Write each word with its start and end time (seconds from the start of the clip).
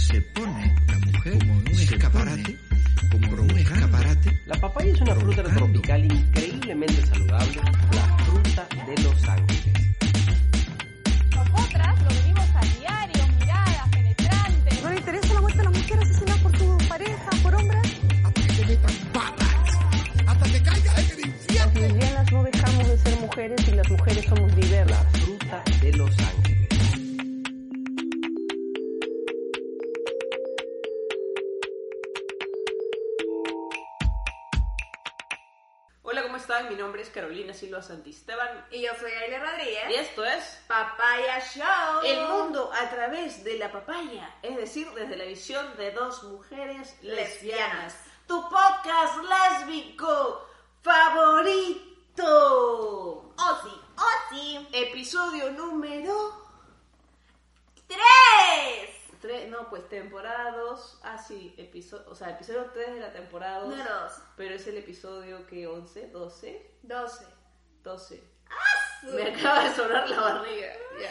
se 0.00 0.20
pone 0.22 0.74
la 0.88 0.98
mujer 0.98 1.38
como 1.38 1.52
un 1.58 1.66
escaparate, 1.68 2.56
como 3.10 3.42
un 3.42 3.50
escaparate. 3.58 4.40
La 4.46 4.56
papaya 4.56 4.92
es 4.92 5.00
una 5.02 5.14
fruta 5.14 5.42
tropical 5.42 6.04
increíblemente 6.04 7.06
saludable, 7.06 7.60
la 7.92 8.16
fruta 8.24 8.68
de 8.86 9.02
los 9.02 9.28
ángeles. 9.28 9.90
Nosotras 11.36 12.02
lo 12.02 12.08
vivimos 12.08 12.48
a 12.54 12.60
diario, 12.78 13.28
miradas 13.40 13.88
penetrantes. 13.90 14.82
¿No 14.82 14.90
le 14.90 14.96
interesa 14.96 15.34
la 15.34 15.40
muerte 15.42 15.60
a 15.60 15.64
la 15.64 15.70
mujer 15.70 15.98
asesinada 15.98 16.42
por 16.42 16.58
su 16.58 16.78
pareja, 16.88 17.30
por 17.42 17.54
hombres? 17.54 18.00
hasta 18.24 18.40
que 18.40 18.52
te 18.54 18.66
metan 18.66 18.94
patas, 19.12 19.78
hasta 20.26 20.50
que 20.50 20.62
caigas 20.62 20.98
en 20.98 21.10
el 21.10 21.26
infierno. 21.26 21.60
Las 21.60 21.74
lesbianas 21.74 22.32
no 22.32 22.42
dejamos 22.42 22.88
de 22.88 22.98
ser 22.98 23.20
mujeres 23.20 23.68
y 23.68 23.70
las 23.72 23.90
mujeres 23.90 24.24
somos 24.24 24.49
Carolina 37.20 37.52
Silva 37.52 37.82
Santisteban 37.82 38.64
Y 38.70 38.80
yo 38.80 38.92
soy 38.98 39.10
Gaile 39.10 39.38
Rodríguez. 39.38 39.90
y 39.90 39.94
esto 39.94 40.24
es 40.24 40.58
Papaya 40.66 41.38
Show. 41.40 42.00
El 42.02 42.26
mundo 42.28 42.72
a 42.72 42.88
través 42.88 43.44
de 43.44 43.58
la 43.58 43.70
papaya, 43.70 44.34
es 44.42 44.56
decir, 44.56 44.90
desde 44.94 45.18
la 45.18 45.24
visión 45.24 45.76
de 45.76 45.90
dos 45.90 46.22
mujeres 46.22 46.96
lesbianas. 47.02 47.94
Tu 48.26 48.40
podcast 48.48 49.18
lésbico 49.18 50.48
favorito. 50.80 52.24
Osi, 53.36 53.80
Osi. 53.98 54.68
Episodio 54.72 55.50
número 55.52 56.40
¡Tres! 59.20 59.40
3, 59.42 59.48
no, 59.50 59.68
pues 59.68 59.88
temporada 59.88 60.52
2. 60.56 61.00
Ah, 61.02 61.18
sí, 61.18 61.54
episodio, 61.58 62.04
o 62.10 62.14
sea, 62.14 62.30
episodio 62.30 62.70
3 62.72 62.94
de 62.94 63.00
la 63.00 63.12
temporada 63.12 63.60
2. 63.60 63.76
No, 63.76 63.84
dos. 63.84 64.12
Pero 64.36 64.54
es 64.54 64.66
el 64.66 64.78
episodio 64.78 65.46
que 65.46 65.66
11, 65.66 66.08
12, 66.08 66.76
Doce. 66.82 67.26
12. 67.82 68.22
¡Ah, 68.50 69.06
Me 69.14 69.22
acaba 69.34 69.64
de 69.68 69.74
sonar 69.74 70.08
la 70.08 70.20
barriga. 70.20 70.72
Ya. 71.00 71.10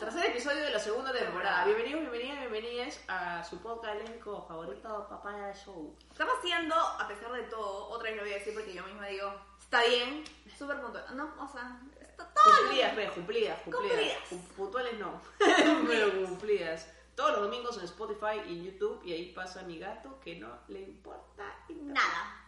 Tercer 0.00 0.26
episodio 0.26 0.62
de 0.64 0.70
la 0.70 0.78
segunda 0.78 1.12
temporada. 1.12 1.64
Bienvenidos, 1.64 2.00
bienvenidas, 2.00 2.40
bienvenidas 2.40 3.00
a 3.08 3.42
su 3.44 3.58
podcast 3.62 3.96
lésbico 4.02 4.44
favorito, 4.46 5.06
Papaya 5.08 5.52
Show. 5.54 5.96
Estamos 6.10 6.34
haciendo, 6.38 6.74
a 6.74 7.06
pesar 7.08 7.32
de 7.32 7.44
todo, 7.44 7.88
otra 7.88 8.08
vez 8.10 8.16
lo 8.16 8.22
voy 8.24 8.32
a 8.32 8.38
decir 8.38 8.52
porque 8.54 8.74
yo 8.74 8.82
misma 8.84 9.06
digo, 9.06 9.32
está 9.60 9.82
bien, 9.84 10.24
súper 10.58 10.80
puntual. 10.80 11.04
No, 11.16 11.32
o 11.42 11.48
sea, 11.48 11.80
está 12.00 12.28
todo. 12.34 12.54
Cumplidas, 12.60 12.96
ve, 12.96 13.08
cumplidas, 13.14 13.60
cumplidas. 13.62 13.88
Cumplidas. 13.96 14.18
Cum- 14.28 14.48
Puntuales 14.56 14.98
no, 14.98 15.20
pero 15.86 16.12
cumplidas. 16.26 16.88
Los 17.34 17.50
domingos 17.50 17.76
en 17.78 17.84
Spotify 17.86 18.48
y 18.48 18.62
YouTube 18.62 19.02
y 19.04 19.12
ahí 19.12 19.32
pasa 19.32 19.62
mi 19.62 19.76
gato 19.76 20.20
que 20.20 20.36
no 20.36 20.56
le 20.68 20.82
importa 20.82 21.66
Nada. 21.68 22.44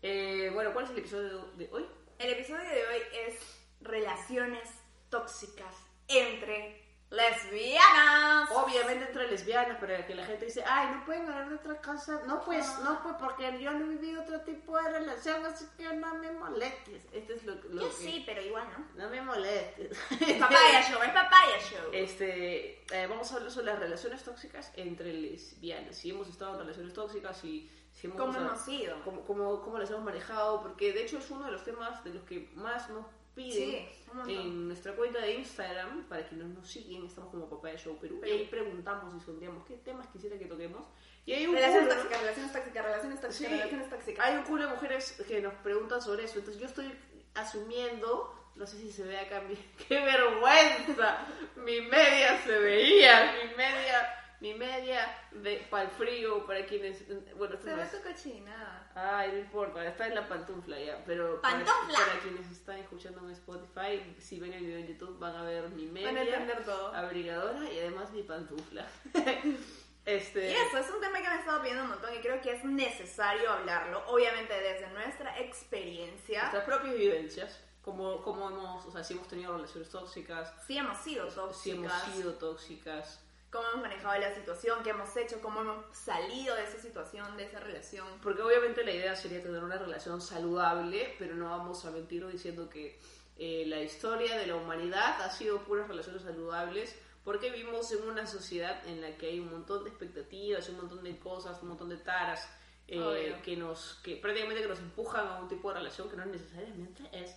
Eh, 0.00 0.50
bueno, 0.54 0.72
¿cuál 0.72 0.84
es 0.84 0.92
el 0.92 0.98
episodio 0.98 1.50
de 1.56 1.68
hoy? 1.72 1.84
El 2.20 2.30
episodio 2.30 2.62
de 2.62 2.86
hoy 2.86 3.02
es 3.26 3.40
relaciones 3.80 4.70
tóxicas 5.10 5.74
entre 6.06 6.81
lesbianas. 7.12 8.50
Obviamente 8.50 9.04
entre 9.04 9.30
lesbianas, 9.30 9.76
pero 9.78 10.04
que 10.06 10.14
la 10.14 10.24
gente 10.24 10.46
dice, 10.46 10.64
ay, 10.66 10.94
no 10.94 11.04
pueden 11.04 11.28
hablar 11.28 11.48
de 11.50 11.54
otra 11.56 11.80
cosa. 11.80 12.22
No, 12.26 12.42
pues, 12.42 12.66
no, 12.82 13.02
pues, 13.02 13.14
porque 13.20 13.60
yo 13.60 13.72
no 13.72 13.84
he 13.84 13.88
vivido 13.96 14.22
otro 14.22 14.40
tipo 14.40 14.76
de 14.78 14.90
relación, 14.90 15.44
así 15.44 15.66
que 15.76 15.92
no 15.94 16.14
me 16.14 16.32
molestes. 16.32 17.04
Este 17.12 17.34
es 17.34 17.44
lo, 17.44 17.54
lo 17.54 17.82
Yo 17.82 17.88
que... 17.88 17.94
sí, 17.94 18.22
pero 18.26 18.40
igual 18.40 18.66
no. 18.76 19.04
No 19.04 19.10
me 19.10 19.20
molestes. 19.20 19.98
Papaya 20.40 20.82
Show, 20.82 21.02
es 21.02 21.10
Papaya 21.10 21.58
Show. 21.60 21.90
Este, 21.92 22.82
eh, 22.90 23.06
vamos 23.06 23.30
a 23.30 23.36
hablar 23.36 23.50
sobre 23.50 23.66
las 23.66 23.78
relaciones 23.78 24.22
tóxicas 24.24 24.72
entre 24.76 25.12
lesbianas. 25.12 25.96
Si 25.96 26.10
hemos 26.10 26.28
estado 26.28 26.54
en 26.54 26.60
relaciones 26.60 26.94
tóxicas 26.94 27.44
y 27.44 27.70
si 27.92 28.06
hemos, 28.06 28.18
¿Cómo 28.18 28.30
o 28.30 28.34
sea, 28.34 28.42
hemos 28.42 28.60
sido? 28.60 29.02
Cómo, 29.04 29.20
cómo, 29.24 29.60
cómo 29.60 29.78
las 29.78 29.90
hemos 29.90 30.02
manejado, 30.02 30.62
porque 30.62 30.94
de 30.94 31.02
hecho 31.02 31.18
es 31.18 31.30
uno 31.30 31.44
de 31.44 31.52
los 31.52 31.62
temas 31.62 32.02
de 32.04 32.14
los 32.14 32.24
que 32.24 32.50
más 32.54 32.88
nos 32.88 33.04
piden 33.34 33.88
Sí, 34.26 34.32
en 34.34 34.68
nuestra 34.68 34.94
cuenta 34.94 35.20
de 35.20 35.32
Instagram, 35.36 36.04
para 36.08 36.26
quienes 36.28 36.48
nos 36.48 36.68
siguen, 36.70 37.06
estamos 37.06 37.30
como 37.30 37.48
Papaya 37.48 37.78
Show 37.78 37.96
Perú, 37.98 38.20
y 38.26 38.30
ahí 38.30 38.46
preguntamos 38.50 39.14
y 39.16 39.24
sondeamos 39.24 39.64
qué 39.66 39.76
temas 39.78 40.06
quisiera 40.08 40.38
que 40.38 40.44
toquemos. 40.44 40.84
Y 41.24 41.32
hay 41.32 41.46
un 41.46 41.54
Relaciones 41.54 41.88
culo- 41.88 41.94
tóxicas, 41.96 42.20
relaciones 42.20 42.52
tóxicas, 42.52 42.84
relaciones 42.84 43.20
tóxicas, 43.22 43.48
Sí, 43.50 43.56
relaciones 43.56 43.88
tóxicas. 43.90 44.26
hay 44.26 44.36
un 44.36 44.42
culo 44.44 44.66
de 44.66 44.74
mujeres 44.74 45.12
que 45.26 45.40
nos 45.40 45.54
preguntan 45.54 46.02
sobre 46.02 46.24
eso. 46.24 46.38
Entonces 46.40 46.60
yo 46.60 46.66
estoy 46.68 46.92
asumiendo, 47.34 48.34
no 48.56 48.66
sé 48.66 48.78
si 48.78 48.90
se 48.92 49.04
ve 49.04 49.18
acá, 49.18 49.40
mi, 49.42 49.54
qué 49.88 50.00
vergüenza. 50.04 51.26
mi 51.56 51.80
media 51.82 52.38
se 52.44 52.58
veía, 52.58 53.32
mi 53.42 53.56
media, 53.56 54.21
mi 54.42 54.54
media 54.54 55.06
de 55.30 55.64
para 55.70 55.84
el 55.84 55.90
frío, 55.90 56.44
para 56.46 56.66
quienes, 56.66 57.06
bueno, 57.36 57.54
esto 57.54 57.64
Se 57.66 57.70
no 57.70 57.76
ve 57.76 57.82
es- 57.84 57.92
tu 57.92 58.02
cochinada. 58.02 58.90
Ay, 58.94 59.30
no 59.32 59.38
importa, 59.38 59.86
está 59.86 60.08
en 60.08 60.16
la 60.16 60.26
pantufla 60.28 60.78
ya, 60.80 61.02
pero 61.06 61.40
para, 61.40 61.58
¡Pantufla! 61.64 61.98
para 62.06 62.18
quienes 62.20 62.50
están 62.50 62.78
escuchando 62.78 63.20
en 63.20 63.30
Spotify, 63.30 64.14
si 64.18 64.40
ven 64.40 64.52
el 64.52 64.64
video 64.66 64.78
en 64.80 64.88
YouTube 64.88 65.16
van 65.20 65.36
a 65.36 65.44
ver 65.44 65.68
mi 65.70 65.86
media, 65.86 66.08
Van 66.08 66.16
a 66.16 66.22
entender 66.22 66.64
todo. 66.64 66.92
abrigadora 66.92 67.70
y 67.72 67.78
además 67.78 68.10
mi 68.10 68.24
pantufla. 68.24 68.84
este, 70.04 70.50
Y 70.50 70.54
eso 70.54 70.78
es 70.78 70.90
un 70.90 71.00
tema 71.00 71.22
que 71.22 71.28
me 71.28 71.34
he 71.36 71.38
estado 71.38 71.60
pidiendo 71.60 71.84
un 71.84 71.90
montón 71.90 72.12
y 72.12 72.18
creo 72.18 72.40
que 72.40 72.52
es 72.52 72.64
necesario 72.64 73.48
hablarlo, 73.50 74.02
obviamente 74.08 74.52
desde 74.60 74.88
nuestra 74.90 75.38
experiencia. 75.38 76.40
nuestras 76.42 76.64
propias 76.64 76.94
vivencias, 76.96 77.60
como, 77.80 78.20
como 78.22 78.48
hemos, 78.50 78.86
o 78.86 78.90
sea, 78.90 79.04
si 79.04 79.14
hemos 79.14 79.28
tenido 79.28 79.52
relaciones 79.56 79.88
tóxicas, 79.88 80.52
Si 80.66 80.76
hemos 80.78 80.98
sido 80.98 81.28
si 81.30 81.36
tóxicas, 81.36 81.74
hemos 82.04 82.16
sido 82.16 82.34
tóxicas, 82.34 83.24
cómo 83.52 83.68
hemos 83.68 83.82
manejado 83.82 84.18
la 84.18 84.34
situación, 84.34 84.82
qué 84.82 84.90
hemos 84.90 85.14
hecho, 85.14 85.40
cómo 85.42 85.60
hemos 85.60 85.84
salido 85.94 86.56
de 86.56 86.64
esa 86.64 86.78
situación, 86.78 87.36
de 87.36 87.44
esa 87.44 87.60
relación. 87.60 88.06
porque 88.22 88.40
obviamente 88.40 88.82
la 88.82 88.92
idea 88.92 89.14
sería 89.14 89.42
tener 89.42 89.62
una 89.62 89.76
relación 89.76 90.22
saludable, 90.22 91.14
pero 91.18 91.34
no 91.34 91.50
vamos 91.50 91.84
a 91.84 91.90
mentir 91.90 92.26
diciendo 92.26 92.70
que 92.70 92.98
eh, 93.36 93.64
la 93.66 93.82
historia 93.82 94.38
de 94.38 94.46
la 94.46 94.56
humanidad 94.56 95.20
ha 95.20 95.30
sido 95.30 95.58
puras 95.64 95.86
relaciones 95.86 96.22
saludables, 96.22 96.98
porque 97.24 97.50
vivimos 97.50 97.92
en 97.92 98.08
una 98.08 98.26
sociedad 98.26 98.84
en 98.88 99.02
la 99.02 99.16
que 99.18 99.26
hay 99.26 99.38
un 99.38 99.50
montón 99.50 99.84
de 99.84 99.90
expectativas, 99.90 100.68
un 100.70 100.78
montón 100.78 101.04
de 101.04 101.18
cosas, 101.18 101.62
un 101.62 101.68
montón 101.68 101.90
de 101.90 101.98
taras. 101.98 102.48
eh, 102.88 103.40
que 103.44 103.56
nos 103.56 104.00
que 104.02 104.16
prácticamente 104.16 104.60
que 104.60 104.68
nos 104.68 104.80
empujan 104.80 105.26
a 105.26 105.38
un 105.40 105.48
tipo 105.48 105.68
de 105.68 105.78
relación 105.78 106.10
que 106.10 106.16
no 106.16 106.26
necesariamente 106.26 107.08
es 107.12 107.36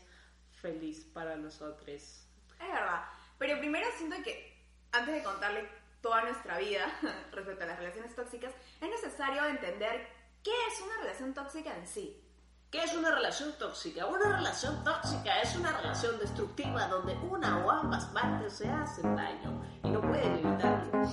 feliz 0.51 1.05
para 1.13 1.35
nosotros. 1.35 1.87
Es 1.87 2.27
verdad. 2.59 3.05
Pero 3.37 3.59
primero 3.59 3.85
siento 3.97 4.17
que 4.23 4.57
antes 4.91 5.13
de 5.13 5.23
contarle 5.23 5.69
toda 6.05 6.21
nuestra 6.21 6.59
vida 6.59 6.85
respecto 7.31 7.63
a 7.63 7.67
las 7.67 7.79
relaciones 7.79 8.13
tóxicas, 8.13 8.53
es 8.79 8.87
necesario 8.87 9.43
entender 9.45 10.07
qué 10.43 10.51
es 10.51 10.79
una 10.81 10.97
relación 11.01 11.33
tóxica 11.33 11.75
en 11.75 11.87
sí. 11.87 12.21
¿Qué 12.69 12.83
es 12.83 12.93
una 12.93 13.09
relación 13.09 13.57
tóxica? 13.57 14.05
Una 14.05 14.37
relación 14.37 14.83
tóxica 14.83 15.41
es 15.41 15.55
una 15.55 15.75
relación 15.75 16.19
destructiva 16.19 16.87
donde 16.89 17.15
una 17.15 17.65
o 17.65 17.71
ambas 17.71 18.05
partes 18.05 18.53
se 18.53 18.69
hacen 18.69 19.15
daño 19.15 19.65
y 19.83 19.89
no 19.89 19.99
pueden 20.01 20.33
evitarlo. 20.33 21.09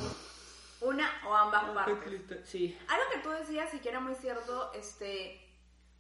Una 0.82 1.10
o 1.26 1.34
ambas 1.34 1.64
partes. 1.70 2.46
Sí. 2.46 2.78
Algo 2.86 3.04
que 3.14 3.18
tú 3.20 3.30
decías 3.30 3.72
y 3.72 3.78
que 3.78 3.88
era 3.88 4.00
muy 4.00 4.14
cierto, 4.14 4.74
este, 4.74 5.40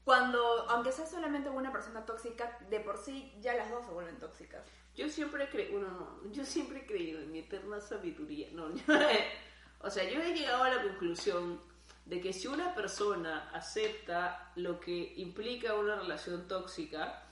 cuando, 0.04 0.68
aunque 0.68 0.92
sea 0.92 1.06
solamente 1.06 1.48
una 1.48 1.72
persona 1.72 2.04
tóxica, 2.04 2.58
de 2.68 2.80
por 2.80 2.98
sí 2.98 3.34
ya 3.40 3.54
las 3.54 3.70
dos 3.70 3.86
se 3.86 3.92
vuelven 3.92 4.18
tóxicas. 4.18 4.66
Yo 4.94 5.08
siempre 5.08 5.48
creí, 5.48 5.72
no, 5.72 5.80
no, 5.88 6.32
yo 6.32 6.44
siempre 6.44 6.80
he 6.80 6.86
creído 6.86 7.20
en 7.20 7.32
mi 7.32 7.38
eterna 7.40 7.80
sabiduría. 7.80 8.48
No, 8.52 8.66
o 9.80 9.90
sea, 9.90 10.04
yo 10.08 10.20
he 10.20 10.34
llegado 10.34 10.62
a 10.64 10.70
la 10.74 10.82
conclusión 10.82 11.60
de 12.04 12.20
que 12.20 12.32
si 12.32 12.46
una 12.48 12.74
persona 12.74 13.48
acepta 13.54 14.52
lo 14.56 14.80
que 14.80 15.14
implica 15.16 15.74
una 15.74 15.96
relación 15.96 16.46
tóxica, 16.48 17.22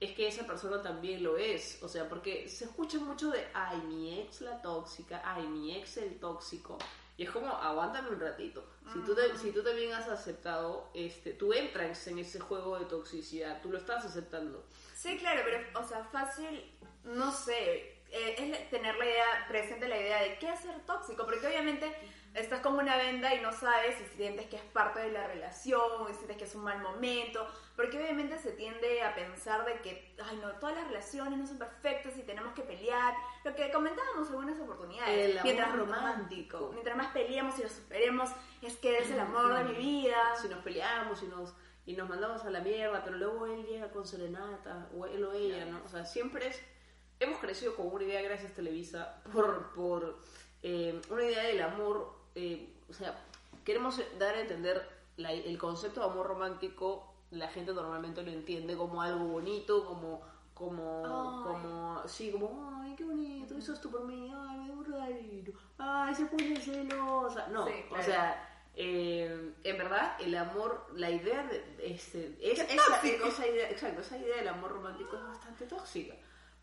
es 0.00 0.12
que 0.12 0.26
esa 0.26 0.46
persona 0.46 0.82
también 0.82 1.22
lo 1.22 1.36
es. 1.38 1.82
O 1.82 1.88
sea, 1.88 2.08
porque 2.08 2.48
se 2.48 2.64
escucha 2.64 2.98
mucho 2.98 3.30
de, 3.30 3.46
ay, 3.54 3.78
mi 3.82 4.18
ex 4.20 4.40
la 4.40 4.60
tóxica, 4.60 5.22
ay, 5.24 5.46
mi 5.46 5.74
ex 5.76 5.96
el 5.98 6.18
tóxico. 6.18 6.76
Y 7.18 7.22
es 7.22 7.30
como, 7.30 7.48
aguántame 7.48 8.10
un 8.10 8.20
ratito. 8.20 8.62
Si 8.92 8.98
tú, 9.00 9.14
te- 9.14 9.38
si 9.38 9.50
tú 9.50 9.62
también 9.62 9.92
has 9.94 10.06
aceptado, 10.08 10.90
este, 10.92 11.32
tú 11.32 11.52
entras 11.54 12.06
en 12.08 12.18
ese 12.18 12.38
juego 12.40 12.78
de 12.78 12.84
toxicidad, 12.84 13.62
tú 13.62 13.70
lo 13.70 13.78
estás 13.78 14.04
aceptando. 14.04 14.66
Sí, 14.94 15.16
claro, 15.16 15.40
pero, 15.44 15.66
o 15.80 15.88
sea, 15.88 16.04
fácil, 16.04 16.62
no 17.06 17.32
sé, 17.32 17.96
eh, 18.10 18.36
es 18.38 18.70
tener 18.70 18.96
la 18.96 19.04
idea, 19.04 19.46
presente 19.48 19.88
la 19.88 19.98
idea 19.98 20.22
de 20.22 20.38
qué 20.38 20.50
es 20.50 20.60
ser 20.60 20.78
tóxico, 20.86 21.24
porque 21.24 21.46
obviamente 21.46 21.92
estás 22.34 22.60
como 22.60 22.78
una 22.78 22.96
venda 22.96 23.34
y 23.34 23.40
no 23.40 23.50
sabes 23.52 23.96
si 23.96 24.04
sientes 24.16 24.46
que 24.46 24.56
es 24.56 24.62
parte 24.62 25.00
de 25.00 25.10
la 25.10 25.26
relación, 25.26 26.06
si 26.08 26.14
sientes 26.14 26.36
que 26.36 26.44
es 26.44 26.54
un 26.54 26.64
mal 26.64 26.80
momento, 26.80 27.46
porque 27.74 27.98
obviamente 27.98 28.38
se 28.38 28.52
tiende 28.52 29.02
a 29.02 29.14
pensar 29.14 29.64
de 29.64 29.80
que, 29.80 30.14
ay 30.22 30.36
no, 30.36 30.52
todas 30.52 30.76
las 30.76 30.86
relaciones 30.88 31.38
no 31.38 31.46
son 31.46 31.58
perfectas 31.58 32.16
y 32.16 32.22
tenemos 32.22 32.52
que 32.52 32.62
pelear, 32.62 33.14
lo 33.44 33.54
que 33.54 33.70
comentábamos 33.70 34.28
en 34.28 34.34
algunas 34.34 34.60
oportunidades, 34.60 35.36
El 35.36 35.42
mientras 35.42 35.74
romántico. 35.74 36.70
mientras 36.72 36.96
más 36.96 37.12
peleemos 37.12 37.58
y 37.58 37.62
lo 37.62 37.68
superemos, 37.68 38.30
es 38.62 38.76
que 38.76 38.98
es 38.98 39.10
el 39.10 39.20
amor 39.20 39.54
de 39.54 39.64
mi 39.64 39.78
vida. 39.78 40.34
si 40.40 40.48
nos 40.48 40.62
peleamos 40.62 41.22
y 41.22 41.26
nos, 41.26 41.54
y 41.86 41.94
nos 41.94 42.08
mandamos 42.08 42.44
a 42.44 42.50
la 42.50 42.60
mierda, 42.60 43.02
pero 43.02 43.16
luego 43.16 43.46
él 43.46 43.64
llega 43.64 43.90
con 43.90 44.06
serenata, 44.06 44.88
o 44.94 45.06
él 45.06 45.24
o 45.24 45.32
ella, 45.32 45.64
¿no? 45.66 45.82
O 45.84 45.88
sea, 45.88 46.04
siempre 46.04 46.48
es... 46.48 46.62
Hemos 47.18 47.38
crecido 47.38 47.74
con 47.74 47.86
una 47.92 48.04
idea, 48.04 48.20
gracias 48.22 48.52
Televisa, 48.52 49.22
por, 49.32 49.72
por 49.74 50.18
eh, 50.62 51.00
una 51.10 51.24
idea 51.24 51.44
del 51.44 51.62
amor, 51.62 52.12
eh, 52.34 52.68
o 52.90 52.92
sea, 52.92 53.18
queremos 53.64 54.00
dar 54.18 54.34
a 54.34 54.40
entender 54.40 54.86
la- 55.16 55.32
el 55.32 55.56
concepto 55.58 56.00
de 56.00 56.06
amor 56.06 56.26
romántico, 56.26 57.14
la 57.30 57.48
gente 57.48 57.72
normalmente 57.72 58.22
lo 58.22 58.30
entiende 58.30 58.76
como 58.76 59.00
algo 59.00 59.24
bonito, 59.24 59.86
como, 59.86 60.20
como, 60.52 61.04
Ay. 61.04 61.42
como, 61.52 62.02
sí, 62.08 62.30
como, 62.30 62.70
ay, 62.82 62.94
qué 62.96 63.04
bonito, 63.04 63.56
eso 63.56 63.72
es 63.72 63.80
tú 63.80 63.90
por 63.90 64.04
mí, 64.04 64.30
ay, 64.34 64.58
me 64.58 64.84
regalito, 64.84 65.52
ay, 65.78 66.14
se 66.14 66.26
pone 66.26 66.60
celosa. 66.60 67.46
No, 67.48 67.66
Sí, 67.66 67.72
o 67.90 68.02
sea, 68.02 68.62
eh, 68.74 69.54
en 69.64 69.78
verdad, 69.78 70.20
el 70.20 70.34
amor, 70.36 70.86
la 70.94 71.10
idea 71.10 71.42
de, 71.44 71.76
este, 71.82 72.36
es, 72.42 72.58
esa 72.60 73.46
idea, 73.46 73.70
exacto, 73.70 74.02
esa 74.02 74.18
idea 74.18 74.36
del 74.36 74.48
amor 74.48 74.72
romántico 74.72 75.16
es 75.16 75.22
bastante 75.24 75.64
tóxica 75.66 76.14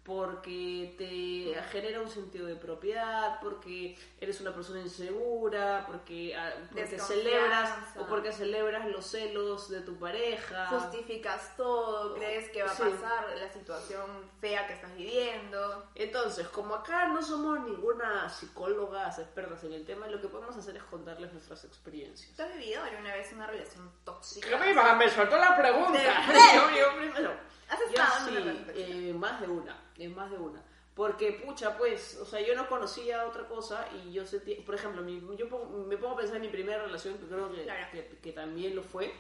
porque 0.04 0.94
te 0.98 1.62
genera 1.72 2.02
un 2.02 2.10
sentido 2.10 2.46
de 2.46 2.56
propiedad, 2.56 3.40
porque 3.42 3.98
eres 4.20 4.42
una 4.42 4.54
persona 4.54 4.82
insegura, 4.82 5.86
porque, 5.88 6.36
ah, 6.36 6.52
porque 6.72 7.00
celebras 7.00 7.72
o 7.98 8.06
porque 8.06 8.32
celebras 8.34 8.86
los 8.88 9.06
celos 9.06 9.70
de 9.70 9.82
tu 9.82 9.96
pareja. 9.98 10.68
Justificas 10.68 11.56
todo, 11.56 12.16
crees 12.16 12.50
que 12.52 12.64
va 12.64 12.72
a 12.72 12.76
Sí. 12.76 12.84
pasar 12.84 13.28
la 13.38 13.50
situación 13.52 14.06
fea 14.42 14.68
que 14.68 14.74
estás 14.74 14.94
viviendo. 14.96 15.86
Entonces, 15.96 16.48
como 16.50 16.76
acá 16.76 17.08
no 17.08 17.22
somos 17.22 17.62
ninguna 17.62 18.30
psicólogas 18.30 19.20
expertas 19.20 19.64
en 19.64 19.74
el 19.74 19.86
tema, 19.86 20.08
lo 20.08 20.20
que 20.20 20.28
podemos 20.28 20.56
hacer 20.58 20.76
es 20.76 20.84
contarles 20.84 21.32
nuestras 21.32 21.64
experiencias. 21.64 22.36
¿Tú 22.36 22.44
has 22.44 22.54
vivido 22.58 22.84
alguna 22.84 23.14
vez 23.14 23.32
una 23.32 23.48
relación 23.48 23.90
tóxica? 24.04 24.58
me 24.98 25.10
soltó 25.10 25.38
la 25.38 25.58
pregunta. 25.58 25.98
De 25.98 26.04
yo, 26.56 26.78
yo 26.78 26.98
primero. 26.98 27.54
¿Has 27.70 27.80
Yo 27.80 27.86
estado 28.04 28.18
en 28.18 28.26
sí, 28.26 28.30
una 28.32 28.40
relación 28.42 28.66
tóxica? 28.68 28.88
eh, 28.88 29.13
más 29.24 29.40
de 29.42 29.48
una, 29.48 29.76
en 29.98 30.14
más 30.16 30.30
de 30.30 30.38
una. 30.38 30.62
Porque, 30.94 31.32
pucha, 31.44 31.76
pues, 31.78 32.18
o 32.22 32.26
sea, 32.26 32.40
yo 32.42 32.54
no 32.56 32.68
conocía 32.70 33.26
otra 33.26 33.48
cosa 33.48 33.88
y 33.96 34.12
yo 34.14 34.26
sentía, 34.28 34.58
por 34.66 34.76
ejemplo, 34.76 35.02
mi- 35.02 35.22
yo 35.38 35.50
pongo- 35.50 35.86
me 35.88 35.98
pongo 35.98 36.14
a 36.14 36.18
pensar 36.18 36.36
en 36.36 36.44
mi 36.44 36.50
primera 36.50 36.84
relación, 36.84 37.18
que 37.18 37.26
creo 37.26 37.52
que, 37.52 37.64
Claro. 37.64 37.88
que, 37.92 38.20
que 38.22 38.32
también 38.32 38.76
lo 38.76 38.84
fue, 38.84 39.12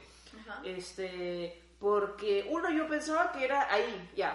Ajá. 0.42 0.62
este, 0.66 1.62
porque 1.80 2.46
uno 2.50 2.70
yo 2.70 2.88
pensaba 2.88 3.32
que 3.32 3.44
era 3.46 3.72
ahí, 3.74 4.12
ya, 4.16 4.32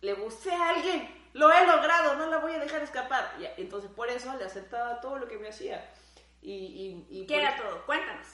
le 0.00 0.14
gusté 0.14 0.50
a 0.52 0.70
alguien, 0.70 1.08
lo 1.34 1.50
he 1.52 1.66
logrado, 1.66 2.16
no 2.16 2.26
la 2.26 2.38
voy 2.38 2.52
a 2.54 2.58
dejar 2.58 2.82
escapar, 2.82 3.36
ya, 3.40 3.52
entonces 3.56 3.90
por 3.90 4.08
eso 4.08 4.34
le 4.36 4.44
aceptaba 4.44 5.00
todo 5.00 5.18
lo 5.18 5.28
que 5.28 5.38
me 5.38 5.48
hacía. 5.48 5.92
Y, 6.42 6.52
y, 6.52 7.20
y 7.22 7.26
¿Qué 7.26 7.34
por- 7.34 7.42
era 7.42 7.56
todo? 7.56 7.86
Cuéntanos. 7.86 8.26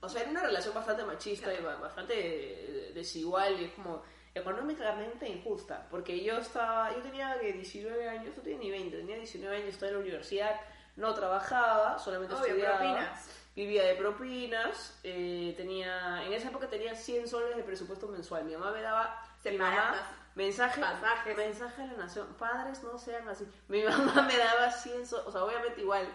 o 0.00 0.08
sea, 0.08 0.22
era 0.22 0.30
una 0.30 0.42
relación 0.42 0.72
bastante 0.74 1.04
machista 1.04 1.52
y 1.52 1.60
ba- 1.62 1.76
bastante 1.76 2.14
eh, 2.16 2.92
desigual 2.94 3.60
y 3.60 3.64
es 3.64 3.72
como 3.72 4.02
económicamente 4.38 5.28
injusta. 5.28 5.86
Porque 5.90 6.22
yo 6.22 6.38
estaba, 6.38 6.94
yo 6.94 7.00
tenía 7.02 7.38
que 7.40 7.52
19 7.52 8.08
años, 8.08 8.36
no 8.36 8.42
tenía 8.42 8.58
ni 8.58 8.70
20, 8.70 8.96
tenía 8.96 9.16
19 9.16 9.56
años, 9.56 9.68
estaba 9.68 9.88
en 9.88 9.94
la 9.94 10.00
universidad, 10.00 10.60
no 10.96 11.14
trabajaba, 11.14 11.98
solamente 11.98 12.34
Obvio, 12.34 12.46
estudiaba. 12.46 12.78
propinas. 12.78 13.30
Vivía 13.54 13.84
de 13.84 13.94
propinas, 13.96 15.00
eh, 15.02 15.52
tenía, 15.56 16.22
en 16.24 16.32
esa 16.32 16.48
época 16.48 16.68
tenía 16.68 16.94
100 16.94 17.26
soles 17.26 17.56
de 17.56 17.62
presupuesto 17.64 18.06
mensual. 18.06 18.44
Mi 18.44 18.52
mamá 18.52 18.70
me 18.70 18.82
daba, 18.82 19.20
mi 19.44 19.58
mamá, 19.58 19.96
mensaje, 20.36 20.80
pasajes. 20.80 21.36
mensaje 21.36 21.82
a 21.82 21.86
la 21.86 21.94
nación, 21.94 22.28
padres 22.38 22.82
no 22.84 22.96
sean 22.98 23.28
así. 23.28 23.44
Mi 23.66 23.82
mamá 23.84 24.22
me 24.22 24.36
daba 24.36 24.70
100 24.70 25.06
soles, 25.06 25.26
o 25.26 25.32
sea, 25.32 25.44
obviamente 25.44 25.80
igual 25.80 26.06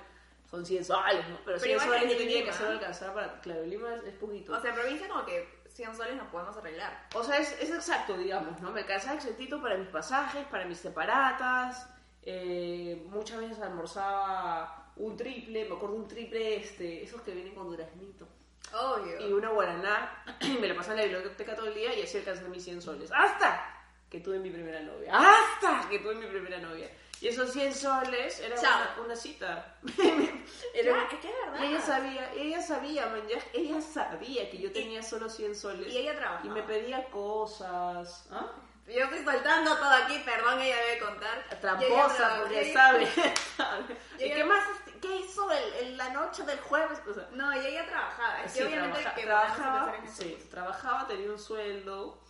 son 0.49 0.65
100 0.65 0.85
soles, 0.85 1.27
¿no? 1.27 1.37
Pero 1.43 1.59
100 1.59 1.71
igual 1.71 1.87
soles 1.89 2.03
que 2.13 2.15
tenía 2.15 2.43
que 2.43 2.49
hacer 2.49 2.67
alcanzar 2.67 3.13
para, 3.13 3.41
claro, 3.41 3.65
Lima 3.65 3.93
es, 3.95 4.03
es 4.03 4.15
poquito. 4.15 4.53
O 4.53 4.61
sea, 4.61 4.73
provincia 4.73 5.07
como 5.09 5.25
que 5.25 5.62
100 5.73 5.95
soles 5.95 6.15
no 6.15 6.29
podemos 6.29 6.55
arreglar. 6.57 7.07
O 7.15 7.23
sea, 7.23 7.37
es, 7.37 7.51
es 7.61 7.69
exacto, 7.71 8.17
digamos, 8.17 8.59
¿no? 8.61 8.71
Me 8.71 8.81
alcanzaba 8.81 9.15
exentito 9.15 9.61
para 9.61 9.77
mis 9.77 9.87
pasajes, 9.89 10.45
para 10.47 10.65
mis 10.65 10.77
separatas. 10.77 11.89
eh, 12.21 13.05
muchas 13.09 13.39
veces 13.39 13.59
almorzaba 13.59 14.91
un 14.95 15.17
triple, 15.17 15.65
me 15.67 15.75
acuerdo 15.75 15.95
un 15.95 16.07
triple, 16.07 16.57
este, 16.57 17.03
esos 17.03 17.21
que 17.21 17.31
vienen 17.31 17.55
con 17.55 17.67
duraznito. 17.69 18.27
Obvio. 18.73 19.19
Y 19.27 19.33
una 19.33 19.49
guaraná. 19.49 20.23
y 20.41 20.57
me 20.61 20.67
la 20.67 20.75
pasaba 20.75 21.01
en 21.01 21.11
la 21.11 21.17
biblioteca 21.19 21.55
todo 21.55 21.67
el 21.67 21.73
día 21.75 21.93
y 21.97 22.03
así 22.03 22.17
alcancé 22.17 22.43
mis 22.49 22.63
100 22.63 22.81
soles. 22.81 23.11
¡Hasta! 23.11 23.72
Que 24.13 24.19
tuve 24.19 24.37
mi 24.37 24.51
primera 24.51 24.79
novia. 24.81 25.11
¡Hasta! 25.11 25.89
Que 25.89 25.97
tuve 25.97 26.13
mi 26.13 26.27
primera 26.27 26.59
novia. 26.59 26.87
Y 27.19 27.29
esos 27.29 27.51
100 27.51 27.73
soles 27.73 28.39
era 28.39 28.55
una, 28.59 28.95
una 29.05 29.15
cita. 29.15 29.75
Era, 30.73 31.03
es 31.03 31.19
que 31.19 31.27
es 31.29 31.33
verdad. 31.45 31.59
y 31.63 31.65
ella 31.67 31.81
sabía, 31.81 32.31
ella 32.33 32.61
sabía, 32.61 33.05
man, 33.07 33.27
ya- 33.27 33.43
ella 33.53 33.81
sabía 33.81 34.49
que 34.51 34.57
yo 34.59 34.71
tenía 34.71 35.01
solo 35.01 35.29
100 35.29 35.55
soles. 35.55 35.87
y 35.91 35.97
ella 35.97 36.15
trabajaba. 36.15 36.45
Y 36.45 36.49
me 36.49 36.61
pedía 36.63 37.05
cosas. 37.09 38.27
¿Ah? 38.31 38.51
Yo 38.87 39.05
estoy 39.05 39.23
soltando 39.23 39.75
todo 39.77 39.89
aquí, 39.91 40.19
perdón, 40.25 40.59
ella 40.61 40.75
debe 40.75 40.99
contar. 40.99 41.37
Y 41.39 41.53
ella 41.53 41.59
Tramposa, 41.61 42.35
porque 42.41 42.69
y- 42.69 42.73
sabe. 42.73 43.07
Y 44.19 44.21
¿Y 44.21 44.25
ella- 44.25 44.35
qué 44.35 44.43
más? 44.43 44.63
¿Qué 45.01 45.15
hizo 45.17 45.51
el, 45.51 45.73
en 45.87 45.97
la 45.97 46.09
noche 46.09 46.43
del 46.43 46.59
jueves? 46.61 46.99
O 47.09 47.13
sea, 47.13 47.27
No, 47.31 47.51
y 47.53 47.65
ella 47.65 47.85
trabajaba. 47.85 48.47
Sí, 48.47 48.61
obviamente 48.63 48.99
trabaja- 49.01 49.15
que 49.15 49.23
trabajaba, 49.25 49.93
sí, 50.13 50.37
trabajaba, 50.51 51.07
tenía 51.07 51.29
un 51.31 51.39
sueldo. 51.39 52.21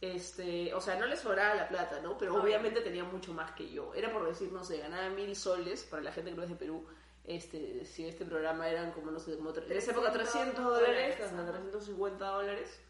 Este, 0.00 0.72
o 0.74 0.80
sea, 0.80 0.96
no 0.96 1.06
le 1.06 1.16
sobraba 1.16 1.54
la 1.54 1.68
plata, 1.68 2.00
¿no? 2.00 2.16
Pero 2.16 2.40
obviamente 2.40 2.80
tenía 2.82 3.02
mucho 3.04 3.32
más 3.32 3.50
que 3.52 3.68
yo. 3.70 3.92
Era 3.94 4.12
por 4.12 4.26
decir, 4.26 4.52
no 4.52 4.62
sé, 4.62 4.78
ganaba 4.78 5.08
mil 5.10 5.34
soles 5.34 5.82
para 5.82 6.02
la 6.02 6.12
gente 6.12 6.30
que 6.30 6.36
no 6.36 6.42
es 6.44 6.48
de 6.48 6.54
Perú. 6.54 6.86
Este, 7.24 7.84
si 7.84 8.06
este 8.06 8.24
programa 8.24 8.68
eran 8.68 8.92
como, 8.92 9.10
no 9.10 9.18
sé, 9.18 9.36
como 9.36 9.50
en 9.50 9.72
esa 9.72 9.90
época 9.90 10.12
300 10.12 10.64
dólares, 10.64 11.20
hasta 11.20 11.42
ajá. 11.42 11.50
350 11.50 12.24
dólares, 12.24 12.80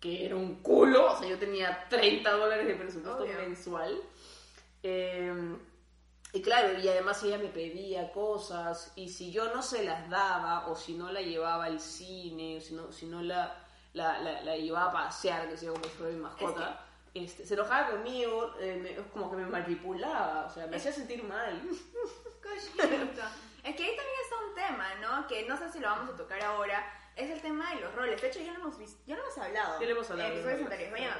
que 0.00 0.26
era 0.26 0.36
un 0.36 0.56
culo. 0.56 1.12
O 1.12 1.18
sea, 1.18 1.28
yo 1.28 1.38
tenía 1.38 1.86
30 1.88 2.30
dólares 2.30 2.66
de 2.66 2.74
presupuesto 2.74 3.22
Obvio. 3.22 3.34
mensual. 3.38 4.00
Eh, 4.82 5.56
y 6.32 6.42
claro, 6.42 6.78
y 6.78 6.88
además 6.88 7.22
ella 7.22 7.38
me 7.38 7.48
pedía 7.48 8.12
cosas, 8.12 8.92
y 8.96 9.08
si 9.08 9.32
yo 9.32 9.52
no 9.54 9.62
se 9.62 9.82
las 9.82 10.10
daba, 10.10 10.68
o 10.68 10.76
si 10.76 10.94
no 10.94 11.10
la 11.10 11.22
llevaba 11.22 11.64
al 11.64 11.80
cine, 11.80 12.58
o 12.58 12.60
si 12.60 12.74
no, 12.74 12.92
si 12.92 13.06
no 13.06 13.22
la, 13.22 13.66
la, 13.98 14.18
la, 14.20 14.42
la 14.42 14.56
llevaba 14.56 14.88
a 14.90 14.92
pasear, 14.92 15.48
que 15.48 15.56
sea 15.56 15.70
como 15.70 15.84
si 15.84 15.90
fuera 15.90 16.12
mi 16.12 16.20
mascota, 16.20 16.84
este, 17.14 17.44
se 17.46 17.54
enojaba 17.54 17.90
conmigo, 17.90 18.54
eh, 18.60 18.78
me- 18.82 18.94
como 19.10 19.30
que 19.30 19.36
me 19.38 19.46
manipulaba, 19.46 20.46
o 20.46 20.50
sea, 20.50 20.66
me 20.66 20.76
hacía 20.76 20.92
sentir 20.92 21.22
mal. 21.24 21.60
Cochito. 22.42 22.82
Es 23.64 23.76
que 23.76 23.82
ahí 23.84 23.96
también 23.96 24.20
está 24.22 24.36
un 24.48 24.54
tema, 24.54 24.94
¿no? 25.00 25.26
Que 25.26 25.46
no 25.48 25.56
sé 25.56 25.70
si 25.72 25.80
lo 25.80 25.88
vamos 25.88 26.10
a 26.14 26.16
tocar 26.16 26.42
ahora. 26.42 26.84
Es 27.16 27.28
el 27.30 27.40
tema 27.42 27.74
de 27.74 27.80
los 27.80 27.92
roles. 27.94 28.20
De 28.22 28.28
hecho, 28.28 28.38
ya 28.38 28.52
lo 28.52 28.60
hemos 28.60 28.78
visto, 28.78 29.00
ya 29.06 29.16
lo 29.16 29.22
hemos 29.24 29.36
hablado. 29.38 29.80
Ya 29.80 29.86
lo 29.86 29.92
hemos 29.92 30.10
hablado, 30.10 30.30
ya 30.30 30.34
episodios 30.36 30.60
anteriores. 30.70 31.14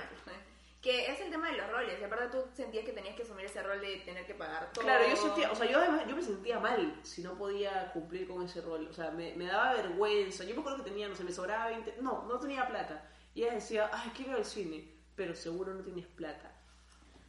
Que 0.81 1.11
es 1.11 1.21
el 1.21 1.31
tema 1.31 1.51
de 1.51 1.57
los 1.57 1.71
roles. 1.71 2.01
Y 2.01 2.05
aparte 2.05 2.39
tú 2.39 2.45
sentías 2.55 2.85
que 2.85 2.93
tenías 2.93 3.17
que 3.17 3.23
asumir 3.23 3.47
ese 3.47 3.63
rol 3.63 3.81
de 3.81 3.97
tener 4.05 4.25
que 4.27 4.35
pagar 4.35 4.71
todo. 4.73 4.85
Claro, 4.85 5.05
yo 5.09 5.17
sentía, 5.17 5.51
o 5.51 5.55
sea, 5.55 5.67
yo 5.67 5.79
además, 5.79 6.07
yo 6.07 6.15
me 6.15 6.23
sentía 6.23 6.61
mal 6.61 7.01
si 7.03 7.23
no 7.23 7.37
podía 7.37 7.91
cumplir 7.93 8.29
con 8.29 8.45
ese 8.45 8.61
rol, 8.61 8.87
o 8.89 8.93
sea, 8.93 9.11
me, 9.11 9.35
me 9.35 9.47
daba 9.47 9.73
vergüenza, 9.75 10.45
yo 10.45 10.55
me 10.55 10.61
acuerdo 10.61 10.85
que 10.85 10.91
tenía, 10.91 11.09
no 11.09 11.17
sé, 11.17 11.25
me 11.25 11.33
sobraba 11.33 11.67
20, 11.67 11.97
no, 12.01 12.25
no 12.29 12.39
tenía 12.39 12.67
plata, 12.69 13.11
y 13.35 13.43
ella 13.43 13.55
decía, 13.55 13.91
ay, 13.93 14.13
quiero 14.15 14.33
ir 14.33 14.37
al 14.39 14.45
cine, 14.45 14.89
pero 15.17 15.35
seguro 15.35 15.75
no 15.75 15.83
tienes 15.83 16.07
plata. 16.07 16.53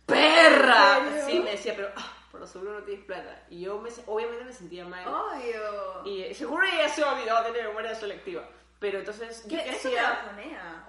¡Perra! 0.05 1.25
Sí, 1.25 1.39
me 1.39 1.51
decía, 1.51 1.73
pero, 1.75 1.89
ah, 1.95 2.17
pero 2.31 2.45
seguro 2.45 2.79
no 2.79 2.83
tienes 2.83 3.05
plata, 3.05 3.45
y 3.49 3.61
yo 3.61 3.79
me, 3.79 3.89
obviamente 4.05 4.45
me 4.45 4.53
sentía 4.53 4.85
mal, 4.85 5.07
Obvio. 5.07 6.05
y 6.05 6.21
eh, 6.23 6.33
seguro 6.35 6.63
ella 6.65 6.87
se 6.87 7.03
ha 7.03 7.13
olvidado 7.13 7.45
de 7.45 7.51
tener 7.51 7.67
memoria 7.67 7.95
selectiva, 7.95 8.47
pero 8.79 8.99
entonces, 8.99 9.43
¿yo 9.47 9.57
¿Qué? 9.57 9.63
qué 9.63 9.69
Eso 9.71 9.89
te. 9.89 9.97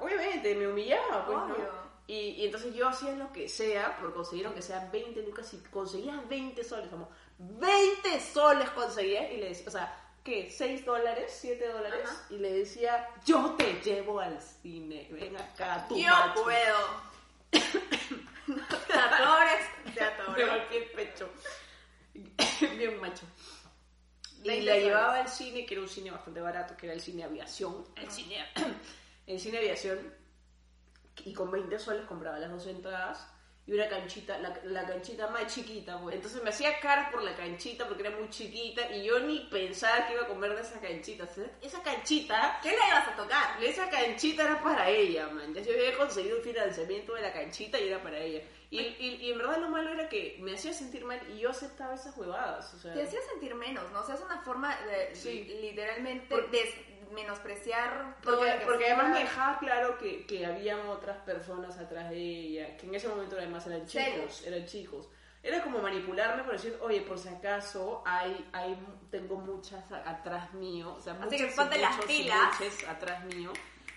Obviamente, 0.01 0.55
me 0.55 0.69
humillaba, 0.69 1.27
pues, 1.27 1.39
¿no? 1.39 1.90
Y, 2.11 2.31
y 2.43 2.47
entonces 2.47 2.75
yo 2.75 2.89
hacía 2.89 3.13
lo 3.13 3.33
que 3.33 3.49
sea 3.49 3.97
por 4.01 4.13
conseguir 4.13 4.45
aunque 4.45 4.63
sean 4.63 4.91
20 4.91 5.23
lucas 5.23 5.55
y 5.55 5.59
conseguías 5.71 6.29
20 6.29 6.65
soles, 6.65 6.89
como 6.89 7.09
20 7.39 8.21
soles 8.21 8.69
conseguía 8.71 9.33
y 9.33 9.37
le 9.37 9.51
decía, 9.51 9.69
o 9.69 9.71
sea, 9.71 10.11
¿qué? 10.25 10.51
¿6 10.51 10.85
dólares? 10.85 11.41
¿7 11.41 11.73
dólares? 11.73 12.01
Ajá. 12.05 12.27
Y 12.31 12.39
le 12.39 12.53
decía, 12.53 13.09
yo 13.25 13.55
te 13.57 13.75
llevo 13.85 14.19
al 14.19 14.43
cine, 14.43 15.07
ven 15.13 15.37
acá, 15.37 15.87
tu 15.89 15.97
Yo 16.01 16.11
macho. 16.11 16.43
puedo. 16.43 16.79
te 18.89 18.99
atores, 18.99 19.67
te 19.95 20.33
Me 20.37 20.51
golpeé 20.51 20.79
el 20.79 20.91
pecho. 20.91 21.31
Bien 22.77 23.01
macho. 23.01 23.25
Y 24.43 24.49
20 24.49 24.65
la 24.65 24.79
llevaba 24.79 25.15
al 25.21 25.29
cine, 25.29 25.65
que 25.65 25.75
era 25.75 25.83
un 25.85 25.89
cine 25.89 26.11
bastante 26.11 26.41
barato, 26.41 26.77
que 26.77 26.87
era 26.87 26.95
el 26.97 27.01
cine 27.01 27.23
aviación. 27.23 27.87
El 27.95 28.11
cine, 28.11 28.45
el 29.29 29.39
cine 29.39 29.59
aviación. 29.59 30.20
Y 31.25 31.33
con 31.33 31.51
20 31.51 31.79
soles 31.79 32.07
compraba 32.07 32.39
las 32.39 32.51
dos 32.51 32.67
entradas 32.67 33.27
y 33.67 33.75
una 33.75 33.89
canchita, 33.89 34.39
la, 34.39 34.59
la 34.65 34.85
canchita 34.87 35.29
más 35.29 35.55
chiquita, 35.55 36.01
pues. 36.01 36.17
Entonces 36.17 36.43
me 36.43 36.51
hacía 36.51 36.81
caras 36.81 37.13
por 37.13 37.23
la 37.23 37.37
canchita 37.37 37.87
porque 37.87 38.07
era 38.07 38.17
muy 38.17 38.29
chiquita 38.31 38.91
y 38.91 39.05
yo 39.05 39.21
ni 39.21 39.41
pensaba 39.51 40.07
que 40.07 40.15
iba 40.15 40.23
a 40.23 40.27
comer 40.29 40.55
de 40.57 40.63
esa 40.63 40.81
canchita. 40.81 41.25
O 41.25 41.29
sea, 41.29 41.45
esa 41.63 41.81
canchita 41.83 42.59
¿Qué 42.63 42.71
le 42.71 42.77
ibas 42.77 43.09
a 43.09 43.17
tocar? 43.17 43.63
esa 43.63 43.89
canchita 43.89 44.45
era 44.45 44.61
para 44.63 44.89
ella, 44.89 45.29
man. 45.29 45.55
Ya 45.55 45.61
yo 45.63 45.73
había 45.75 45.97
conseguido 45.97 46.39
un 46.39 46.43
financiamiento 46.43 47.15
de 47.15 47.23
la 47.23 47.33
canchita 47.33 47.79
y 47.79 47.89
era 47.89 48.03
para 48.03 48.19
ella. 48.19 48.43
Y, 48.71 48.79
y, 48.81 49.19
y 49.23 49.33
en 49.33 49.39
verdad 49.39 49.59
lo 49.59 49.69
malo 49.69 49.91
era 49.93 50.09
que 50.09 50.37
me 50.41 50.55
hacía 50.55 50.73
sentir 50.73 51.05
mal 51.05 51.21
y 51.33 51.39
yo 51.41 51.51
aceptaba 51.51 51.95
esas 51.95 52.17
huevadas. 52.17 52.73
O 52.75 52.79
sea, 52.79 52.95
Te 52.95 53.03
hacía 53.03 53.21
sentir 53.33 53.55
menos, 53.55 53.91
¿no? 53.93 54.01
O 54.01 54.05
sea, 54.05 54.15
es 54.15 54.21
una 54.23 54.41
forma 54.43 54.77
de 54.87 55.15
Sí. 55.15 55.45
literalmente 55.61 56.27
Por- 56.35 56.51
des- 56.51 56.75
menospreciar 57.11 58.17
todo 58.23 58.39
porque, 58.39 58.63
porque 58.65 58.87
además 58.87 59.11
me 59.11 59.19
dejaba 59.21 59.59
claro 59.59 59.99
que, 59.99 60.27
que 60.27 60.47
habían 60.47 60.87
otras 60.89 61.19
personas 61.19 61.79
atrás 61.79 62.11
de 62.11 62.17
ella, 62.19 62.77
que 62.77 62.87
en 62.87 62.95
ese 62.95 63.09
momento 63.09 63.37
además 63.37 63.67
eran 63.67 63.87
chicos, 63.87 64.45
eran 64.47 64.67
chicos. 64.67 65.09
era 65.43 65.63
como 65.63 65.79
manipularme 65.81 66.43
por 66.45 66.53
decir, 66.53 66.79
oye, 66.83 67.01
por 67.03 67.19
si 67.19 67.29
acaso 67.29 68.03
hay, 68.05 68.49
hay, 68.53 68.79
tengo 69.11 69.37
muchas 69.37 69.85
atrás 69.93 70.53
mío, 70.55 70.95
o 70.97 71.01
sea, 71.01 71.17
Así 71.21 71.37
que 71.37 71.47
ponte 71.47 71.79
las 71.79 71.97
muchos 71.97 72.11
y 72.11 72.23
pilas. 72.23 72.85
atrás 72.89 73.25
mío, 73.27 73.53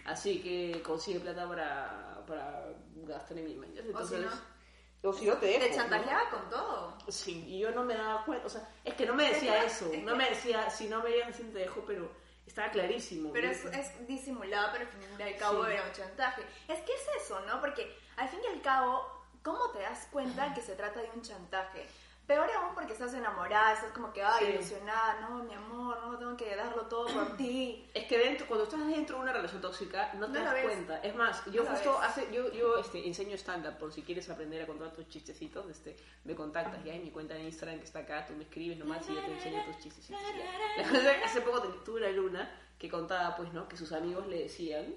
así 0.05 0.41
que 0.41 0.81
consigue 0.81 1.19
plata 1.19 1.47
para, 1.47 2.23
para 2.27 2.65
gastar 3.05 3.37
en 3.37 3.45
mi 3.45 3.55
mañana. 3.55 3.85
Entonces, 3.85 4.21
no. 4.21 5.09
o 5.09 5.13
si 5.13 5.25
no 5.25 5.33
te 5.37 5.47
dejo. 5.47 5.59
Te 5.59 5.69
¿no? 5.69 5.75
chantajeaba 5.75 6.29
con 6.29 6.49
todo. 6.49 6.97
Sí, 7.09 7.43
y 7.47 7.59
yo 7.59 7.71
no 7.71 7.83
me 7.83 7.95
daba 7.95 8.23
cuenta, 8.25 8.47
o 8.47 8.49
sea, 8.49 8.67
es 8.83 8.93
que 8.93 9.05
no 9.05 9.13
me 9.13 9.29
decía 9.29 9.63
eso, 9.63 9.91
es 9.91 10.03
no 10.03 10.15
me 10.15 10.29
decía, 10.29 10.69
si 10.69 10.87
no 10.87 11.03
me 11.03 11.21
así 11.23 11.43
te 11.43 11.59
dejo, 11.59 11.83
pero 11.85 12.22
estaba 12.45 12.69
clarísimo. 12.71 13.31
Pero 13.33 13.49
es, 13.49 13.65
es 13.65 14.07
disimulado, 14.07 14.69
pero 14.73 14.85
al 14.85 14.91
fin 14.91 15.01
y 15.17 15.21
al 15.23 15.35
cabo 15.37 15.65
Sí. 15.65 15.71
era 15.71 15.83
un 15.83 15.91
chantaje. 15.91 16.41
Es 16.67 16.79
que 16.81 16.93
es 16.93 17.23
eso, 17.23 17.39
¿no? 17.41 17.59
Porque 17.61 17.97
al 18.17 18.27
fin 18.29 18.39
y 18.43 18.47
al 18.47 18.61
cabo, 18.61 19.05
¿cómo 19.43 19.69
te 19.71 19.79
das 19.79 20.07
cuenta 20.11 20.53
que 20.55 20.61
se 20.61 20.75
trata 20.75 21.01
de 21.01 21.09
un 21.15 21.21
chantaje? 21.21 21.87
Peor 22.27 22.49
aún 22.51 22.73
porque 22.73 22.93
estás 22.93 23.13
enamorada, 23.13 23.73
estás 23.73 23.91
como 23.91 24.13
que, 24.13 24.23
ay, 24.23 24.45
Sí. 24.45 24.51
ilusionada, 24.53 25.19
no, 25.21 25.43
mi 25.43 25.53
amor, 25.53 25.99
no, 26.03 26.17
tengo 26.17 26.37
que 26.37 26.55
darlo 26.55 26.83
todo 26.87 27.07
por 27.07 27.35
ti. 27.37 27.85
Es 27.93 28.05
que 28.05 28.17
dentro, 28.17 28.47
cuando 28.47 28.63
estás 28.63 28.79
dentro 28.87 29.17
de 29.17 29.23
una 29.23 29.33
relación 29.33 29.61
tóxica, 29.61 30.13
no 30.13 30.31
te 30.31 30.39
No 30.39 30.45
das 30.45 30.63
cuenta. 30.63 30.97
Es 30.99 31.13
más, 31.15 31.43
yo 31.51 31.63
No 31.63 31.69
justo 31.71 31.99
hace, 31.99 32.31
yo, 32.31 32.49
yo 32.53 32.77
este, 32.77 33.05
enseño 33.05 33.35
stand-up 33.35 33.77
por 33.77 33.91
si 33.91 34.03
quieres 34.03 34.29
aprender 34.29 34.61
a 34.61 34.67
contar 34.67 34.91
tus 34.93 35.07
chistecitos, 35.09 35.69
este, 35.69 35.97
me 36.23 36.33
contactas 36.33 36.81
ya 36.85 36.93
en 36.93 37.03
mi 37.03 37.11
cuenta 37.11 37.33
de 37.33 37.43
Instagram 37.43 37.79
que 37.79 37.85
está 37.85 37.99
acá, 37.99 38.25
tú 38.25 38.33
me 38.33 38.43
escribes 38.45 38.77
nomás 38.77 39.07
y 39.09 39.15
yo 39.15 39.21
te 39.21 39.31
enseño 39.33 39.65
tus 39.65 39.79
chistecitos. 39.79 40.21
ya. 40.37 41.23
Hace 41.25 41.41
poco 41.41 41.61
tuve 41.83 41.99
una 41.99 42.09
luna 42.09 42.59
que 42.79 42.89
contaba, 42.89 43.35
pues, 43.35 43.51
¿no? 43.53 43.67
Que 43.67 43.77
sus 43.77 43.91
amigos 43.93 44.27
le 44.27 44.43
decían, 44.43 44.93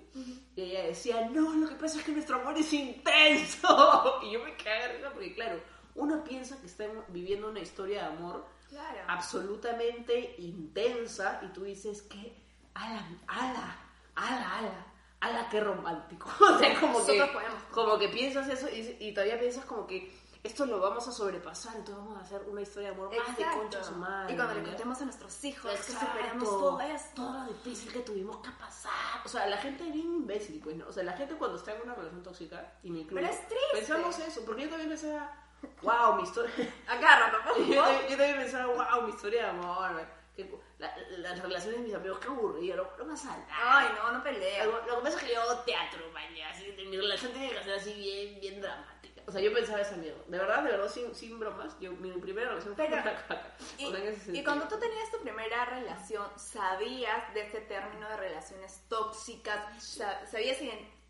y 0.57 0.63
ella 0.63 0.85
decía, 0.85 1.29
no, 1.29 1.53
lo 1.55 1.69
que 1.69 1.75
pasa 1.77 1.99
es 1.99 2.05
que 2.05 2.13
nuestro 2.13 2.37
amor 2.41 2.57
es 2.59 2.73
intenso. 2.73 4.21
Y 4.23 4.33
yo 4.33 4.41
me 4.45 4.57
cagué 4.57 4.99
porque, 5.13 5.35
claro, 5.35 5.61
uno 5.97 6.23
piensa 6.25 6.59
que 6.61 6.67
está 6.67 6.85
viviendo 7.09 7.49
una 7.49 7.61
historia 7.61 8.03
de 8.03 8.17
amor 8.17 8.45
Claro. 8.69 8.99
absolutamente 9.09 10.35
intensa 10.39 11.41
y 11.43 11.47
tú 11.49 11.65
dices 11.65 12.03
que 12.03 12.37
ala, 12.75 13.07
ala, 13.29 13.77
ala, 14.17 14.59
ala, 14.59 14.87
ala, 15.21 15.49
qué 15.49 15.61
romántico. 15.61 16.29
o 16.41 16.59
sea, 16.59 16.81
como 16.81 16.99
que, 17.07 17.13
podemos. 17.33 17.63
como 17.73 17.99
que 17.99 18.09
piensas 18.09 18.49
eso 18.49 18.69
y, 18.69 18.97
y 19.01 19.15
todavía 19.15 19.39
piensas 19.39 19.65
como 19.65 19.87
que 19.87 20.13
esto 20.43 20.65
lo 20.67 20.79
vamos 20.79 21.07
a 21.09 21.13
sobrepasar, 21.13 21.75
entonces 21.77 21.97
vamos 22.05 22.19
a 22.19 22.21
hacer 22.25 22.43
una 22.49 22.61
historia 22.61 22.91
de 22.91 22.95
amor 22.95 23.11
más 23.17 23.37
de 23.37 23.45
concha 23.45 23.83
su 23.83 23.95
madre. 23.97 24.33
y 24.33 24.37
cuando 24.37 24.55
le 24.55 24.63
contemos 24.63 25.01
a 25.01 25.05
nuestros 25.05 25.45
hijos 25.45 25.71
que 25.73 25.77
Exacto. 25.77 26.07
superamos 26.07 26.49
todo 26.49 26.81
esto. 26.83 27.11
Todo 27.23 27.33
lo 27.33 27.53
difícil 27.53 27.93
que 27.93 28.01
tuvimos 28.01 28.37
que 28.39 28.51
pasar. 28.53 29.23
O 29.25 29.29
sea, 29.29 29.47
la 29.49 29.57
gente 29.57 29.87
es 29.89 29.93
bien 29.93 30.07
imbécil, 30.07 30.61
pues, 30.63 30.77
¿no? 30.77 30.87
O 30.87 30.93
sea, 30.93 31.03
la 31.03 31.15
gente 31.17 31.35
cuando 31.35 31.57
está 31.57 31.75
en 31.75 31.83
una 31.83 31.95
relación 31.95 32.23
tóxica, 32.23 32.75
y 32.85 32.91
me 32.91 33.01
incluyo, 33.01 33.23
Pero 33.23 33.33
es 33.33 33.41
triste. 33.49 33.67
pensamos 33.73 34.19
eso, 34.21 34.45
porque 34.45 34.63
yo 34.65 34.69
también 34.69 34.89
pensaba, 34.91 35.35
wow, 35.83 36.17
mi 36.17 36.23
historia... 36.23 36.53
Agarra, 36.87 37.33
yo, 37.57 37.65
¿no? 37.65 37.83
también- 37.83 38.03
yo 38.09 38.17
también 38.17 38.37
pensaba, 38.39 38.67
wow, 38.67 39.03
mi 39.03 39.11
historia 39.11 39.43
de 39.45 39.49
amor, 39.51 40.07
que 40.35 40.51
la- 40.79 40.97
las 41.19 41.39
relaciones 41.41 41.81
de 41.81 41.87
mis 41.87 41.95
amigos, 41.95 42.19
qué 42.19 42.29
aburrido, 42.29 42.77
no, 42.77 43.05
no 43.05 43.11
pasa 43.11 43.37
nada. 43.37 43.47
Ay, 43.79 43.89
no, 43.97 44.13
no 44.13 44.23
pelees. 44.23 44.67
Lo, 44.67 44.73
lo 44.87 44.97
que 44.99 45.03
pasa 45.05 45.17
es 45.19 45.25
que 45.25 45.35
yo 45.35 45.41
hago 45.43 45.61
teatro, 45.61 46.01
mañana, 46.13 46.51
así, 46.51 46.73
mi 46.91 46.97
relación 46.97 47.33
tiene 47.33 47.51
que 47.51 47.65
ser 47.65 47.75
así 47.75 47.93
bien, 47.95 48.41
bien 48.41 48.61
dramática. 48.61 49.23
O 49.27 49.33
sea, 49.33 49.41
yo 49.41 49.53
pensaba 49.53 49.81
eso, 49.81 49.95
amigo. 49.95 50.17
De 50.29 50.39
verdad, 50.39 50.63
de 50.63 50.71
verdad, 50.71 50.89
sin, 50.89 51.13
sin 51.15 51.39
bromas, 51.41 51.75
yo, 51.81 51.91
mi 51.93 52.11
primera 52.13 52.51
relación 52.51 52.77
fue 52.77 52.85
Pero- 52.87 53.03
una 53.03 53.15
caca. 53.27 53.55
Y, 53.79 53.87
O 53.87 53.91
sea, 53.91 54.35
y 54.35 54.45
cuando 54.45 54.69
tú 54.69 54.79
tenías 54.79 55.11
tu 55.11 55.19
primera 55.21 55.65
relación, 55.65 56.27
¿sabías 56.37 57.33
de 57.35 57.41
este 57.41 57.61
término 57.63 58.09
de 58.09 58.17
relaciones 58.19 58.85
tóxicas? 58.89 59.83
Sa- 59.83 60.27
¿Sabías 60.27 60.59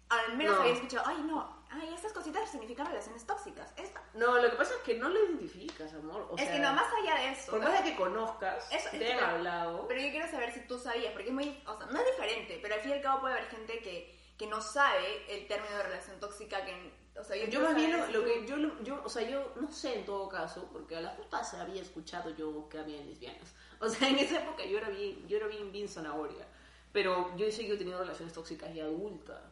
al 0.08 0.36
menos 0.36 0.54
No. 0.54 0.60
habías 0.62 0.76
escuchado, 0.76 1.04
ay 1.08 1.20
no, 1.24 1.65
ay, 1.80 1.94
estas 1.94 2.12
cositas 2.12 2.50
significan 2.50 2.86
relaciones 2.86 3.24
tóxicas? 3.26 3.72
No, 4.14 4.36
lo 4.38 4.50
que 4.50 4.56
pasa 4.56 4.74
es 4.74 4.80
que 4.80 4.94
no 4.98 5.08
lo 5.08 5.24
identificas, 5.26 5.92
amor. 5.94 6.26
O 6.30 6.36
es 6.36 6.44
sea, 6.44 6.52
que 6.52 6.58
no, 6.58 6.72
más 6.72 6.92
allá 7.02 7.14
de 7.20 7.32
eso. 7.32 7.50
Por 7.52 7.60
más 7.60 7.84
de 7.84 7.90
que 7.90 7.96
conozcas, 7.96 8.70
Eso- 8.72 8.90
te 8.90 9.12
han 9.12 9.22
hablado. 9.24 9.86
Pero 9.88 10.00
yo 10.00 10.10
quiero 10.10 10.30
saber 10.30 10.52
si 10.52 10.60
tú 10.66 10.78
sabías, 10.78 11.12
porque 11.12 11.28
es 11.28 11.34
muy, 11.34 11.62
o 11.66 11.76
sea, 11.76 11.86
no 11.86 11.98
es 12.00 12.06
diferente, 12.06 12.58
pero 12.62 12.74
al 12.74 12.80
fin 12.80 12.90
y 12.90 12.94
al 12.94 13.00
cabo 13.02 13.20
puede 13.20 13.34
haber 13.34 13.48
gente 13.50 13.78
que, 13.80 14.16
que 14.36 14.46
no 14.46 14.60
sabe 14.60 15.24
el 15.34 15.46
término 15.46 15.76
de 15.76 15.82
relación 15.82 16.18
tóxica, 16.20 16.64
que, 16.64 16.92
o 17.18 17.24
sea, 17.24 17.36
yo, 17.36 17.46
Yo 17.46 17.60
más 17.60 17.74
bien 17.74 17.92
lo, 17.92 18.06
lo 18.08 18.24
que 18.24 18.46
yo, 18.46 18.56
yo, 18.82 19.00
o 19.04 19.08
sea, 19.08 19.22
yo 19.22 19.52
no 19.56 19.70
sé 19.72 19.98
en 19.98 20.04
todo 20.04 20.28
caso, 20.28 20.68
porque 20.72 20.96
a 20.96 21.00
las 21.00 21.16
justas 21.16 21.54
había 21.54 21.80
escuchado 21.82 22.30
yo 22.36 22.68
que 22.68 22.78
había 22.78 23.00
lesbianas. 23.02 23.54
O 23.80 23.88
sea, 23.90 24.08
en 24.08 24.18
esa 24.18 24.42
época 24.42 24.64
yo 24.64 24.78
era 24.78 24.88
bien, 24.88 25.28
yo 25.28 25.36
era 25.36 25.46
bien, 25.48 25.70
bien 25.70 25.86
zanahoria. 25.86 26.46
Pero 26.92 27.36
yo 27.36 27.44
he 27.44 27.52
seguido 27.52 27.76
teniendo 27.76 28.00
relaciones 28.02 28.32
tóxicas 28.32 28.74
y 28.74 28.80
adulta. 28.80 29.42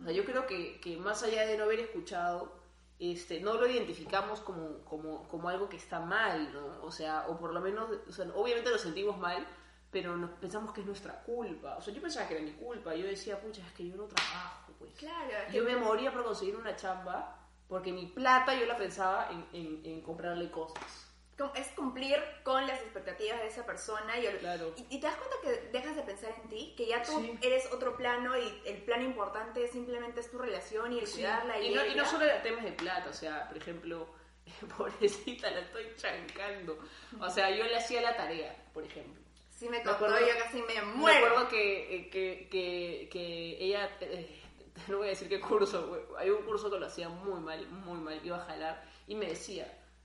O 0.00 0.04
sea, 0.04 0.12
yo 0.12 0.24
creo 0.24 0.46
que, 0.46 0.80
que 0.80 0.96
más 0.96 1.22
allá 1.22 1.46
de 1.46 1.56
no 1.58 1.64
haber 1.64 1.80
escuchado, 1.80 2.52
este, 2.98 3.40
no 3.40 3.54
lo 3.54 3.66
identificamos 3.66 4.40
como, 4.40 4.78
como, 4.84 5.28
como 5.28 5.48
algo 5.48 5.68
que 5.68 5.76
está 5.76 6.00
mal, 6.00 6.52
¿no? 6.52 6.82
O 6.82 6.90
sea, 6.90 7.26
o 7.28 7.38
por 7.38 7.52
lo 7.52 7.60
menos, 7.60 7.88
o 8.08 8.12
sea, 8.12 8.26
obviamente 8.34 8.70
lo 8.70 8.78
sentimos 8.78 9.18
mal, 9.18 9.46
pero 9.90 10.16
nos 10.16 10.30
pensamos 10.38 10.72
que 10.72 10.80
es 10.82 10.86
nuestra 10.86 11.22
culpa. 11.22 11.76
O 11.76 11.82
sea, 11.82 11.92
yo 11.92 12.00
pensaba 12.00 12.28
que 12.28 12.34
era 12.36 12.44
mi 12.44 12.52
culpa. 12.52 12.94
Yo 12.94 13.06
decía, 13.06 13.40
pucha, 13.40 13.60
es 13.66 13.72
que 13.72 13.88
yo 13.88 13.96
no 13.96 14.04
trabajo, 14.04 14.72
pues. 14.78 14.92
Claro, 14.94 15.30
es 15.30 15.50
que- 15.50 15.56
Yo 15.58 15.64
me 15.64 15.76
moría 15.76 16.12
por 16.12 16.24
conseguir 16.24 16.56
una 16.56 16.76
chamba 16.76 17.36
porque 17.68 17.92
mi 17.92 18.06
plata 18.06 18.54
yo 18.54 18.66
la 18.66 18.76
pensaba 18.76 19.28
en, 19.30 19.46
en, 19.52 19.84
en 19.84 20.00
comprarle 20.02 20.50
cosas. 20.50 21.09
Es 21.54 21.68
cumplir 21.68 22.18
con 22.42 22.66
las 22.66 22.80
expectativas 22.80 23.40
de 23.40 23.46
esa 23.48 23.64
persona 23.66 24.18
y, 24.18 24.26
Claro. 24.38 24.72
y, 24.76 24.96
y 24.96 25.00
te 25.00 25.06
das 25.06 25.16
cuenta 25.16 25.36
que 25.42 25.68
dejas 25.72 25.96
de 25.96 26.02
pensar 26.02 26.34
en 26.42 26.48
ti, 26.48 26.74
que 26.76 26.86
ya 26.86 27.02
tú 27.02 27.12
Sí. 27.20 27.38
eres 27.42 27.66
otro 27.72 27.96
plano 27.96 28.36
y 28.38 28.62
el 28.66 28.78
plano 28.82 29.04
importante 29.04 29.66
simplemente 29.68 30.20
es 30.20 30.30
tu 30.30 30.38
relación 30.38 30.92
y 30.92 30.98
el 31.00 31.08
cuidarla 31.10 31.58
y, 31.58 31.68
y, 31.68 31.74
no, 31.74 31.84
no 31.94 32.04
solo 32.04 32.24
era 32.24 32.42
temas 32.42 32.64
de 32.64 32.72
plata, 32.72 33.08
o 33.10 33.12
sea, 33.14 33.48
por 33.48 33.56
ejemplo, 33.56 34.06
pobrecita, 34.76 35.50
la 35.50 35.60
estoy 35.60 35.86
chancando. 35.96 36.78
O 37.20 37.30
sea, 37.30 37.50
yo 37.50 37.64
le 37.64 37.76
hacía 37.76 38.00
la 38.00 38.16
tarea, 38.16 38.54
por 38.72 38.84
ejemplo. 38.84 39.20
Sí 39.50 39.66
me 39.68 39.78
Me 39.78 39.84
contó, 39.84 40.06
acuerdo- 40.06 40.20
yo 40.26 40.38
casi 40.42 40.62
me 40.62 40.74
Me 40.74 40.82
muero. 40.82 41.26
acuerdo 41.26 41.48
que, 41.48 41.96
eh, 41.96 42.10
que, 42.10 42.48
que, 42.50 43.08
que 43.12 43.56
ella, 43.64 43.90
eh, 44.00 44.40
no 44.88 44.98
voy 44.98 45.08
a 45.08 45.10
decir 45.10 45.28
qué 45.28 45.38
curso, 45.40 46.08
hay 46.18 46.30
un 46.30 46.42
curso 46.44 46.70
que 46.70 46.78
lo 46.78 46.86
hacía 46.86 47.08
muy 47.08 47.40
mal, 47.40 47.66
muy 47.68 47.98
mal, 47.98 48.18
iba 48.24 48.38
a 48.38 48.44
jalar 48.46 48.82
y 49.06 49.14
me 49.14 49.26
decía, 49.26 49.64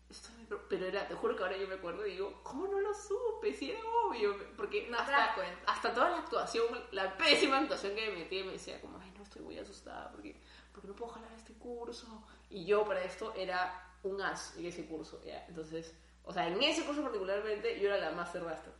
"Esto 0.09 0.27
es 0.29 0.34
mi 0.34 0.34
pro-", 0.34 0.34
pero 0.69 0.85
era, 0.85 1.07
te 1.07 1.15
juro 1.15 1.35
que 1.35 1.43
ahora 1.43 1.57
yo 1.57 1.67
me 1.67 1.75
acuerdo 1.75 2.05
y 2.05 2.11
digo, 2.11 2.41
¿cómo 2.43 2.67
no 2.67 2.79
lo 2.79 2.93
supe? 2.93 3.53
Si 3.53 3.71
era 3.71 3.79
obvio, 4.05 4.35
porque 4.55 4.87
No 4.89 4.97
hasta, 4.97 5.33
hasta 5.65 5.93
toda 5.93 6.09
la 6.09 6.17
actuación, 6.19 6.65
la 6.91 7.17
pésima 7.17 7.59
actuación 7.59 7.95
que 7.95 8.09
me 8.09 8.17
metí, 8.17 8.43
me 8.43 8.53
decía 8.53 8.79
como, 8.81 8.99
ay, 8.99 9.11
no, 9.15 9.23
estoy 9.23 9.41
muy 9.41 9.57
asustada 9.57 10.11
porque, 10.11 10.39
porque 10.71 10.87
no 10.87 10.95
puedo 10.95 11.11
jalar 11.11 11.31
este 11.33 11.53
curso. 11.53 12.23
Y 12.49 12.65
yo 12.65 12.85
para 12.85 13.03
esto 13.03 13.33
era 13.35 13.93
un 14.03 14.21
as 14.21 14.55
en 14.57 14.65
ese 14.65 14.85
curso, 14.85 15.21
¿ya? 15.23 15.45
Entonces, 15.47 15.95
o 16.23 16.33
sea, 16.33 16.47
en 16.47 16.61
ese 16.61 16.85
curso 16.85 17.01
particularmente 17.01 17.79
yo 17.79 17.87
era 17.87 17.97
la 17.97 18.11
más 18.11 18.31
cerrastra. 18.31 18.73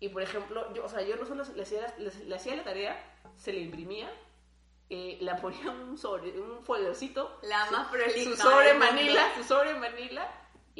Y 0.00 0.08
por 0.10 0.22
ejemplo, 0.22 0.72
yo, 0.74 0.84
o 0.84 0.88
sea, 0.88 1.02
yo 1.02 1.16
no 1.16 1.26
solo 1.26 1.44
le 1.54 1.62
hacía, 1.62 1.94
le, 1.98 2.12
le 2.12 2.34
hacía 2.34 2.54
la 2.56 2.64
tarea, 2.64 3.18
se 3.36 3.52
le 3.52 3.60
imprimía, 3.60 4.08
eh, 4.90 5.18
la 5.20 5.36
ponía 5.36 5.70
en 5.70 5.80
un 5.80 5.98
sobre, 5.98 6.40
un 6.40 6.62
foldercito, 6.64 7.38
La 7.42 7.70
más 7.70 7.88
prolija 7.88 8.30
su 8.30 8.36
sobre. 8.36 8.72
Manila, 8.72 9.34
su 9.36 9.44
sobre 9.44 9.74
Manila, 9.74 10.30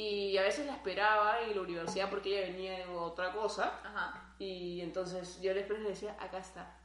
y 0.00 0.38
a 0.38 0.43
veces 0.43 0.64
la 0.67 0.75
esperaba 0.75 1.40
en 1.40 1.57
la 1.57 1.61
universidad 1.62 2.09
porque 2.09 2.28
ella 2.38 2.52
venía 2.52 2.78
de 2.78 2.87
otra 2.95 3.33
cosa, 3.33 3.81
Ajá. 3.85 4.33
y 4.38 4.81
entonces 4.81 5.40
yo 5.40 5.52
después 5.55 5.81
le 5.81 5.88
decía, 5.88 6.17
acá 6.21 6.38
está. 6.38 6.76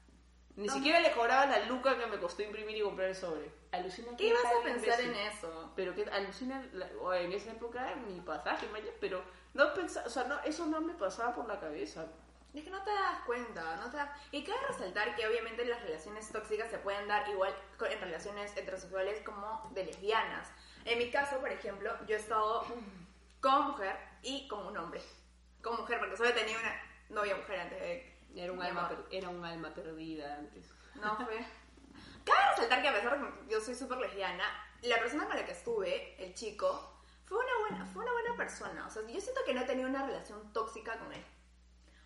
Ni 0.55 0.67
siquiera 0.69 0.99
le 0.99 1.11
cobraba 1.11 1.45
la 1.45 1.65
luca 1.65 1.97
que 1.97 2.05
me 2.07 2.17
costó 2.19 2.41
imprimir 2.43 2.77
y 2.77 2.81
comprar 2.81 3.09
el 3.09 3.15
sobre. 3.15 3.51
Alucina 3.71 4.15
¿Qué 4.17 4.27
ibas 4.27 4.43
a 4.45 4.63
pensar 4.63 4.99
imbécil. 5.01 5.09
en 5.09 5.27
eso? 5.27 5.71
Pero 5.75 5.93
que 5.95 6.03
alucina, 6.09 6.63
la- 6.73 6.89
en 7.19 7.31
esa 7.33 7.51
época 7.51 7.95
mi 8.07 8.19
pasaje, 8.21 8.67
pero 8.99 9.23
no 9.53 9.73
pensaba, 9.75 10.05
o 10.07 10.09
sea, 10.09 10.23
no, 10.25 10.39
eso 10.41 10.65
no 10.67 10.81
me 10.81 10.93
pasaba 10.95 11.33
por 11.35 11.47
la 11.47 11.59
cabeza. 11.59 12.05
Es 12.53 12.63
que 12.63 12.69
no 12.69 12.83
te 12.83 12.91
das 12.91 13.19
cuenta, 13.25 13.77
no 13.77 13.89
te 13.89 13.97
das... 13.97 14.09
Y 14.31 14.43
cabe 14.43 14.59
resaltar 14.67 15.15
que 15.15 15.27
obviamente 15.27 15.65
las 15.65 15.81
relaciones 15.81 16.31
tóxicas 16.31 16.69
se 16.69 16.77
pueden 16.77 17.07
dar 17.07 17.27
igual 17.29 17.51
en 17.89 17.99
relaciones 17.99 18.55
heterosexuales 18.55 19.21
como 19.25 19.69
de 19.73 19.85
lesbianas. 19.85 20.51
En 20.85 20.99
mi 20.99 21.09
caso, 21.09 21.39
por 21.39 21.49
ejemplo, 21.51 21.91
yo 22.05 22.15
he 22.15 22.19
estado 22.19 22.63
como 23.43 23.71
mujer 23.73 23.95
y 24.23 24.47
como 24.47 24.69
un 24.69 24.77
hombre. 24.77 25.01
Como 25.61 25.79
mujer, 25.79 25.99
porque 25.99 26.17
solo 26.17 26.33
tenido 26.33 26.59
una 26.59 26.81
novia 27.09 27.35
mujer 27.35 27.59
antes 27.59 27.79
de... 27.79 28.13
Era 28.35 28.51
un 28.51 28.61
alma, 28.63 28.89
per- 28.89 29.05
era 29.11 29.29
un 29.29 29.45
alma 29.45 29.71
perdida 29.75 30.35
antes. 30.37 30.71
No 30.95 31.15
fue. 31.17 31.45
Cabe 32.25 32.49
resaltar 32.51 32.81
que 32.81 32.87
a 32.87 32.93
pesar 32.93 33.19
de 33.19 33.27
que 33.27 33.51
yo 33.51 33.61
soy 33.61 33.75
súper 33.75 33.99
lesbiana, 33.99 34.45
la 34.81 34.97
persona 34.97 35.27
con 35.27 35.35
la 35.35 35.45
que 35.45 35.51
estuve, 35.51 36.15
el 36.23 36.33
chico, 36.33 36.99
fue 37.25 37.37
una 37.37 37.57
buena, 37.59 37.85
fue 37.85 38.01
una 38.03 38.11
buena 38.13 38.35
persona. 38.35 38.87
O 38.87 38.89
sea, 38.89 39.03
yo 39.03 39.21
siento 39.21 39.41
que 39.45 39.53
no 39.53 39.61
he 39.61 39.65
tenido 39.65 39.87
una 39.89 40.05
relación 40.07 40.51
tóxica 40.53 40.97
con 40.97 41.13
él. 41.13 41.23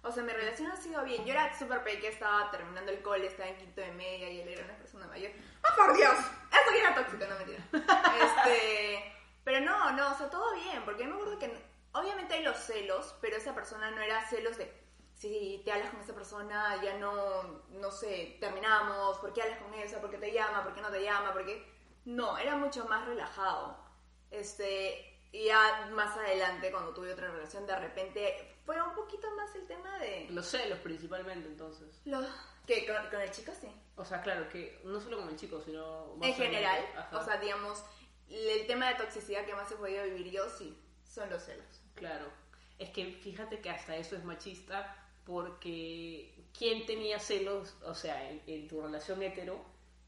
O 0.01 0.11
sea, 0.11 0.23
mi 0.23 0.33
relación 0.33 0.69
ha 0.71 0.75
sido 0.75 1.03
bien. 1.05 1.23
Yo 1.25 1.33
era 1.33 1.57
súper 1.57 1.83
pequeña, 1.83 2.09
estaba 2.09 2.51
terminando 2.51 2.91
el 2.91 3.01
cole, 3.01 3.27
estaba 3.27 3.47
en 3.49 3.57
quinto 3.57 3.79
de 3.81 3.91
media 3.93 4.29
y 4.29 4.41
él 4.41 4.49
era 4.49 4.65
una 4.65 4.77
persona 4.77 5.07
mayor. 5.07 5.31
¡Ah, 5.63 5.73
por 5.77 5.95
Dios! 5.95 6.13
Eso 6.17 6.71
ya 6.75 6.79
era 6.79 6.95
tóxico, 6.95 7.25
no 7.25 7.35
mentira. 7.37 7.63
Este, 8.43 9.13
pero 9.47 9.61
no, 9.61 9.93
no, 9.93 10.11
o 10.11 10.17
sea, 10.17 10.29
todo 10.29 10.53
bien. 10.55 10.83
Porque 10.83 11.03
yo 11.03 11.09
me 11.09 11.15
acuerdo 11.15 11.39
que 11.39 11.49
obviamente 11.93 12.33
hay 12.33 12.43
los 12.43 12.57
celos, 12.57 13.15
pero 13.21 13.37
esa 13.37 13.55
persona 13.55 13.89
no 13.91 14.01
era 14.01 14.27
celos 14.27 14.57
de 14.57 14.69
si 15.13 15.61
te 15.63 15.71
hablas 15.71 15.91
con 15.91 16.01
esa 16.01 16.13
persona, 16.13 16.83
ya 16.83 16.97
no, 16.97 17.63
no 17.69 17.89
sé, 17.89 18.35
terminamos, 18.41 19.17
¿por 19.19 19.31
qué 19.31 19.43
hablas 19.43 19.59
con 19.59 19.73
esa? 19.75 20.01
¿Por 20.01 20.11
qué 20.11 20.17
te 20.17 20.33
llama? 20.33 20.65
¿Por 20.65 20.73
qué 20.73 20.81
no 20.81 20.89
te 20.89 21.01
llama? 21.01 21.31
¿Por 21.31 21.45
qué? 21.45 21.65
No, 22.03 22.37
era 22.37 22.57
mucho 22.57 22.83
más 22.89 23.05
relajado. 23.05 23.77
Este, 24.31 25.17
y 25.31 25.45
ya 25.45 25.89
más 25.93 26.17
adelante, 26.17 26.69
cuando 26.69 26.93
tuve 26.93 27.13
otra 27.13 27.31
relación, 27.31 27.65
de 27.65 27.79
repente 27.79 28.57
fue 28.65 28.81
un 28.81 28.93
poquito 28.95 29.31
más 29.37 29.55
el 29.55 29.65
tema 29.65 29.97
de... 29.99 30.27
Los 30.29 30.47
celos 30.47 30.79
principalmente, 30.79 31.47
entonces. 31.47 32.01
Lo, 32.03 32.19
que 32.65 32.85
con, 32.85 32.97
con 33.09 33.21
el 33.21 33.31
chico 33.31 33.53
sí. 33.61 33.69
O 33.95 34.03
sea, 34.03 34.21
claro, 34.21 34.49
que 34.49 34.81
no 34.83 34.99
solo 34.99 35.19
con 35.19 35.29
el 35.29 35.37
chico, 35.37 35.61
sino... 35.61 36.15
más 36.17 36.27
En 36.27 36.35
general, 36.35 36.85
o 37.13 37.23
sea, 37.23 37.37
digamos, 37.37 37.81
el 38.29 38.67
tema 38.67 38.89
de 38.89 38.95
toxicidad 38.95 39.45
que 39.45 39.53
más 39.53 39.71
he 39.71 39.75
podido 39.75 40.03
vivir 40.03 40.31
yo, 40.31 40.49
sí, 40.49 40.77
son 41.05 41.29
los 41.29 41.43
celos. 41.43 41.81
Claro. 41.95 42.25
Es 42.79 42.89
que 42.91 43.05
fíjate 43.11 43.59
que 43.59 43.69
hasta 43.69 43.95
eso 43.95 44.15
es 44.15 44.23
machista 44.23 44.95
porque 45.25 46.33
¿quién 46.57 46.85
tenía 46.85 47.19
celos? 47.19 47.75
O 47.83 47.93
sea, 47.93 48.29
en, 48.29 48.41
en 48.47 48.67
tu 48.67 48.81
relación 48.81 49.21
hetero, 49.21 49.65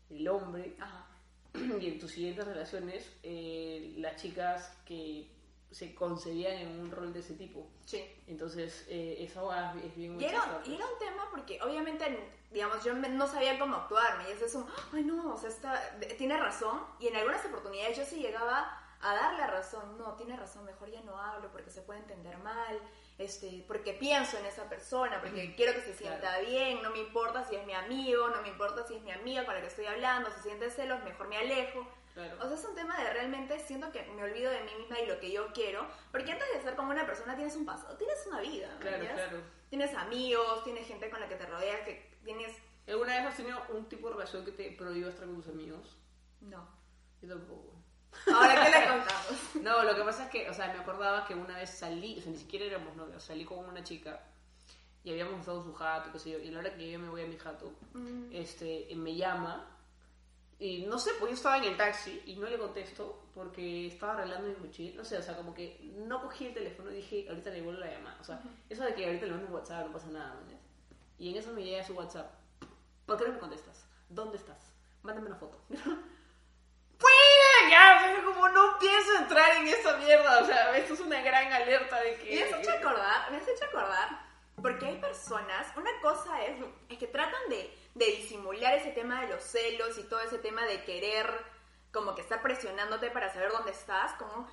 el 0.09 0.27
hombre, 0.27 0.75
Ajá. 0.79 1.07
y 1.81 1.88
en 1.88 1.99
tus 1.99 2.11
siguientes 2.11 2.45
relaciones, 2.45 3.11
eh, 3.23 3.93
las 3.97 4.21
chicas 4.21 4.77
que 4.85 5.27
se 5.71 5.93
concebían 5.93 6.53
en 6.53 6.79
un 6.79 6.91
rol 6.91 7.13
de 7.13 7.19
ese 7.19 7.35
tipo. 7.35 7.67
Sí. 7.85 8.03
Entonces, 8.27 8.85
eh, 8.89 9.31
hueá 9.35 9.75
es 9.83 9.95
bien 9.95 10.19
Y 10.19 10.25
era, 10.25 10.61
y 10.63 10.69
pues. 10.69 10.79
era 10.79 10.88
un 10.88 10.99
tema 10.99 11.27
porque 11.31 11.61
obviamente, 11.61 12.05
digamos, 12.51 12.84
yo 12.84 12.94
no 12.94 13.27
sabía 13.27 13.58
cómo 13.60 13.75
actuarme. 13.77 14.29
Y 14.29 14.34
eso 14.34 14.46
es 14.46 14.56
un, 14.56 14.65
ay 14.94 15.03
no, 15.03 15.34
o 15.34 15.38
sea, 15.38 15.50
está, 15.50 15.98
tiene 16.18 16.38
razón. 16.38 16.82
Y 17.00 17.08
en 17.08 17.15
algunas 17.15 17.46
oportunidades 17.46 17.98
yo 17.98 18.06
sí 18.06 18.18
llegaba 18.22 18.82
a 19.01 19.13
darle 19.15 19.46
razón. 19.48 19.98
No, 19.98 20.13
tiene 20.15 20.36
razón, 20.36 20.65
mejor 20.65 20.89
ya 20.89 21.01
no 21.01 21.18
hablo 21.18 21.50
porque 21.51 21.70
se 21.72 21.82
puede 21.82 22.00
entender 22.00 22.38
mal. 22.39 22.79
Este, 23.18 23.65
porque 23.68 23.94
pienso 23.94 24.38
en 24.38 24.46
esa 24.46 24.70
persona, 24.70 25.20
porque 25.20 25.53
quiero 25.56 25.74
que 25.74 25.82
se 25.82 25.94
sienta 25.94 26.20
Claro. 26.20 26.46
bien, 26.48 26.82
no 26.82 26.89
me 26.91 27.00
importa 27.00 27.44
si 27.44 27.56
es 27.56 27.65
mi 27.65 27.74
amigo, 27.74 28.29
no 28.29 28.41
me 28.41 28.48
importa 28.48 28.88
si 28.88 28.96
es 28.96 29.01
mi 29.01 29.12
amiga 29.12 29.44
con 29.46 29.53
la 29.56 29.60
que 29.62 29.68
estoy 29.68 29.86
hablando, 29.88 30.32
si 30.32 30.41
siente 30.41 30.70
celos, 30.72 31.03
mejor 31.03 31.27
me 31.27 31.38
alejo. 31.38 31.86
Claro. 32.13 32.38
O 32.41 32.48
sea, 32.48 32.58
es 32.58 32.63
un 32.65 32.75
tema 32.75 32.98
de 32.98 33.10
realmente 33.12 33.60
siento 33.60 33.91
que 33.91 34.03
me 34.03 34.24
olvido 34.24 34.50
de 34.51 34.62
mí 34.63 34.72
misma 34.79 35.00
y 35.01 35.06
lo 35.06 35.20
que 35.20 35.32
yo 35.32 35.51
quiero, 35.53 35.86
porque 36.12 36.32
antes 36.32 36.48
de 36.53 36.62
ser 36.62 36.75
como 36.75 36.91
una 36.91 37.06
persona 37.06 37.36
tienes 37.36 37.56
un 37.58 37.65
pasado, 37.65 37.96
tienes 37.98 38.25
una 38.27 38.39
vida. 38.39 38.70
claro. 38.79 39.41
Tienes 39.70 39.94
amigos, 39.94 40.63
tienes 40.63 40.88
gente 40.88 41.10
con 41.12 41.20
la 41.20 41.27
que 41.27 41.36
te 41.36 41.46
rodeas, 41.46 41.82
que 41.82 42.18
tienes... 42.36 42.55
¿Alguna 42.88 43.15
vez 43.17 43.25
has 43.27 43.38
tenido 43.38 43.59
un 43.69 43.86
tipo 43.88 44.07
de 44.07 44.13
relación 44.15 44.43
que 44.45 44.51
te 44.51 44.71
prohíba 44.71 45.09
estar 45.09 45.25
con 45.25 45.36
tus 45.41 45.48
amigos? 45.53 45.95
No. 46.41 46.67
Yo 47.21 47.29
tampoco. 47.29 47.74
Ahora, 48.33 48.55
¿qué 48.65 48.79
le 48.79 48.88
contamos? 48.89 49.55
No, 49.62 49.83
lo 49.83 49.95
que 49.95 50.01
pasa 50.03 50.25
es 50.25 50.29
que, 50.31 50.50
o 50.50 50.53
sea, 50.53 50.67
me 50.74 50.79
acordaba 50.79 51.25
que 51.27 51.36
una 51.36 51.55
vez 51.57 51.69
salí, 51.69 52.17
o 52.17 52.21
sea, 52.21 52.31
ni 52.31 52.38
siquiera 52.39 52.65
éramos 52.65 52.95
novios, 52.95 53.24
salí 53.24 53.45
con 53.45 53.59
una 53.59 53.83
chica 53.83 54.19
y 55.03 55.12
habíamos 55.12 55.41
usado 55.41 55.63
su 55.63 55.74
jato, 55.74 56.12
qué 56.12 56.19
sé 56.19 56.31
yo, 56.31 56.39
y 56.39 56.48
a 56.48 56.51
la 56.51 56.59
hora 56.59 56.75
que 56.75 56.91
yo 56.91 56.98
me 57.00 57.09
voy 57.09 57.21
a 57.21 57.27
mi 57.27 57.38
jato, 57.38 57.71
Mm. 57.93 58.29
este, 58.33 58.88
me 58.95 59.15
llama 59.15 59.65
y 60.57 60.86
no 60.88 60.98
sé, 60.98 61.12
pues 61.19 61.29
yo 61.31 61.36
estaba 61.36 61.57
en 61.59 61.65
el 61.65 61.77
taxi 61.77 62.21
y 62.25 62.36
no 62.36 62.48
le 62.50 62.57
contesto 62.57 63.27
porque 63.33 63.88
estaba 63.88 64.13
arreglando 64.13 64.48
mi 64.50 64.55
mochila, 64.55 64.98
no 64.98 65.05
sé, 65.05 65.17
o 65.17 65.21
sea, 65.21 65.38
como 65.38 65.53
que 65.53 65.79
no 66.07 66.21
cogí 66.21 66.48
el 66.48 66.53
teléfono 66.53 66.91
y 66.91 66.95
dije, 66.95 67.25
ahorita 67.29 67.50
le 67.51 67.62
vuelvo 67.62 67.79
la 67.81 67.91
llamada, 67.91 68.17
o 68.19 68.24
sea, 68.24 68.41
eso 68.69 68.83
de 68.83 68.93
que 68.95 69.05
ahorita 69.05 69.25
le 69.27 69.31
mando 69.33 69.48
un 69.48 69.53
WhatsApp 69.53 69.86
no 69.88 69.93
pasa 69.93 70.07
nada, 70.07 70.33
¿no? 70.33 70.59
Y 71.19 71.31
en 71.31 71.35
eso 71.35 71.51
me 71.51 71.63
llega 71.63 71.83
su 71.83 71.93
WhatsApp, 71.93 72.31
¿por 73.05 73.17
qué 73.17 73.27
no 73.27 73.33
me 73.33 73.39
contestas? 73.39 73.85
¿Dónde 74.07 74.38
estás? 74.38 74.73
Mándame 75.03 75.27
una 75.27 75.35
foto. 75.35 75.61
¡Fuera! 75.69 75.89
Ya, 77.69 78.23
como 78.23 78.47
no 78.49 78.79
pienso 78.79 79.17
entrar 79.17 79.57
en 79.57 79.67
esa 79.67 79.97
mierda, 79.97 80.41
o 80.41 80.45
sea, 80.45 80.77
esto 80.77 80.93
es 80.93 80.99
una 81.01 81.21
gran 81.21 81.51
alerta 81.51 81.99
de 82.01 82.15
que... 82.15 82.35
Me 82.35 82.43
has 82.43 82.61
hecho 82.61 82.71
acordar, 82.71 83.31
me 83.31 83.38
has 83.38 83.47
hecho 83.47 83.65
acordar, 83.65 84.27
porque 84.61 84.85
hay 84.85 84.97
personas, 84.97 85.67
una 85.75 85.91
cosa 86.01 86.41
es, 86.45 86.63
es 86.88 86.97
que 86.97 87.07
tratan 87.07 87.49
de, 87.49 87.77
de 87.95 88.05
disimular 88.05 88.75
ese 88.75 88.91
tema 88.91 89.21
de 89.21 89.27
los 89.27 89.43
celos 89.43 89.97
y 89.97 90.03
todo 90.03 90.21
ese 90.21 90.39
tema 90.39 90.65
de 90.65 90.83
querer 90.85 91.29
como 91.91 92.15
que 92.15 92.21
estar 92.21 92.41
presionándote 92.41 93.11
para 93.11 93.33
saber 93.33 93.51
dónde 93.51 93.71
estás, 93.71 94.13
como 94.13 94.47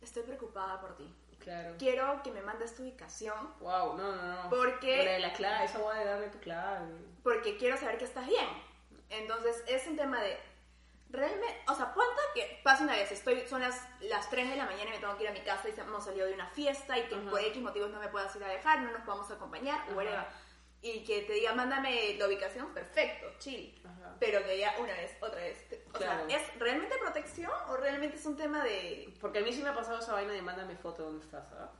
estoy 0.00 0.22
preocupada 0.22 0.80
por 0.80 0.96
ti. 0.96 1.12
Claro. 1.42 1.74
Quiero 1.78 2.22
que 2.22 2.30
me 2.30 2.40
mandes 2.40 2.74
tu 2.74 2.82
ubicación 2.82 3.34
Wow, 3.60 3.96
no, 3.96 4.14
no, 4.16 4.42
no. 4.44 4.48
Porque- 4.50 5.04
La 5.04 5.10
de 5.12 5.18
la 5.18 5.32
clave, 5.32 5.64
esa 5.64 5.78
voy 5.78 5.96
de 5.98 6.04
darle 6.04 6.28
tu 6.28 6.38
clave. 6.38 6.86
porque 7.22 7.56
quiero 7.56 7.76
saber 7.76 7.98
que 7.98 8.04
estás 8.04 8.26
bien. 8.26 8.46
Entonces, 9.10 9.62
es 9.66 9.86
un 9.86 9.96
tema 9.96 10.20
de. 10.22 10.38
Realmente, 11.10 11.60
o 11.68 11.74
sea, 11.74 11.92
ponte 11.92 12.22
que 12.34 12.60
pasa 12.64 12.84
una 12.84 12.94
vez, 12.94 13.12
estoy, 13.12 13.46
son 13.46 13.60
las, 13.60 13.86
las 14.00 14.30
3 14.30 14.48
de 14.48 14.56
la 14.56 14.64
mañana 14.64 14.88
y 14.88 14.92
me 14.94 14.98
tengo 14.98 15.14
que 15.18 15.24
ir 15.24 15.28
a 15.28 15.32
mi 15.32 15.40
casa 15.42 15.68
y 15.68 15.78
hemos 15.78 16.02
salido 16.02 16.26
de 16.26 16.32
una 16.32 16.46
fiesta 16.46 16.96
y 16.96 17.02
que 17.06 17.16
por 17.16 17.38
X 17.38 17.60
motivos 17.62 17.90
no 17.90 18.00
me 18.00 18.08
puedas 18.08 18.34
ir 18.34 18.42
a 18.44 18.48
dejar, 18.48 18.80
no 18.80 18.90
nos 18.92 19.02
podamos 19.02 19.30
acompañar, 19.30 19.78
Ajá. 19.80 19.92
whatever. 19.94 20.24
Y 20.84 21.04
que 21.04 21.22
te 21.22 21.34
diga, 21.34 21.54
mándame 21.54 22.16
la 22.18 22.26
ubicación, 22.26 22.74
perfecto, 22.74 23.26
chill. 23.38 23.80
Ajá. 23.84 24.16
Pero 24.18 24.42
que 24.44 24.58
ya 24.58 24.74
una 24.80 24.92
vez, 24.94 25.16
otra 25.20 25.40
vez. 25.40 25.64
O 25.88 25.92
Claro. 25.92 26.28
sea, 26.28 26.36
¿es 26.38 26.58
realmente 26.58 26.96
protección 26.98 27.52
o 27.68 27.76
realmente 27.76 28.16
es 28.16 28.26
un 28.26 28.36
tema 28.36 28.64
de. 28.64 29.14
Porque 29.20 29.38
a 29.38 29.42
mí 29.42 29.52
sí 29.52 29.62
me 29.62 29.68
ha 29.68 29.74
pasado 29.74 30.00
esa 30.00 30.12
vaina 30.12 30.32
de 30.32 30.42
mándame 30.42 30.74
foto 30.76 31.02
de 31.02 31.08
dónde 31.10 31.24
estás, 31.24 31.46
¿ah? 31.52 31.70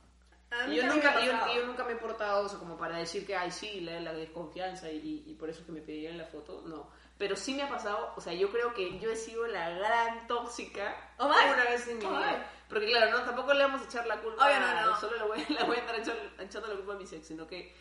A 0.53 0.67
mí 0.67 0.75
Y 0.75 0.77
yo, 0.77 0.87
nunca, 0.87 1.19
yo, 1.25 1.33
yo 1.55 1.67
nunca 1.67 1.83
me 1.83 1.93
he 1.95 1.97
portado 1.97 2.45
o 2.45 2.49
sea, 2.49 2.59
como 2.59 2.77
para 2.77 2.99
decir 2.99 3.27
que, 3.27 3.35
ay, 3.35 3.51
sí, 3.51 3.81
la, 3.81 3.99
la 4.01 4.13
desconfianza 4.13 4.89
y, 4.91 5.25
y 5.27 5.35
por 5.35 5.49
eso 5.51 5.61
es 5.61 5.67
que 5.67 5.73
me 5.73 5.81
pedían 5.81 6.19
la 6.19 6.27
foto, 6.27 6.63
no. 6.67 6.91
Pero 7.19 7.35
sí 7.37 7.55
me 7.55 7.63
ha 7.63 7.69
pasado, 7.69 8.13
o 8.17 8.21
sea, 8.21 8.33
yo 8.35 8.51
creo 8.53 8.75
que 8.75 8.99
yo 8.99 9.11
he 9.11 9.17
sido 9.17 9.47
la 9.47 9.71
gran 9.71 10.27
tóxica 10.27 10.95
Oh, 11.19 11.27
una 11.27 11.65
vez 11.71 11.89
en 11.89 11.99
mi 11.99 12.05
Oh, 12.05 12.11
vida. 12.11 12.51
Porque 12.69 12.87
claro, 12.87 13.11
no, 13.11 13.25
tampoco 13.25 13.53
le 13.55 13.65
vamos 13.65 13.81
a 13.83 13.85
echar 13.87 14.07
la 14.07 14.19
culpa 14.21 14.45
Obvio, 14.47 14.61
no, 14.61 14.87
no. 14.91 15.01
solo 15.01 15.17
le 15.17 15.23
voy, 15.25 15.45
le 15.59 15.65
voy 15.65 15.77
a 15.77 15.81
estar 15.81 15.95
echando, 15.99 16.23
echando 16.39 16.69
la 16.69 16.75
culpa 16.77 16.93
a 16.93 16.97
mi 16.97 17.05
ex, 17.05 17.27
sino 17.27 17.47
que, 17.47 17.75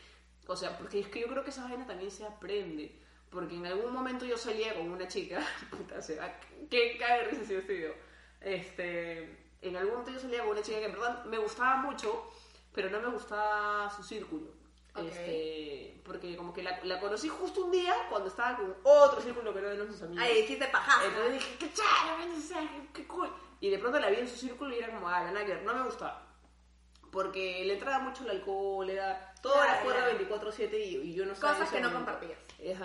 o 0.48 0.56
sea, 0.56 0.78
porque 0.78 1.00
es 1.00 1.08
que 1.08 1.22
yo 1.22 1.28
creo 1.28 1.44
que 1.44 1.50
esa 1.50 1.64
vaina 1.64 1.86
también 1.86 2.12
se 2.12 2.26
aprende. 2.26 3.00
Porque 3.30 3.56
en 3.56 3.66
algún 3.66 3.94
momento 3.94 4.26
yo 4.26 4.38
salía 4.38 4.76
con 4.76 4.92
una 4.92 5.08
chica, 5.08 5.40
puta, 5.72 5.96
o 5.98 6.02
sea, 6.02 6.40
que 6.70 6.98
cae 6.98 7.26
risa 7.26 7.46
si 7.46 7.56
este. 7.56 7.98
Este, 8.42 9.38
en 9.62 9.76
algún 9.78 9.92
momento 9.92 10.12
yo 10.12 10.20
salía 10.20 10.40
con 10.40 10.50
una 10.50 10.62
chica 10.62 10.80
que 10.80 10.86
en 10.86 10.92
verdad 10.94 11.24
me 11.26 11.38
gustaba 11.38 11.78
mucho, 11.78 12.30
pero 12.74 12.90
no 12.90 13.00
me 13.00 13.08
gustaba 13.08 13.90
su 13.90 14.04
círculo. 14.04 14.48
Ok. 14.94 15.06
Este, 15.06 16.02
porque 16.04 16.36
como 16.36 16.54
que 16.54 16.64
la, 16.64 16.84
la 16.84 17.00
conocí 17.00 17.30
justo 17.30 17.66
un 17.66 17.72
día 17.72 17.96
cuando 18.10 18.28
estaba 18.28 18.58
con 18.58 18.76
otro 18.84 19.22
círculo 19.22 19.54
que 19.54 19.62
no 19.62 19.70
eran 19.70 19.88
sus 19.88 20.02
amigos. 20.02 20.26
Ay, 20.28 20.42
dijiste 20.42 20.68
pajazo. 20.68 21.08
Entonces 21.08 21.34
dije, 21.34 21.56
qué 21.60 21.72
chévere, 21.72 22.68
qué, 22.94 23.02
qué 23.02 23.08
cool. 23.08 23.30
Y 23.62 23.70
de 23.70 23.80
pronto 23.80 24.00
la 24.00 24.10
vi 24.10 24.18
en 24.18 24.28
su 24.28 24.36
círculo 24.36 24.76
y 24.76 24.80
era 24.80 24.94
como, 24.94 25.08
ah, 25.08 25.32
la 25.32 25.44
ver, 25.44 25.64
no 25.64 25.74
me 25.74 25.84
gustaba. 25.84 26.31
Porque 27.12 27.64
le 27.66 27.74
entraba 27.74 28.00
mucho 28.00 28.24
el 28.24 28.30
alcohol, 28.32 28.90
era 28.90 29.34
todo 29.42 29.54
Claro, 29.54 29.72
era 29.74 29.82
fuera 29.84 30.00
claro. 30.18 30.20
24-7 30.52 30.74
y, 30.80 30.96
y 30.98 31.14
yo 31.14 31.26
no 31.26 31.36
sabía. 31.36 31.58
Cosas 31.60 31.70
que 31.74 31.82
no 31.82 31.90
momento. 31.90 32.12
compartías. 32.14 32.40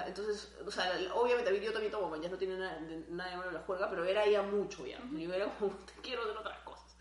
Entonces, 0.08 0.52
o 0.66 0.70
sea, 0.70 0.90
obviamente 1.14 1.50
a 1.50 1.52
mí 1.52 1.60
yo 1.60 1.72
también 1.72 1.92
tomo, 1.92 2.14
ya 2.16 2.28
no 2.28 2.36
tiene 2.38 2.56
nada 2.56 2.78
de, 2.80 3.04
nada 3.10 3.30
de 3.30 3.36
malo 3.36 3.50
la 3.52 3.60
juerga, 3.60 3.88
pero 3.88 4.04
era 4.04 4.24
ella 4.24 4.42
mucho 4.42 4.84
ya. 4.86 4.98
Yo 5.12 5.32
era 5.32 5.46
como, 5.46 5.72
te 5.86 5.92
quiero 6.02 6.22
hacer 6.22 6.36
otras 6.36 6.58
cosas. 6.60 6.96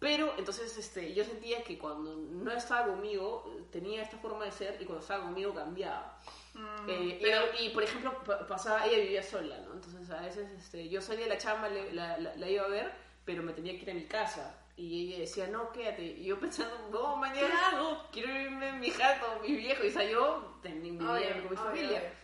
Pero 0.00 0.32
entonces 0.38 0.76
este, 0.78 1.12
yo 1.12 1.24
sentía 1.24 1.62
que 1.64 1.76
cuando 1.78 2.14
no 2.16 2.50
estaba 2.52 2.86
conmigo 2.86 3.52
tenía 3.72 4.02
esta 4.02 4.16
forma 4.18 4.44
de 4.44 4.52
ser 4.52 4.80
y 4.80 4.84
cuando 4.84 5.02
estaba 5.02 5.24
conmigo 5.24 5.54
cambiaba. 5.54 6.18
Mm, 6.54 6.88
Eh, 6.88 7.54
y- 7.60 7.66
y, 7.66 7.70
por 7.70 7.82
ejemplo, 7.82 8.16
pa- 8.24 8.46
pasaba, 8.46 8.86
ella 8.86 8.98
vivía 8.98 9.22
sola, 9.22 9.58
¿no? 9.58 9.74
Entonces 9.74 10.08
a 10.10 10.20
veces 10.22 10.50
este, 10.52 10.88
yo 10.88 11.00
salía 11.02 11.24
de 11.24 11.30
la 11.30 11.38
chamba, 11.38 11.68
la, 11.68 12.16
la- 12.18 12.34
la 12.36 12.48
iba 12.48 12.64
a 12.64 12.68
ver, 12.68 12.92
pero 13.24 13.42
me 13.42 13.52
tenía 13.52 13.72
que 13.76 13.82
ir 13.82 13.90
a 13.90 13.94
mi 13.94 14.06
casa. 14.06 14.54
Y 14.78 15.08
ella 15.08 15.18
decía, 15.22 15.48
no, 15.48 15.72
quédate. 15.72 16.02
Y 16.04 16.24
yo 16.26 16.38
pensando, 16.38 16.72
no, 16.92 17.16
mañana 17.16 17.48
¿Qué 17.48 17.76
hago? 17.76 18.06
quiero 18.12 18.32
irme 18.40 18.68
en 18.68 18.78
mi 18.78 18.90
jato, 18.90 19.40
mi 19.42 19.56
viejo. 19.56 19.84
Y 19.84 19.88
o 19.88 19.92
sea, 19.92 20.04
yo 20.08 20.58
tenía, 20.62 20.92
vivía 20.92 21.10
Obvio, 21.12 21.42
con 21.42 21.50
mi 21.50 21.56
familia. 21.56 22.14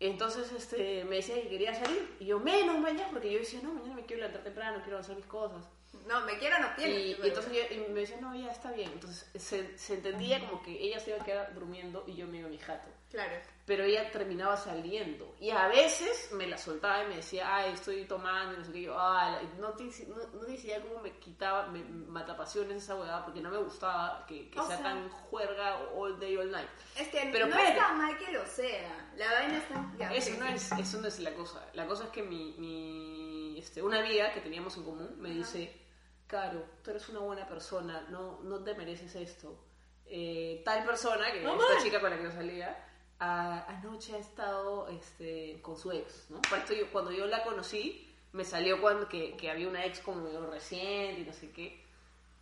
Entonces 0.00 0.50
este, 0.52 1.04
me 1.04 1.16
decía 1.16 1.36
que 1.40 1.48
quería 1.48 1.72
salir. 1.74 2.16
Y 2.18 2.26
yo, 2.26 2.40
menos 2.40 2.78
mañana, 2.80 3.08
porque 3.12 3.32
yo 3.32 3.38
decía, 3.38 3.60
no, 3.62 3.72
mañana 3.72 3.94
me 3.94 4.04
quiero 4.04 4.22
levantar 4.22 4.42
temprano, 4.42 4.80
quiero 4.82 4.98
hacer 4.98 5.16
mis 5.16 5.26
cosas. 5.26 5.64
No, 6.08 6.20
me 6.26 6.36
quiero 6.38 6.58
no 6.58 6.68
tiene. 6.76 6.92
y 7.00 7.12
entonces 7.22 7.52
ella- 7.52 7.72
y 7.72 7.88
me 7.92 8.00
decía, 8.00 8.16
no, 8.20 8.34
ya 8.34 8.50
está 8.50 8.72
bien. 8.72 8.90
Entonces 8.92 9.30
se, 9.36 9.78
se 9.78 9.94
entendía 9.94 10.40
como 10.48 10.60
que 10.62 10.72
ella 10.72 10.98
se 10.98 11.10
iba 11.10 11.22
a 11.22 11.24
quedar 11.24 11.54
durmiendo 11.54 12.02
y 12.06 12.14
yo 12.16 12.26
me 12.26 12.38
iba 12.38 12.48
a 12.48 12.50
mi 12.50 12.58
jato. 12.58 12.88
Claro. 13.10 13.36
Pero 13.64 13.84
ella 13.84 14.10
terminaba 14.10 14.56
saliendo. 14.56 15.36
Y 15.40 15.50
a 15.50 15.68
veces 15.68 16.30
me 16.32 16.46
la 16.46 16.58
soltaba 16.58 17.04
y 17.04 17.08
me 17.08 17.16
decía, 17.16 17.54
ay, 17.56 17.72
estoy 17.72 18.04
tomando, 18.06 18.54
y 18.54 18.58
no 18.58 18.64
sé 18.64 18.72
qué. 18.72 18.82
Yo, 18.82 18.98
ah, 18.98 19.30
la- 19.40 19.42
no 19.60 19.72
te, 19.74 19.84
no, 20.08 20.16
no 20.16 20.44
te 20.44 20.50
decía 20.52 20.82
cómo 20.82 21.00
me 21.00 21.12
quitaba, 21.18 21.68
me 21.68 21.82
matapasiones 21.84 22.82
esa 22.82 22.96
huevada, 22.96 23.24
porque 23.24 23.40
no 23.40 23.50
me 23.50 23.56
gustaba 23.58 24.26
que, 24.26 24.50
que 24.50 24.58
sea, 24.58 24.66
sea- 24.66 24.82
tan 24.82 25.08
juerga 25.08 25.78
all 25.94 26.18
day, 26.18 26.36
all 26.36 26.50
night. 26.50 26.68
Es 26.98 27.08
que 27.08 27.28
Pero 27.32 27.46
no 27.46 27.56
está 27.56 27.92
mal 27.94 28.18
que 28.18 28.32
lo 28.32 28.44
sea. 28.46 29.10
La 29.16 29.32
vaina 29.32 29.58
está. 29.58 29.92
ya, 29.98 30.12
Eso 30.12 30.36
no, 30.38 30.46
es, 30.46 30.72
eso 30.72 31.00
no 31.00 31.06
es 31.08 31.20
la 31.20 31.32
cosa. 31.34 31.64
La 31.72 31.86
cosa 31.86 32.04
es 32.04 32.10
que 32.10 32.22
mi, 32.22 32.54
mi, 32.58 33.56
este, 33.58 33.80
una 33.80 34.00
amiga 34.00 34.32
que 34.32 34.40
teníamos 34.40 34.76
en 34.76 34.84
común 34.84 35.14
me 35.18 35.30
dice, 35.30 35.80
Caro, 36.26 36.64
tú 36.82 36.90
eres 36.90 37.08
una 37.10 37.20
buena 37.20 37.46
persona, 37.46 38.06
no, 38.10 38.40
no 38.42 38.58
te 38.64 38.74
mereces 38.74 39.14
esto. 39.14 39.56
Eh, 40.06 40.60
tal 40.64 40.84
persona, 40.84 41.30
que 41.32 41.38
esta 41.42 41.82
chica 41.82 41.98
con 42.00 42.10
la 42.10 42.16
que 42.18 42.24
yo 42.24 42.30
salía, 42.32 42.90
anoche 43.18 44.14
ha 44.14 44.18
estado 44.18 44.88
este, 44.88 45.60
con 45.62 45.76
su 45.76 45.92
ex. 45.92 46.30
¿no? 46.30 46.40
Para 46.42 46.62
esto 46.62 46.74
yo, 46.74 46.90
cuando 46.90 47.12
yo 47.12 47.26
la 47.26 47.42
conocí, 47.44 48.10
me 48.32 48.44
salió 48.44 48.80
cuando 48.80 49.08
que, 49.08 49.36
que 49.36 49.50
había 49.50 49.68
una 49.68 49.84
ex 49.84 50.00
como 50.00 50.22
medio 50.22 50.44
reciente 50.50 51.20
y 51.20 51.24
no 51.24 51.32
sé 51.32 51.50
qué. 51.50 51.82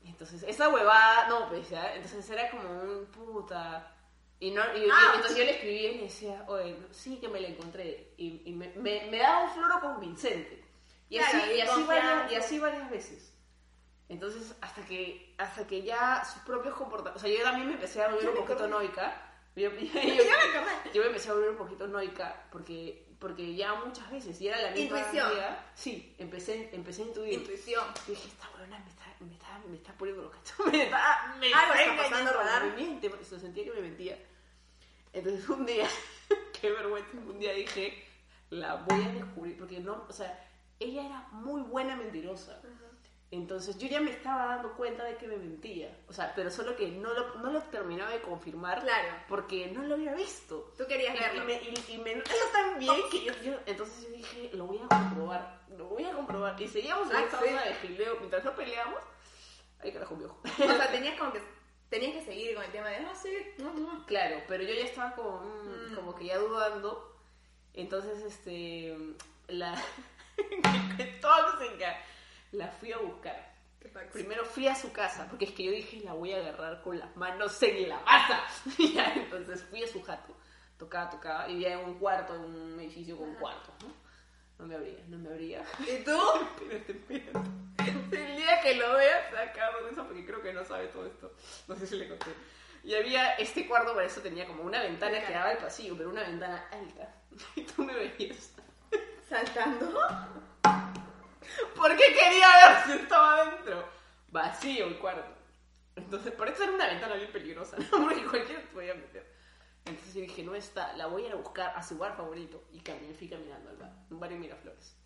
Y 0.04 0.08
Entonces, 0.08 0.42
esa 0.42 0.68
huevada, 0.68 1.28
no, 1.28 1.48
pues 1.48 1.68
ya, 1.70 1.94
entonces 1.94 2.28
era 2.30 2.50
como 2.50 2.68
un 2.68 3.06
puta. 3.06 3.94
Y, 4.40 4.50
no, 4.50 4.62
y, 4.76 4.80
y 4.87 4.88
Ah. 4.90 5.12
entonces 5.14 5.38
yo 5.38 5.44
le 5.44 5.52
escribí 5.52 5.87
y 5.87 5.94
le 5.98 6.02
decía, 6.04 6.44
oye, 6.48 6.76
sí 6.90 7.18
que 7.20 7.28
me 7.28 7.40
la 7.40 7.48
encontré. 7.48 8.12
Y, 8.16 8.42
y 8.44 8.52
me, 8.52 8.68
me, 8.70 9.08
me 9.11 9.18
daba 9.18 9.44
un 9.44 9.50
floro 9.50 9.80
convincente. 9.80 10.64
Y 11.08 11.18
Claro, 11.18 11.38
así, 11.38 11.52
y, 11.52 11.56
y 11.56 11.61
así 11.61 11.82
varias, 11.85 12.32
y 12.32 12.35
así 12.35 12.58
varias 12.58 12.90
veces. 12.90 13.32
Entonces, 14.08 14.54
hasta 14.61 14.85
que, 14.85 15.35
hasta 15.38 15.66
que 15.66 15.82
ya 15.82 16.24
sus 16.24 16.42
propios 16.42 16.74
comportamientos... 16.74 17.22
O 17.22 17.26
sea, 17.26 17.35
yo 17.38 17.44
también 17.44 17.68
me 17.68 17.74
empecé 17.74 18.02
a 18.02 18.08
volver 18.08 18.30
un 18.30 18.37
poquito 18.37 18.66
noica. 18.66 19.32
Yo, 19.55 19.71
yo- 19.71 19.79
yo- 19.81 20.93
yo 20.95 21.01
me 21.03 21.09
empecé 21.09 21.31
a 21.31 21.35
volver 21.35 21.51
un 21.51 21.57
poquito 21.57 21.87
noica 21.87 22.47
porque, 22.51 23.07
porque 23.19 23.55
ya 23.55 23.75
muchas 23.75 24.11
veces, 24.11 24.41
y 24.41 24.49
era 24.49 24.61
la 24.62 24.71
misma 24.71 24.99
Intuición. 24.99 25.33
idea, 25.33 25.71
sí, 25.75 26.15
empecé, 26.19 26.71
empecé 26.73 27.03
a 27.03 27.07
intuir. 27.07 27.35
Intuición. 27.35 27.85
Y 28.07 28.11
dije, 28.12 28.29
esta 28.29 28.49
huevona 28.51 28.79
me 28.79 28.88
está, 28.91 29.05
me 29.21 29.33
está, 29.33 29.59
me 29.69 29.77
está 29.77 29.93
poniendo 29.93 30.23
loca. 30.23 30.38
Me 30.73 30.85
está, 30.85 31.37
me 31.38 31.53
Algo 31.53 31.75
está 31.75 31.97
pasando, 31.97 32.33
radar. 32.33 32.65
Me 32.65 32.77
miente, 32.77 33.11
porque 33.11 33.25
se 33.25 33.38
sentía 33.38 33.65
que 33.65 33.73
me 33.73 33.81
mentía. 33.83 34.19
Entonces 35.12 35.47
un 35.49 35.67
día, 35.67 35.87
qué 36.61 36.71
vergüenza, 36.73 37.11
un 37.19 37.38
día 37.38 37.53
dije, 37.53 38.03
la 38.51 38.77
voy 38.77 39.03
a 39.05 39.09
descubrir, 39.11 39.59
porque 39.59 39.81
no, 39.81 40.05
o 40.09 40.12
sea, 40.12 40.49
ella 40.81 41.05
era 41.07 41.29
muy 41.33 41.61
buena 41.62 41.95
mentirosa. 41.97 42.61
Entonces 43.33 43.79
yo 43.79 43.88
ya 43.88 43.99
me 44.01 44.11
estaba 44.11 44.45
dando 44.47 44.75
cuenta 44.75 45.05
de 45.05 45.16
que 45.16 45.27
me 45.27 45.37
mentía. 45.37 45.97
O 46.07 46.12
sea, 46.12 46.35
pero 46.37 46.51
solo 46.51 46.77
que 46.77 46.88
no 46.88 47.12
lo, 47.14 47.37
no 47.37 47.51
lo 47.51 47.62
terminaba 47.62 48.11
de 48.11 48.21
confirmar 48.21 48.83
Claro. 48.83 49.09
porque 49.27 49.68
no 49.68 49.83
lo 49.85 49.95
había 49.95 50.14
visto. 50.14 50.73
Tú 50.77 50.87
querías 50.87 51.16
Y, 51.16 51.38
y 51.38 51.40
me, 51.40 51.55
y, 51.55 51.85
y 51.95 51.99
me 51.99 52.14
tan 52.53 52.79
bien 52.79 52.95
que 53.11 53.25
yo, 53.25 53.33
yo- 53.42 53.59
entonces 53.64 54.05
yo 54.05 54.11
dije, 54.14 54.51
lo 54.53 54.66
voy 54.66 54.79
a 54.79 54.87
comprobar, 54.88 55.61
lo 55.79 55.87
voy 55.87 56.05
a 56.05 56.12
comprobar. 56.12 56.61
Y 56.61 56.68
seguíamos 56.68 57.11
en 57.11 57.16
Ah, 57.16 57.21
esta 57.23 57.38
sí. 57.40 57.49
onda 57.49 57.64
de 57.64 57.75
gileo, 57.75 58.16
mientras 58.18 58.45
no 58.45 58.55
peleamos, 58.55 59.01
ay 59.81 59.92
carajo 59.92 60.14
viejo. 60.16 60.38
O 60.45 60.77
sea, 60.77 60.90
tenías 60.90 61.18
como 61.18 61.33
que 61.33 61.40
tenías 61.88 62.12
que 62.12 62.25
seguir 62.27 62.55
con 62.55 62.64
el 62.64 62.71
tema 62.71 62.88
de, 62.90 62.97
ah, 62.97 63.14
sí, 63.14 63.35
no, 63.57 63.73
no. 63.73 64.05
Claro, 64.05 64.42
pero 64.47 64.62
yo 64.62 64.75
ya 64.75 64.85
estaba 64.85 65.14
como, 65.14 65.40
mm, 65.40 65.95
como 65.95 66.14
que 66.14 66.27
ya 66.27 66.37
dudando. 66.37 67.16
Entonces, 67.73 68.23
este, 68.25 68.95
la 69.49 69.75
tóxica, 71.23 71.99
la 72.53 72.69
fui 72.69 72.93
a 72.93 72.99
buscar. 72.99 73.53
Primero 74.12 74.45
fui 74.45 74.69
a 74.69 74.75
su 74.75 74.93
casa, 74.93 75.27
porque 75.29 75.47
es 75.47 75.53
que 75.53 75.65
yo 75.65 75.73
dije, 75.73 76.01
la 76.05 76.12
voy 76.12 76.33
a 76.33 76.37
agarrar 76.37 76.83
con 76.83 76.99
las 76.99 77.15
manos 77.17 77.61
en 77.62 77.88
la 77.88 78.01
masa. 78.01 78.45
Y 78.79 78.93
ya, 78.93 79.12
entonces 79.15 79.62
fui 79.65 79.83
a 79.83 79.88
su 79.88 80.01
jato. 80.03 80.35
Tocaba, 80.79 81.11
tocaba, 81.11 81.49
y 81.49 81.55
vivía 81.55 81.75
en 81.75 81.88
un 81.88 81.99
cuarto, 81.99 82.35
en 82.35 82.43
un 82.43 82.81
edificio 82.81 83.17
con 83.17 83.35
cuartos, 83.35 83.75
¿no? 83.83 83.93
No 84.59 84.67
me 84.67 84.77
abría, 84.77 85.05
no 85.09 85.19
me 85.19 85.31
abría. 85.31 85.65
¿Y 85.81 86.05
tú? 86.05 86.11
Espérate, 86.61 86.93
espérate. 86.93 87.62
El 88.12 88.37
día 88.37 88.61
que 88.61 88.75
lo 88.77 88.95
veas, 88.95 89.33
de 89.33 89.91
eso 89.91 90.05
porque 90.05 90.25
creo 90.25 90.43
que 90.43 90.53
no 90.53 90.65
sabe 90.65 90.87
todo 90.88 91.07
esto. 91.07 91.33
No 91.67 91.75
sé 91.77 91.87
si 91.87 91.97
le 91.97 92.09
conté. 92.09 92.31
Y 92.85 92.95
había 92.95 93.35
este 93.35 93.67
cuarto, 93.67 93.95
para 93.95 94.07
eso 94.07 94.21
tenía 94.21 94.47
como 94.47 94.65
una 94.65 94.83
ventana 94.83 95.25
que 95.25 95.33
daba 95.33 95.51
al 95.51 95.59
pasillo, 95.59 95.97
pero 95.97 96.11
una 96.11 96.23
ventana 96.23 96.65
alta. 96.71 97.15
Y 97.57 97.62
tú 97.62 97.83
me 97.85 97.95
veías. 97.95 98.53
¿Saltando? 99.29 99.93
Porque 101.76 102.02
quería 102.18 102.46
ver 102.48 102.85
si 102.87 102.92
estaba 103.02 103.38
adentro. 103.42 103.85
Vacío 104.28 104.87
el 104.87 104.98
cuarto. 104.98 105.24
Entonces, 105.96 106.33
por 106.33 106.48
eso 106.48 106.62
era 106.62 106.72
una 106.72 106.87
ventana 106.87 107.14
bien 107.16 107.31
peligrosa, 107.33 107.76
¿no? 107.78 107.85
Porque 108.09 108.24
cualquiera 108.24 108.62
podía 108.72 108.94
meter. 108.94 109.31
Entonces 109.85 110.14
yo 110.14 110.20
dije, 110.20 110.42
no 110.44 110.55
está, 110.55 110.92
la 110.96 111.07
voy 111.07 111.24
a 111.24 111.26
ir 111.26 111.33
a 111.33 111.37
buscar 111.37 111.72
a 111.76 111.83
su 111.83 111.98
bar 111.98 112.16
favorito. 112.16 112.62
Y 112.72 112.81
caminé, 112.81 113.12
fui 113.14 113.28
caminando 113.28 113.70
al 113.70 113.76
bar, 113.76 113.92
un 114.11 114.20
bar 114.20 114.33
en 114.33 114.40
Miraflores. 114.40 114.96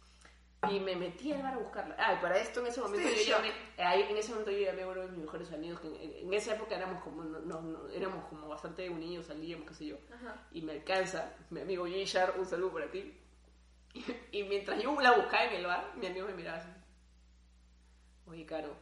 Y 0.70 0.80
me 0.80 0.96
metí 0.96 1.32
al 1.32 1.42
bar 1.42 1.54
a 1.54 1.58
buscarla. 1.58 1.96
Ah, 1.98 2.14
y 2.14 2.16
para 2.22 2.38
esto 2.38 2.60
en 2.60 2.66
ese 2.66 2.80
momento 2.80 3.08
Sí, 3.08 3.24
yo 3.26 3.36
llamé, 3.36 3.52
ahí, 3.78 4.02
en 4.08 4.16
ese 4.16 4.30
momento 4.30 4.50
yo 4.50 4.58
llamé 4.58 4.82
a 4.82 4.88
uno 4.88 5.00
de 5.02 5.08
mis 5.08 5.18
mejores 5.20 5.52
amigos, 5.52 5.80
que 5.80 5.86
en, 5.88 6.26
en 6.26 6.34
esa 6.34 6.54
época 6.54 6.76
éramos 6.76 7.02
como, 7.02 7.24
no, 7.24 7.40
no- 7.40 7.60
no- 7.62 7.88
éramos 7.88 8.24
como 8.26 8.48
bastante 8.48 8.88
unidos, 8.88 9.26
salíamos, 9.26 9.68
qué 9.68 9.74
sé 9.74 9.86
yo. 9.86 9.96
Ajá. 10.14 10.46
Y 10.52 10.62
me 10.62 10.72
alcanza, 10.72 11.34
mi 11.50 11.60
amigo 11.60 11.86
Yishar, 11.86 12.34
un 12.38 12.46
saludo 12.46 12.72
para 12.72 12.90
ti. 12.90 13.18
Y, 13.96 14.04
y 14.40 14.44
mientras 14.44 14.82
yo 14.82 14.98
la 15.00 15.12
buscaba 15.12 15.44
en 15.44 15.54
el 15.54 15.66
bar, 15.66 15.92
mi 15.96 16.06
amigo 16.06 16.26
me 16.26 16.34
miraba 16.34 16.58
así. 16.58 16.68
Oye, 18.26 18.44
Caro, 18.44 18.76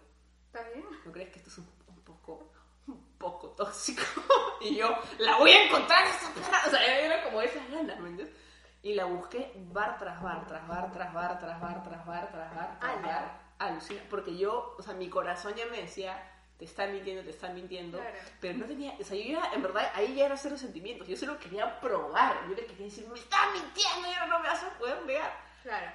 ¿Está 0.46 0.68
bien? 0.70 0.84
¿no 1.04 1.12
crees 1.12 1.30
que 1.30 1.38
esto 1.38 1.50
es 1.50 1.58
un, 1.58 1.68
un 1.88 2.00
poco 2.02 2.52
un 2.86 3.18
poco 3.18 3.48
tóxico? 3.50 4.02
y 4.60 4.76
yo, 4.76 4.88
la 5.18 5.36
voy 5.38 5.50
a 5.50 5.64
encontrar 5.64 6.06
esa 6.06 6.32
perra. 6.32 6.62
O 6.66 6.70
sea, 6.70 7.00
era 7.00 7.24
como 7.24 7.42
esas 7.42 7.68
ganas, 7.70 7.98
¿me 7.98 8.10
entiendes? 8.10 8.36
Y 8.82 8.94
la 8.94 9.06
busqué 9.06 9.52
bar 9.72 9.98
tras 9.98 10.22
bar, 10.22 10.46
tras 10.46 10.68
bar, 10.68 10.92
tras 10.92 11.12
bar, 11.12 11.38
tras 11.40 11.60
bar, 11.60 11.82
tras 11.82 12.06
bar, 12.06 12.30
tras 12.30 12.54
bar, 12.54 12.78
tras 12.78 13.02
bar. 13.02 13.44
Alucina, 13.58 14.02
porque 14.10 14.36
yo, 14.36 14.76
o 14.78 14.82
sea, 14.82 14.94
mi 14.94 15.08
corazón 15.08 15.54
ya 15.54 15.66
me 15.66 15.80
decía, 15.80 16.22
te 16.58 16.64
están 16.64 16.92
mintiendo, 16.92 17.22
te 17.22 17.30
están 17.30 17.54
mintiendo. 17.54 17.98
Claro. 17.98 18.16
Pero 18.40 18.58
no 18.58 18.66
tenía, 18.66 18.94
o 18.98 19.04
sea, 19.04 19.16
yo 19.16 19.24
ya, 19.24 19.52
en 19.52 19.62
verdad, 19.62 19.90
ahí 19.94 20.14
ya 20.14 20.26
era 20.26 20.36
cero 20.36 20.56
sentimientos. 20.56 21.08
Yo 21.08 21.16
solo 21.16 21.38
quería 21.38 21.80
probar. 21.80 22.48
Yo 22.48 22.54
le 22.54 22.66
quería 22.66 22.86
decir, 22.86 23.06
me 23.08 23.18
estás 23.18 23.52
mintiendo, 23.52 24.08
ya 24.08 24.26
no 24.26 24.38
me 24.38 24.48
vas 24.48 24.62
a 24.62 24.78
poder 24.78 25.02
negar. 25.04 25.32
Claro. 25.62 25.92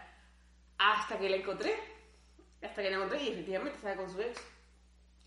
Hasta 0.78 1.18
que 1.18 1.30
la 1.30 1.38
encontré. 1.38 1.76
Hasta 2.62 2.82
que 2.82 2.90
la 2.90 2.98
encontré 2.98 3.24
y 3.24 3.30
efectivamente 3.30 3.78
estaba 3.78 3.96
con 3.96 4.12
su 4.12 4.22
ex. 4.22 4.42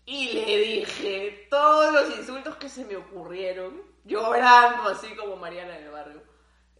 Y 0.05 0.33
le 0.33 0.57
dije 0.57 1.47
todos 1.49 1.93
los 1.93 2.17
insultos 2.17 2.57
que 2.57 2.67
se 2.67 2.83
me 2.85 2.97
ocurrieron, 2.97 3.81
llorando 4.03 4.89
así 4.89 5.15
como 5.15 5.37
Mariana 5.37 5.73
del 5.77 5.89
barrio. 5.89 6.21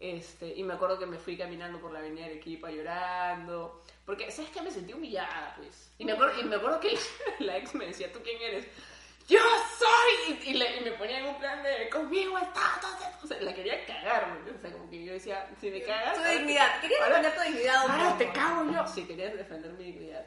Este, 0.00 0.48
y 0.54 0.62
me 0.62 0.74
acuerdo 0.74 0.98
que 0.98 1.06
me 1.06 1.18
fui 1.18 1.36
caminando 1.36 1.80
por 1.80 1.92
la 1.92 2.00
avenida 2.00 2.26
Arequipa 2.26 2.70
llorando. 2.70 3.82
Porque, 4.04 4.30
¿sabes 4.30 4.50
qué? 4.50 4.60
Me 4.60 4.70
sentí 4.70 4.92
humillada, 4.92 5.54
pues. 5.56 5.90
Y 5.98 6.04
me 6.04 6.12
acuerdo, 6.12 6.40
y 6.40 6.44
me 6.44 6.56
acuerdo 6.56 6.80
que 6.80 6.98
la 7.38 7.56
ex 7.56 7.74
me 7.74 7.86
decía, 7.86 8.12
¿tú 8.12 8.20
quién 8.22 8.40
eres? 8.42 8.66
¡Yo 9.26 9.38
soy! 9.78 10.36
Y, 10.44 10.50
y 10.50 10.54
le- 10.54 10.76
y 10.76 10.80
me 10.80 10.92
ponía 10.92 11.20
en 11.20 11.26
un 11.26 11.38
plan 11.38 11.62
de, 11.62 11.88
conmigo 11.88 12.36
está, 12.38 12.60
entonces, 12.74 13.08
o 13.22 13.26
sea, 13.26 13.40
la 13.40 13.54
quería 13.54 13.82
cagar, 13.86 14.26
¿me 14.32 14.38
entiendes? 14.40 14.58
O 14.58 14.60
sea, 14.60 14.72
como 14.72 14.90
que 14.90 15.04
yo 15.04 15.12
decía, 15.14 15.48
si 15.58 15.70
me 15.70 15.80
cagas... 15.82 16.14
Tu 16.16 16.22
dignidad. 16.38 16.80
Querías 16.82 17.08
defender 17.08 17.34
tu 17.34 17.40
dignidad 17.40 17.76
Ahora 17.88 18.18
te 18.18 18.32
cago 18.32 18.70
yo. 18.70 18.86
Sí, 18.86 19.04
quería 19.06 19.30
defender 19.34 19.72
mi 19.72 19.84
dignidad. 19.84 20.26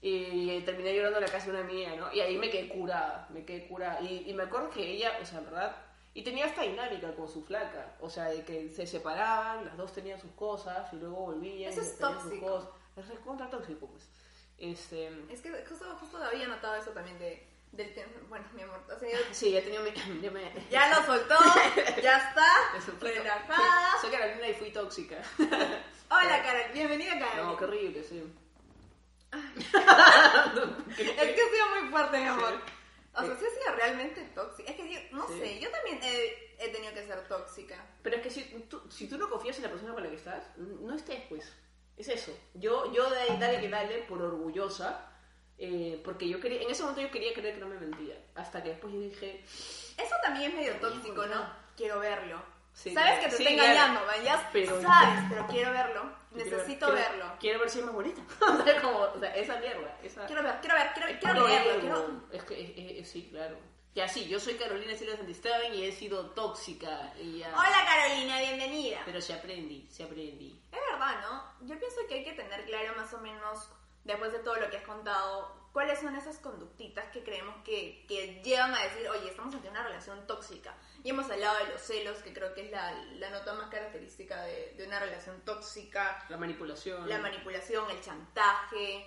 Y, 0.00 0.48
eh, 0.50 0.62
terminé 0.64 0.94
llorando 0.94 1.18
en 1.18 1.24
la 1.26 1.30
casa 1.30 1.46
de 1.46 1.50
una 1.50 1.60
amiga, 1.60 1.94
¿no? 1.96 2.10
Y 2.14 2.20
ahí 2.20 2.38
me 2.38 2.48
quedé 2.48 2.68
curada, 2.68 3.26
me 3.30 3.44
quedé 3.44 3.66
curada. 3.66 4.00
Y, 4.00 4.30
y 4.30 4.32
me 4.32 4.44
acuerdo 4.44 4.70
que 4.70 4.80
ella, 4.92 5.18
o 5.20 5.26
sea, 5.26 5.40
en 5.40 5.44
verdad, 5.44 5.76
y 6.18 6.22
tenía 6.24 6.46
esta 6.46 6.62
dinámica 6.62 7.14
con 7.14 7.28
su 7.28 7.44
flaca, 7.44 7.94
o 8.00 8.10
sea, 8.10 8.24
de 8.24 8.44
que 8.44 8.72
se 8.72 8.88
separaban, 8.88 9.64
las 9.64 9.76
dos 9.76 9.92
tenían 9.92 10.20
sus 10.20 10.32
cosas 10.32 10.92
y 10.92 10.96
luego 10.96 11.14
volvían. 11.16 11.70
Eso 11.70 11.80
y 11.80 11.84
es 11.84 11.90
sus 11.90 11.98
tóxico. 12.00 12.46
cosas. 12.46 12.68
Es 12.96 13.06
recontra 13.08 13.48
tóxico, 13.48 13.86
pues. 13.86 14.08
Este, 14.58 15.06
Es 15.30 15.40
que 15.40 15.50
justo, 15.64 15.84
justo 16.00 16.16
había 16.16 16.48
notado 16.48 16.74
eso 16.74 16.90
también 16.90 17.16
de, 17.20 17.46
del 17.70 17.94
tema. 17.94 18.10
Bueno, 18.28 18.44
mi 18.52 18.62
amor, 18.62 18.80
o 18.92 18.98
sea, 18.98 19.08
yo- 19.08 19.18
sí, 19.30 19.52
ya 19.52 19.62
tenía 19.62 19.78
mi... 19.80 19.90
Ya, 20.22 20.30
me, 20.32 20.42
ya 20.68 20.88
lo 20.88 21.06
soltó, 21.06 21.36
ya 22.02 22.16
está, 22.18 22.46
relajada. 23.00 24.00
Soy 24.00 24.10
Carolina 24.10 24.48
y 24.48 24.54
fui 24.54 24.72
tóxica. 24.72 25.22
Hola, 26.10 26.42
Carol, 26.42 26.72
bienvenida, 26.72 27.16
Carol. 27.20 27.46
No, 27.46 27.56
qué 27.56 27.64
horrible, 27.64 28.02
sí. 28.02 28.24
Es 30.98 31.34
que 31.34 31.42
ha 31.42 31.50
sido 31.52 31.80
muy 31.80 31.88
fuerte, 31.90 32.18
mi 32.18 32.26
amor. 32.26 32.54
O 33.18 33.26
sea, 33.26 33.34
Sí. 33.36 33.40
sí 33.40 33.46
ha 33.46 33.62
sido 33.64 33.74
realmente 33.76 34.20
tóxica. 34.34 34.70
Es 34.70 34.76
que 34.76 34.92
yo, 34.92 35.00
no 35.12 35.26
Sí. 35.28 35.38
sé, 35.40 35.60
yo 35.60 35.70
también 35.70 35.98
he, 36.02 36.54
he 36.58 36.68
tenido 36.70 36.92
que 36.94 37.04
ser 37.06 37.26
tóxica. 37.28 37.84
Pero 38.02 38.16
es 38.16 38.22
que 38.22 38.30
si 38.30 38.42
tú, 38.68 38.80
si 38.90 39.08
tú 39.08 39.18
no 39.18 39.28
confías 39.28 39.56
en 39.58 39.64
la 39.64 39.70
persona 39.70 39.94
con 39.94 40.02
la 40.02 40.10
que 40.10 40.16
estás, 40.16 40.44
no 40.56 40.94
estés, 40.94 41.22
pues. 41.28 41.52
Es 41.96 42.08
eso. 42.08 42.32
Yo, 42.54 42.92
yo 42.92 43.10
de 43.10 43.18
ahí, 43.20 43.36
dale 43.40 43.60
que 43.60 43.68
dale, 43.68 43.98
por 44.02 44.22
orgullosa, 44.22 45.10
eh, 45.58 46.00
porque 46.04 46.28
yo 46.28 46.40
quería, 46.40 46.62
en 46.62 46.70
ese 46.70 46.82
momento 46.82 47.00
yo 47.02 47.10
quería 47.10 47.32
creer 47.34 47.54
que 47.54 47.60
no 47.60 47.66
me 47.68 47.78
mentía. 47.80 48.16
Hasta 48.36 48.62
que 48.62 48.68
después 48.70 48.92
yo 48.94 49.00
dije, 49.00 49.42
Eso 49.98 50.14
también 50.22 50.52
es 50.52 50.56
medio 50.56 50.76
tóxico, 50.76 51.26
¿no? 51.26 51.52
Quiero 51.76 51.98
verlo. 51.98 52.40
Sí, 52.78 52.94
Sabes 52.94 53.18
que 53.18 53.28
te 53.28 53.36
sí, 53.38 53.42
está 53.42 53.54
claro. 53.54 53.70
engañando, 53.72 54.06
¿vayas? 54.06 54.40
Pero- 54.52 54.80
Sabes, 54.82 55.24
pero 55.28 55.46
quiero 55.48 55.72
verlo. 55.72 56.12
Necesito 56.30 56.86
quiero- 56.86 56.92
verlo. 57.10 57.32
Quiero 57.40 57.58
ver 57.58 57.70
si 57.70 57.78
es 57.80 57.84
más 57.84 57.94
bonita. 57.94 58.22
o 58.40 58.62
sea, 58.64 58.80
como, 58.82 58.98
o 59.00 59.18
sea, 59.18 59.34
esa 59.34 59.56
mierda. 59.56 59.98
Esa, 60.02 60.26
Quiero 60.26 60.42
ver, 60.44 60.60
quiero 60.60 60.76
ver, 60.76 60.92
quiero, 60.94 61.18
quiero 61.18 61.48
ego. 61.48 61.80
Quiero... 61.80 62.20
Es 62.30 62.44
que, 62.44 62.60
es- 62.62 63.00
es- 63.00 63.10
sí, 63.10 63.28
claro. 63.32 63.58
Ya 63.96 64.06
sí, 64.06 64.28
yo 64.28 64.38
soy 64.38 64.54
Carolina 64.54 64.94
Silva 64.94 65.16
Santisteban 65.16 65.74
y 65.74 65.86
he 65.86 65.90
sido 65.90 66.30
tóxica. 66.30 67.12
Y 67.20 67.38
ya, 67.38 67.48
Hola, 67.48 67.84
Carolina, 67.84 68.38
bienvenida. 68.38 69.00
Pero 69.04 69.20
se 69.20 69.32
aprendí, 69.32 69.88
se 69.90 70.04
aprendí. 70.04 70.62
Es 70.70 70.78
verdad, 70.92 71.20
¿no? 71.22 71.66
Yo 71.66 71.76
pienso 71.80 71.96
que 72.08 72.14
hay 72.14 72.24
que 72.24 72.32
tener 72.34 72.64
claro 72.64 72.94
más 72.96 73.12
o 73.12 73.18
menos, 73.18 73.68
después 74.04 74.30
de 74.30 74.38
todo 74.38 74.54
lo 74.54 74.70
que 74.70 74.76
has 74.76 74.84
contado, 74.84 75.57
cuáles 75.78 76.00
son 76.00 76.16
esas 76.16 76.38
conductitas 76.38 77.04
que 77.12 77.22
creemos 77.22 77.54
que, 77.64 78.04
que 78.08 78.42
llevan 78.42 78.74
a 78.74 78.82
decir, 78.82 79.08
oye, 79.10 79.30
estamos 79.30 79.54
ante 79.54 79.68
una 79.68 79.84
relación 79.84 80.26
tóxica. 80.26 80.74
Y 81.04 81.10
hemos 81.10 81.30
hablado 81.30 81.56
de 81.64 81.70
los 81.72 81.80
celos, 81.80 82.18
que 82.18 82.32
creo 82.32 82.52
que 82.52 82.62
es 82.66 82.72
la, 82.72 82.90
la 83.14 83.30
nota 83.30 83.54
más 83.54 83.70
característica 83.70 84.42
de, 84.42 84.74
de 84.76 84.84
una 84.88 84.98
relación 84.98 85.40
tóxica, 85.44 86.24
La 86.30 86.36
manipulación. 86.36 87.08
la 87.08 87.18
manipulación, 87.18 87.88
el 87.92 88.00
chantaje, 88.00 89.06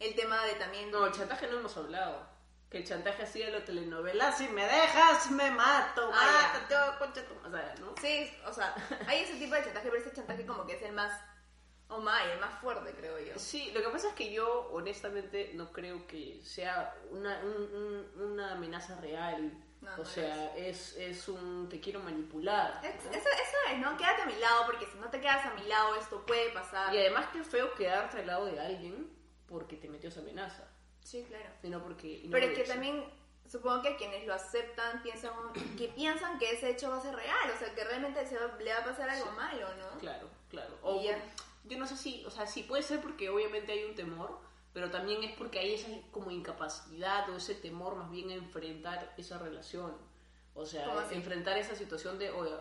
el 0.00 0.14
tema 0.14 0.42
de 0.46 0.54
también... 0.54 0.90
No, 0.90 1.04
el 1.04 1.12
chantaje 1.12 1.48
no 1.48 1.58
hemos 1.58 1.76
hablado. 1.76 2.26
Que 2.70 2.78
el 2.78 2.86
chantaje 2.86 3.22
hacía 3.24 3.50
la 3.50 3.62
telenovela, 3.62 4.32
si 4.32 4.48
me 4.48 4.64
dejas, 4.64 5.30
me 5.32 5.50
mato, 5.50 6.10
Ah, 6.14 6.50
mátate, 6.54 6.74
oh, 6.76 6.98
concha 6.98 7.22
tu-". 7.26 7.46
O 7.46 7.50
sea, 7.50 7.74
¿no? 7.78 7.94
Sí, 8.00 8.34
o 8.46 8.52
sea, 8.54 8.74
hay 9.06 9.20
ese 9.20 9.34
tipo 9.34 9.54
de 9.54 9.64
chantaje, 9.64 9.90
pero 9.90 10.02
ese 10.02 10.14
chantaje 10.14 10.46
como 10.46 10.66
que 10.66 10.76
es 10.76 10.82
el 10.82 10.92
más... 10.94 11.12
Oh 11.88 12.00
my, 12.00 12.30
el 12.32 12.40
más 12.40 12.58
fuerte, 12.60 12.90
creo 12.92 13.18
yo. 13.20 13.38
Sí, 13.38 13.70
lo 13.72 13.80
que 13.80 13.88
pasa 13.90 14.08
es 14.08 14.14
que 14.14 14.32
yo 14.32 14.68
honestamente 14.72 15.52
no 15.54 15.72
creo 15.72 16.04
que 16.08 16.40
sea 16.42 16.94
una, 17.10 17.38
un- 17.44 17.74
un- 18.16 18.22
una 18.32 18.52
amenaza 18.52 18.96
real. 19.00 19.52
No, 19.80 19.94
o 19.94 19.98
no 19.98 20.04
sea, 20.04 20.56
es, 20.56 20.96
es 20.96 21.28
un 21.28 21.68
te 21.68 21.78
quiero 21.80 22.00
manipular. 22.00 22.80
Es- 22.82 23.04
¿no? 23.04 23.10
eso, 23.12 23.28
eso 23.28 23.56
es, 23.72 23.78
¿no? 23.78 23.96
Quédate 23.96 24.22
a 24.22 24.26
mi 24.26 24.34
lado, 24.36 24.64
porque 24.66 24.86
si 24.86 24.98
no 24.98 25.08
te 25.10 25.20
quedas 25.20 25.46
a 25.46 25.54
mi 25.54 25.62
lado, 25.68 25.94
esto 25.94 26.26
puede 26.26 26.50
pasar. 26.50 26.92
Y 26.92 26.98
además 26.98 27.26
que 27.32 27.44
feo 27.44 27.72
quedarte 27.74 28.18
al 28.18 28.26
lado 28.26 28.46
de 28.46 28.58
alguien 28.58 29.08
porque 29.46 29.76
te 29.76 29.88
metió 29.88 30.08
esa 30.08 30.20
amenaza. 30.20 30.64
Sí, 31.04 31.24
claro. 31.28 31.44
Y 31.62 31.68
no 31.68 31.80
porque... 31.84 32.08
y 32.08 32.28
Pero 32.28 32.46
es 32.46 32.58
que 32.58 32.64
sí. 32.64 32.72
también 32.72 33.04
supongo 33.48 33.80
que 33.82 33.94
quienes 33.96 34.26
lo 34.26 34.34
aceptan 34.34 35.02
piensan 35.04 35.30
que 35.78 35.86
piensan 35.88 36.36
que 36.40 36.50
ese 36.50 36.70
hecho 36.70 36.90
va 36.90 36.96
a 36.96 37.00
ser 37.02 37.14
real, 37.14 37.48
o 37.54 37.58
sea, 37.58 37.72
que 37.72 37.84
realmente 37.84 38.26
se 38.26 38.36
va- 38.36 38.56
le 38.58 38.72
va 38.72 38.80
a 38.80 38.84
pasar 38.84 39.08
algo 39.08 39.30
malo, 39.32 39.68
¿no? 39.76 40.00
Claro, 40.00 40.28
claro. 40.50 40.76
O. 40.82 41.00
yo 41.68 41.78
no 41.78 41.86
sé 41.86 41.96
si, 41.96 42.24
o 42.26 42.30
sea, 42.30 42.46
sí 42.46 42.62
puede 42.62 42.82
ser 42.82 43.00
porque 43.00 43.28
obviamente 43.30 43.72
hay 43.72 43.84
un 43.84 43.94
temor, 43.94 44.38
pero 44.72 44.90
también 44.90 45.22
es 45.24 45.32
porque 45.36 45.58
hay 45.58 45.74
esa 45.74 45.88
como 46.10 46.30
incapacidad 46.30 47.28
o 47.30 47.36
ese 47.36 47.54
temor 47.54 47.96
más 47.96 48.10
bien 48.10 48.30
a 48.30 48.34
enfrentar 48.34 49.14
esa 49.16 49.38
relación. 49.38 49.96
O 50.54 50.64
sea, 50.64 50.86
¿Cómo 50.86 51.00
enfrentar 51.10 51.58
esa 51.58 51.74
situación 51.74 52.18
de, 52.18 52.30
oye, 52.30 52.52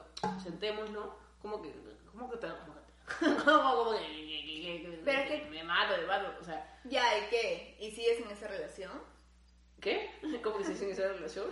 sentémonos, 0.44 1.10
como 1.42 1.62
que, 1.62 1.72
como 2.12 2.30
que 2.30 2.38
te, 2.38 2.48
como 2.48 2.74
que 2.76 2.82
te- 2.82 2.86
como, 3.46 3.76
como 3.76 3.92
que, 3.92 3.98
que- 4.00 4.26
que- 4.46 4.82
que- 4.82 5.02
Pero 5.06 5.20
es 5.22 5.28
que 5.30 5.44
que- 5.44 5.50
me 5.50 5.64
mato, 5.64 5.96
me 5.98 6.06
mato, 6.08 6.34
o 6.42 6.44
sea, 6.44 6.80
Ya, 6.86 7.18
¿y 7.18 7.30
qué? 7.30 7.78
¿Y 7.80 7.92
sigues 7.92 8.20
en 8.20 8.30
esa 8.32 8.48
relación? 8.48 8.92
¿qué? 9.80 10.10
¿Cómo 10.44 10.58
que 10.58 10.70
dice 10.70 10.86
en 10.86 10.92
esa 10.92 11.08
relación? 11.10 11.46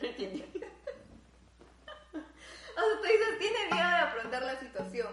No 0.00 0.06
entendí. 0.08 0.44
O 2.12 2.78
sea, 2.78 3.00
tú 3.00 3.06
dices, 3.08 3.38
tienes 3.38 3.70
miedo 3.72 3.88
de 3.88 3.94
afrontar 3.94 4.42
la 4.42 4.60
situación. 4.60 5.08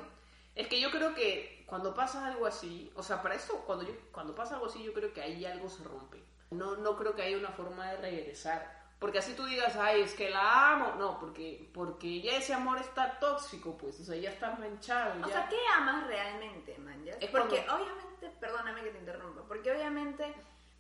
Es 0.56 0.68
que 0.68 0.82
yo 0.82 0.92
creo 0.92 1.16
que 1.16 1.53
cuando 1.74 1.92
pasa 1.96 2.28
algo 2.28 2.46
así, 2.46 2.94
o 2.96 3.02
sea, 3.02 3.20
para 3.24 3.34
eso, 3.34 3.64
cuando, 3.66 3.84
yo, 3.84 3.94
cuando 4.12 4.36
pasa 4.36 4.54
algo 4.54 4.68
así, 4.68 4.84
yo 4.84 4.94
creo 4.94 5.12
que 5.12 5.24
ahí 5.24 5.44
algo 5.44 5.68
se 5.70 5.84
rompe. 5.84 6.22
No, 6.52 6.76
no 6.76 6.96
creo 6.96 7.16
que 7.16 7.24
haya 7.24 7.36
una 7.36 7.50
forma 7.50 7.90
de 7.90 7.98
regresar. 7.98 8.84
Porque 9.00 9.18
así 9.18 9.34
tú 9.34 9.44
digas, 9.46 9.76
ay, 9.76 10.02
es 10.04 10.14
que 10.14 10.30
la 10.30 10.74
amo. 10.74 10.94
No, 11.00 11.20
porque, 11.20 11.72
porque 11.74 12.22
ya 12.22 12.34
ese 12.38 12.54
amor 12.54 12.78
está 12.78 13.18
tóxico, 13.18 13.76
pues, 13.76 14.00
o 14.00 14.04
sea, 14.04 14.16
ya 14.18 14.30
está 14.30 14.52
manchado. 14.52 15.16
O 15.24 15.28
ya. 15.28 15.34
sea, 15.34 15.50
¿qué 15.50 15.58
amas 15.76 16.06
realmente, 16.06 16.78
man? 16.78 17.04
¿Ya? 17.04 17.14
Es 17.14 17.32
Porque 17.32 17.66
cuando- 17.66 17.84
obviamente, 17.84 18.30
perdóname 18.40 18.84
que 18.84 18.92
te 18.92 19.00
interrumpa, 19.00 19.42
porque 19.48 19.72
obviamente 19.72 20.32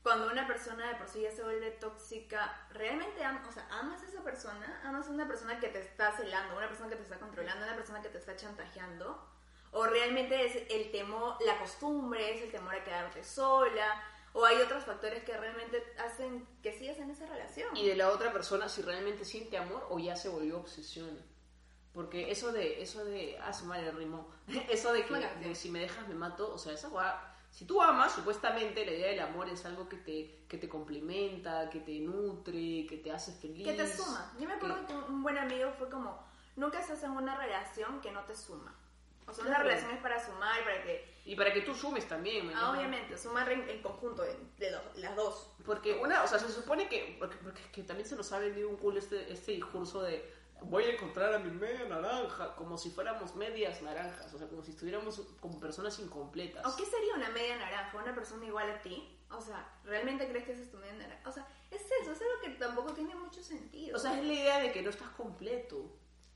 cuando 0.04 0.28
una 0.32 0.46
persona 0.46 0.90
de 0.90 0.96
por 0.96 1.08
sí 1.08 1.22
ya 1.22 1.32
se 1.32 1.42
vuelve 1.44 1.72
tóxica, 1.72 2.68
¿realmente 2.70 3.24
am- 3.26 3.44
o 3.48 3.52
sea, 3.52 3.68
amas 3.72 4.04
a 4.04 4.06
esa 4.06 4.22
persona? 4.24 4.82
¿Amas 4.86 5.08
a 5.08 5.12
una 5.12 5.28
persona 5.28 5.60
que 5.60 5.70
te 5.70 5.80
está 5.80 6.12
celando, 6.12 6.56
una 6.56 6.68
persona 6.68 6.90
que 6.90 6.98
te 6.98 7.04
está 7.04 7.18
controlando, 7.18 7.66
una 7.66 7.76
persona 7.76 8.00
que 8.04 8.10
te 8.10 8.20
está 8.20 8.36
chantajeando? 8.36 9.33
¿O 9.74 9.86
realmente 9.86 10.46
es 10.46 10.56
el 10.72 10.92
temor, 10.92 11.36
la 11.46 11.58
costumbre, 11.60 12.36
es 12.36 12.44
el 12.44 12.52
temor 12.52 12.76
a 12.76 12.84
quedarte 12.84 13.24
sola? 13.24 14.04
¿O 14.34 14.46
hay 14.46 14.58
otros 14.58 14.84
factores 14.84 15.24
que 15.24 15.36
realmente 15.38 15.84
hacen 16.04 16.48
que 16.64 16.78
sigas 16.78 16.98
en 17.00 17.10
esa 17.12 17.26
relación? 17.28 17.76
Y 17.76 17.88
de 17.88 17.96
la 17.96 18.10
otra 18.10 18.32
persona, 18.32 18.68
si 18.70 18.82
realmente 18.82 19.26
siente 19.26 19.58
amor 19.58 19.86
o 19.90 20.00
ya 20.00 20.16
se 20.16 20.30
volvió 20.30 20.58
obsesión. 20.60 21.20
Porque 21.94 22.32
eso 22.32 22.52
de, 22.52 22.82
eso 22.82 23.06
de, 23.06 23.38
ah, 23.44 23.54
su 23.54 23.66
madre 23.66 23.92
rimó. 23.92 24.28
Eso 24.70 24.92
de 24.94 25.04
que 25.04 25.10
Bueno, 25.10 25.28
sí. 25.42 25.48
de 25.50 25.56
si 25.56 25.70
me 25.70 25.80
dejas 25.80 26.08
me 26.08 26.16
mato, 26.16 26.52
o 26.54 26.58
sea, 26.58 26.74
esa. 26.74 26.90
Si 27.52 27.66
tú 27.66 27.80
amas, 27.84 28.12
supuestamente 28.14 28.84
la 28.84 28.92
idea 28.94 29.10
del 29.10 29.20
amor 29.20 29.48
es 29.48 29.64
algo 29.66 29.88
que 29.88 29.98
te, 29.98 30.46
que 30.48 30.58
te 30.58 30.68
complementa, 30.68 31.70
que 31.70 31.82
te 31.82 32.00
nutre, 32.00 32.88
que 32.90 32.98
te 33.04 33.12
hace 33.12 33.32
feliz. 33.34 33.64
que 33.68 33.74
te 33.74 33.88
suma. 33.96 34.34
Yo 34.40 34.48
me 34.48 34.54
acuerdo 34.56 34.78
que- 34.82 34.88
que 34.88 34.94
un 34.96 35.22
buen 35.22 35.38
amigo 35.38 35.72
fue 35.78 35.88
como, 35.88 36.20
nunca 36.56 36.80
estás 36.80 37.04
en 37.04 37.12
una 37.12 37.38
relación 37.38 38.02
que 38.02 38.12
no 38.12 38.22
te 38.24 38.36
suma. 38.36 38.76
O 39.28 39.34
sea, 39.34 39.46
una 39.46 39.56
Claro. 39.56 39.70
relación 39.70 39.92
es 39.92 40.02
para 40.02 40.24
sumar, 40.24 40.64
para 40.64 40.84
que, 40.84 41.14
Y 41.26 41.36
para 41.36 41.54
que 41.54 41.62
tú 41.62 41.74
sumes 41.74 42.08
también, 42.08 42.46
¿me 42.48 42.54
ah, 42.56 42.72
obviamente, 42.72 43.18
sumar 43.18 43.50
en, 43.52 43.70
en 43.70 43.82
conjunto 43.82 44.24
de, 44.24 44.36
de 44.58 44.72
los- 44.72 44.96
las 44.98 45.16
dos. 45.16 45.50
Porque 45.66 45.94
una, 45.94 46.24
o 46.24 46.28
sea, 46.28 46.38
se 46.40 46.50
supone 46.50 46.88
que, 46.90 47.16
porque, 47.20 47.38
porque 47.38 47.62
es 47.62 47.68
que 47.70 47.84
también 47.84 48.08
se 48.08 48.16
nos 48.16 48.32
ha 48.34 48.40
vendido 48.40 48.68
un 48.70 48.76
culo 48.78 49.00
este, 49.00 49.32
este 49.32 49.54
discurso 49.54 50.02
de 50.02 50.44
voy 50.66 50.86
a 50.86 50.94
encontrar 50.94 51.34
a 51.34 51.40
mi 51.40 51.50
media 51.52 51.84
naranja, 51.86 52.56
como 52.56 52.78
si 52.78 52.90
fuéramos 52.90 53.36
medias 53.36 53.82
naranjas, 53.82 54.34
o 54.34 54.38
sea, 54.38 54.48
como 54.48 54.64
si 54.64 54.72
estuviéramos 54.72 55.20
como 55.42 55.60
personas 55.60 55.98
incompletas. 56.00 56.66
¿O 56.66 56.76
qué 56.78 56.86
sería 56.86 57.16
una 57.16 57.30
media 57.30 57.58
naranja? 57.58 57.98
¿Una 57.98 58.16
persona 58.16 58.46
igual 58.46 58.70
a 58.70 58.82
ti? 58.82 59.20
O 59.30 59.42
sea, 59.42 59.68
¿realmente 59.84 60.28
crees 60.30 60.46
que 60.46 60.52
esa 60.54 60.62
es 60.62 60.72
tu 60.72 60.78
media 60.78 60.94
naranja? 60.94 61.30
O 61.30 61.32
sea, 61.34 61.46
es 61.72 61.82
eso, 62.02 62.12
es 62.14 62.22
algo 62.22 62.40
que 62.42 62.50
tampoco 62.52 62.94
tiene 62.94 63.14
mucho 63.16 63.42
sentido. 63.44 63.98
O 63.98 64.00
sea, 64.00 64.18
es 64.18 64.26
la 64.26 64.34
idea 64.34 64.60
de 64.60 64.72
que 64.72 64.82
no 64.84 64.90
estás 64.90 65.10
completo. 65.10 65.92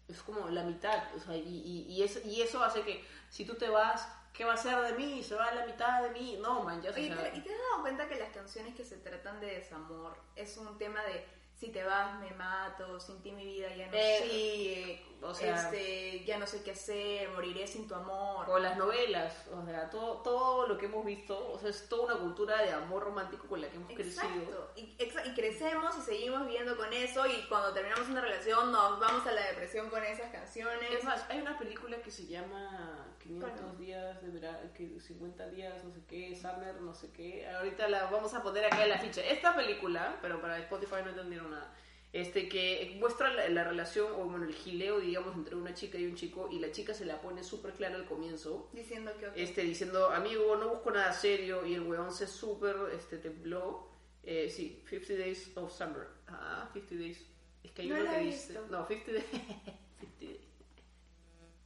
Es 0.08 0.22
como 0.24 0.48
la 0.50 0.64
mitad. 0.64 1.04
O 1.16 1.20
sea, 1.20 1.36
y, 1.36 1.42
y, 1.42 1.86
y, 1.94 2.04
es- 2.04 2.26
y 2.26 2.42
eso 2.42 2.64
hace 2.64 2.82
que 2.84 3.06
si 3.30 3.46
tú 3.46 3.56
te 3.56 3.70
vas, 3.70 4.08
¿qué 4.34 4.46
va 4.46 4.54
a 4.54 4.58
ser 4.58 4.80
de 4.82 4.94
mí? 4.94 5.22
Se 5.24 5.36
va 5.36 5.54
la 5.54 5.66
mitad 5.66 6.02
de 6.04 6.12
mí. 6.12 6.38
No, 6.42 6.64
man, 6.64 6.82
ya 6.82 6.94
se 6.94 7.02
pero, 7.10 7.22
¿y 7.36 7.42
te 7.42 7.54
has 7.54 7.60
dado 7.72 7.82
cuenta 7.82 8.08
que 8.08 8.16
las 8.16 8.30
canciones 8.30 8.74
que 8.76 8.84
se 8.86 8.98
tratan 8.98 9.40
de 9.42 9.48
desamor 9.48 10.18
es 10.36 10.56
un 10.58 10.78
tema 10.78 11.04
de 11.04 11.26
si 11.58 11.70
te 11.72 11.84
vas 11.84 12.20
me 12.20 12.30
mato, 12.36 13.00
sin 13.00 13.20
ti 13.22 13.32
mi 13.32 13.44
vida 13.44 13.76
ya 13.76 13.88
no 13.88 13.94
Eh, 13.94 14.20
sigue, 14.22 15.06
o 15.24 15.34
sea- 15.34 15.56
este, 15.56 16.24
ya 16.24 16.38
no 16.38 16.46
sé 16.46 16.62
qué 16.62 16.70
hacer, 16.72 17.30
moriré 17.32 17.66
sin 17.66 17.88
tu 17.88 17.96
amor? 17.96 18.48
O 18.48 18.60
las 18.60 18.78
novelas, 18.78 19.34
o 19.52 19.66
sea, 19.66 19.90
todo, 19.90 20.22
todo 20.22 20.68
lo 20.68 20.78
que 20.78 20.86
hemos 20.86 21.04
visto, 21.04 21.52
o 21.52 21.58
sea, 21.58 21.70
es 21.72 21.90
toda 21.90 22.14
una 22.14 22.24
cultura 22.24 22.62
de 22.62 22.72
amor 22.72 23.04
romántico 23.06 23.48
con 23.48 23.60
la 23.60 23.70
que 23.70 23.78
hemos 23.78 23.92
crecido. 23.92 24.72
Y, 24.76 24.96
y 25.00 25.34
crecemos 25.34 25.98
y 25.98 26.02
seguimos 26.02 26.46
viviendo 26.46 26.78
con 26.78 26.94
eso 26.94 27.26
y 27.26 27.48
cuando 27.50 27.74
terminamos 27.74 28.08
una 28.08 28.22
relación 28.22 28.72
nos 28.72 29.00
vamos 29.00 29.26
a 29.26 29.32
la 29.32 29.42
depresión 29.48 29.90
con 29.90 30.04
esas 30.04 30.32
canciones. 30.32 30.92
Es 30.92 31.04
más, 31.04 31.26
hay 31.30 31.42
una 31.42 31.58
película 31.58 31.98
que 32.04 32.12
se 32.12 32.28
llama 32.28 33.08
500 33.28 33.60
¿Cuál? 33.62 33.78
días 33.78 34.22
de 34.22 34.30
verano, 34.30 34.60
que 34.74 35.00
50 35.00 35.50
días, 35.50 35.84
no 35.84 35.92
sé 35.92 36.02
qué, 36.08 36.36
Summer, 36.36 36.82
no 36.82 36.94
sé 36.94 37.12
qué. 37.12 37.48
Ahorita 37.48 37.88
la 37.90 38.06
vamos 38.10 38.34
a 38.34 38.42
poner 38.42 38.66
acá 38.66 38.84
en 38.84 38.90
la 38.90 38.98
ficha. 39.00 39.22
Esta 39.22 39.56
película, 39.56 40.18
pero 40.22 40.42
para 40.42 40.58
Spotify 40.60 40.96
no 41.04 41.10
entendieron 41.10 41.52
nada. 41.52 41.74
Este 42.14 42.48
que 42.48 42.96
muestra 43.00 43.32
la, 43.34 43.50
la 43.50 43.64
relación, 43.66 44.12
o 44.14 44.26
bueno, 44.26 44.46
el 44.46 44.54
gileo, 44.56 45.00
digamos, 45.02 45.36
entre 45.36 45.56
una 45.56 45.74
chica 45.74 45.98
y 45.98 46.06
un 46.06 46.16
chico, 46.16 46.48
y 46.52 46.60
la 46.60 46.72
chica 46.72 46.94
se 46.94 47.06
la 47.06 47.22
pone 47.22 47.44
súper 47.44 47.74
clara 47.74 47.96
al 47.96 48.06
comienzo, 48.06 48.70
Diciendo 48.72 49.12
que... 49.20 49.28
ok. 49.28 49.34
este, 49.36 49.62
diciendo, 49.64 50.10
amigo, 50.12 50.56
no 50.56 50.70
busco 50.70 50.90
nada 50.92 51.12
serio, 51.12 51.66
y 51.66 51.76
el 51.76 51.82
weón 51.82 52.12
se 52.14 52.26
súper 52.26 52.76
este, 52.96 53.18
tembló. 53.18 53.90
Eh, 54.24 54.50
sí, 54.50 54.82
50 54.90 55.14
Days 55.16 55.52
of 55.58 55.72
Summer. 55.72 56.08
Ah, 56.28 56.70
50 56.74 56.96
Days. 56.96 57.26
Es 57.64 57.72
que 57.72 57.82
hay 57.84 57.90
No 57.90 57.96
uno 57.96 58.04
la 58.06 58.12
que 58.12 58.18
he 58.18 58.26
dice. 58.26 58.54
visto. 58.54 58.68
No, 58.72 58.88
50 58.88 59.12
Days. 59.12 59.26
50 60.00 60.26
Days. 60.26 60.40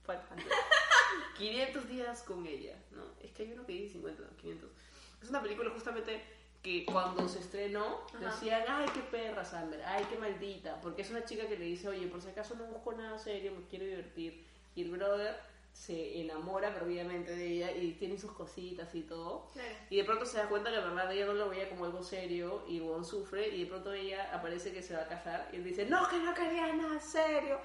500. 0.05 0.50
500 1.41 1.89
días 1.89 2.21
con 2.23 2.45
ella, 2.45 2.75
¿no? 2.91 3.03
Es 3.21 3.31
que 3.31 3.43
hay 3.43 3.53
uno 3.53 3.65
que 3.65 3.73
dice 3.73 3.93
50, 3.93 4.21
no, 4.21 4.37
500. 4.37 4.69
Es 5.23 5.29
una 5.29 5.41
película 5.41 5.69
justamente 5.71 6.21
que 6.61 6.85
cuando 6.85 7.27
se 7.27 7.39
estrenó 7.39 8.01
Ajá. 8.15 8.29
decían, 8.29 8.63
ay, 8.67 8.87
qué 8.93 8.99
perra 9.01 9.43
Summer, 9.43 9.81
ay, 9.85 10.05
qué 10.09 10.17
maldita, 10.17 10.79
porque 10.81 11.01
es 11.01 11.09
una 11.09 11.25
chica 11.25 11.47
que 11.47 11.57
le 11.57 11.65
dice, 11.65 11.89
oye, 11.89 12.07
por 12.07 12.21
si 12.21 12.29
acaso 12.29 12.55
no 12.55 12.65
busco 12.65 12.93
nada 12.93 13.17
serio, 13.17 13.51
me 13.57 13.65
quiero 13.67 13.85
divertir. 13.85 14.45
Y 14.75 14.83
el 14.83 14.91
brother 14.91 15.35
se 15.73 16.21
enamora, 16.21 16.73
pero 16.73 16.85
obviamente 16.85 17.35
de 17.35 17.47
ella, 17.47 17.71
y 17.71 17.93
tiene 17.93 18.17
sus 18.17 18.31
cositas 18.33 18.93
y 18.93 19.01
todo. 19.01 19.47
Claro. 19.53 19.69
Y 19.89 19.97
de 19.97 20.03
pronto 20.03 20.25
se 20.25 20.37
da 20.37 20.47
cuenta 20.47 20.69
que 20.69 20.77
en 20.77 20.83
verdad 20.83 21.11
ella 21.11 21.25
no 21.25 21.33
lo 21.33 21.49
veía 21.49 21.69
como 21.69 21.85
algo 21.85 22.03
serio 22.03 22.63
y 22.67 22.79
Won 22.79 23.03
sufre 23.05 23.47
y 23.49 23.61
de 23.61 23.65
pronto 23.65 23.93
ella 23.93 24.29
aparece 24.33 24.71
que 24.71 24.83
se 24.83 24.95
va 24.95 25.03
a 25.03 25.07
casar 25.07 25.49
y 25.51 25.55
él 25.55 25.63
dice, 25.63 25.85
no, 25.85 26.07
que 26.09 26.19
no 26.19 26.33
quería 26.33 26.73
nada 26.73 26.99
serio. 26.99 27.59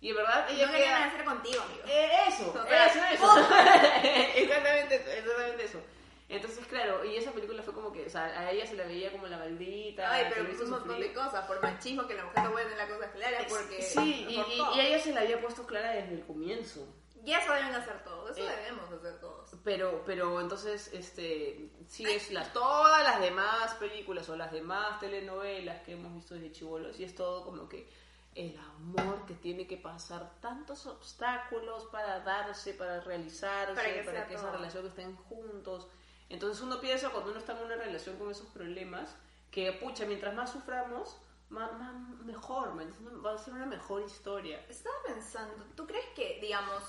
Y 0.00 0.10
en 0.10 0.16
verdad 0.16 0.46
ella 0.50 0.66
no 0.66 0.72
queda- 0.72 1.04
hacer 1.06 1.24
contigo, 1.24 1.60
amigo. 1.62 1.82
eh, 1.88 2.10
eso, 2.28 2.52
sea, 2.52 2.86
eso, 2.86 2.98
eso. 3.12 3.36
exactamente, 4.36 4.94
exactamente 4.96 5.64
eso. 5.64 5.80
Entonces, 6.28 6.66
claro, 6.66 7.04
y 7.06 7.16
esa 7.16 7.32
película 7.32 7.62
fue 7.62 7.72
como 7.72 7.90
que, 7.90 8.04
o 8.04 8.10
sea, 8.10 8.24
a 8.26 8.50
ella 8.50 8.66
se 8.66 8.76
la 8.76 8.84
veía 8.84 9.10
como 9.10 9.26
la 9.26 9.38
maldita. 9.38 10.12
Ay, 10.12 10.26
pero 10.28 10.50
hizo 10.52 10.64
un 10.64 10.70
montón 10.70 11.00
de 11.00 11.12
cosas, 11.14 11.46
por 11.46 11.60
machismo, 11.62 12.06
que 12.06 12.14
la 12.14 12.24
mujer 12.26 12.44
no 12.44 12.52
puede 12.52 12.66
tener 12.66 12.78
las 12.86 12.90
cosas 12.96 13.10
claras, 13.14 13.46
porque... 13.48 13.80
Sí, 13.82 14.26
y, 14.28 14.34
y, 14.34 14.62
y 14.76 14.80
ella 14.80 14.98
se 14.98 15.12
la 15.14 15.22
había 15.22 15.40
puesto 15.40 15.66
clara 15.66 15.92
desde 15.92 16.14
el 16.14 16.26
comienzo. 16.26 16.86
Y 17.24 17.32
eso 17.32 17.52
deben 17.54 17.74
hacer 17.74 18.04
todos, 18.04 18.36
eso 18.36 18.46
Eh, 18.46 18.56
debemos 18.56 18.90
hacer 18.92 19.18
todos. 19.20 19.50
Pero, 19.64 20.02
pero 20.04 20.38
entonces, 20.40 20.90
este, 20.92 21.70
si 21.88 22.04
es 22.04 22.30
las, 22.30 22.52
todas 22.52 23.02
las 23.02 23.20
demás 23.22 23.74
películas 23.76 24.28
o 24.28 24.36
las 24.36 24.52
demás 24.52 25.00
telenovelas 25.00 25.80
que 25.82 25.92
hemos 25.92 26.14
visto 26.14 26.34
desde 26.34 26.52
chivolos, 26.52 27.00
y 27.00 27.04
es 27.04 27.14
todo 27.14 27.42
como 27.44 27.68
que 27.70 27.88
el 28.34 28.56
amor 28.58 29.26
que 29.26 29.34
tiene 29.34 29.66
que 29.66 29.76
pasar 29.76 30.30
tantos 30.40 30.86
obstáculos 30.86 31.84
para 31.86 32.20
darse, 32.20 32.74
para 32.74 33.00
realizarse, 33.00 33.74
Para 33.74 34.04
para 34.04 34.26
que 34.28 34.34
esa 34.34 34.50
relación 34.52 34.86
estén 34.86 35.16
juntos. 35.16 35.88
Entonces 36.28 36.62
uno 36.62 36.80
piensa 36.80 37.10
cuando 37.10 37.30
uno 37.30 37.40
está 37.40 37.52
en 37.58 37.64
una 37.64 37.76
relación 37.76 38.16
con 38.16 38.30
esos 38.30 38.46
problemas, 38.48 39.16
que 39.50 39.72
pucha, 39.72 40.04
mientras 40.04 40.34
más 40.34 40.50
suframos, 40.52 41.16
más, 41.48 41.72
más- 41.78 42.08
mejor, 42.24 42.78
va 43.24 43.32
a 43.32 43.38
ser 43.38 43.54
una 43.54 43.66
mejor 43.66 44.02
historia. 44.02 44.64
Estaba 44.68 44.96
pensando, 45.06 45.64
¿tú 45.74 45.86
crees 45.86 46.06
que, 46.14 46.38
digamos, 46.40 46.82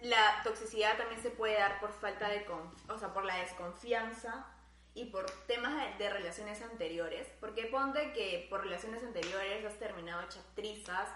la 0.00 0.40
toxicidad 0.44 0.96
también 0.96 1.20
se 1.20 1.30
puede 1.30 1.58
dar 1.58 1.78
por 1.80 1.92
falta 1.92 2.28
de, 2.28 2.46
o 2.88 2.98
sea, 2.98 3.12
por 3.12 3.24
la 3.24 3.36
desconfianza 3.38 4.46
y 4.94 5.06
por 5.06 5.30
temas 5.46 5.74
de, 5.98 6.04
de 6.04 6.10
relaciones 6.10 6.60
anteriores? 6.62 7.26
Porque 7.40 7.66
ponte 7.66 8.12
que 8.12 8.46
por 8.50 8.62
relaciones 8.62 9.02
anteriores 9.02 9.64
has 9.64 9.78
terminado 9.78 10.22
hecha 10.22 10.40
trizas, 10.54 11.08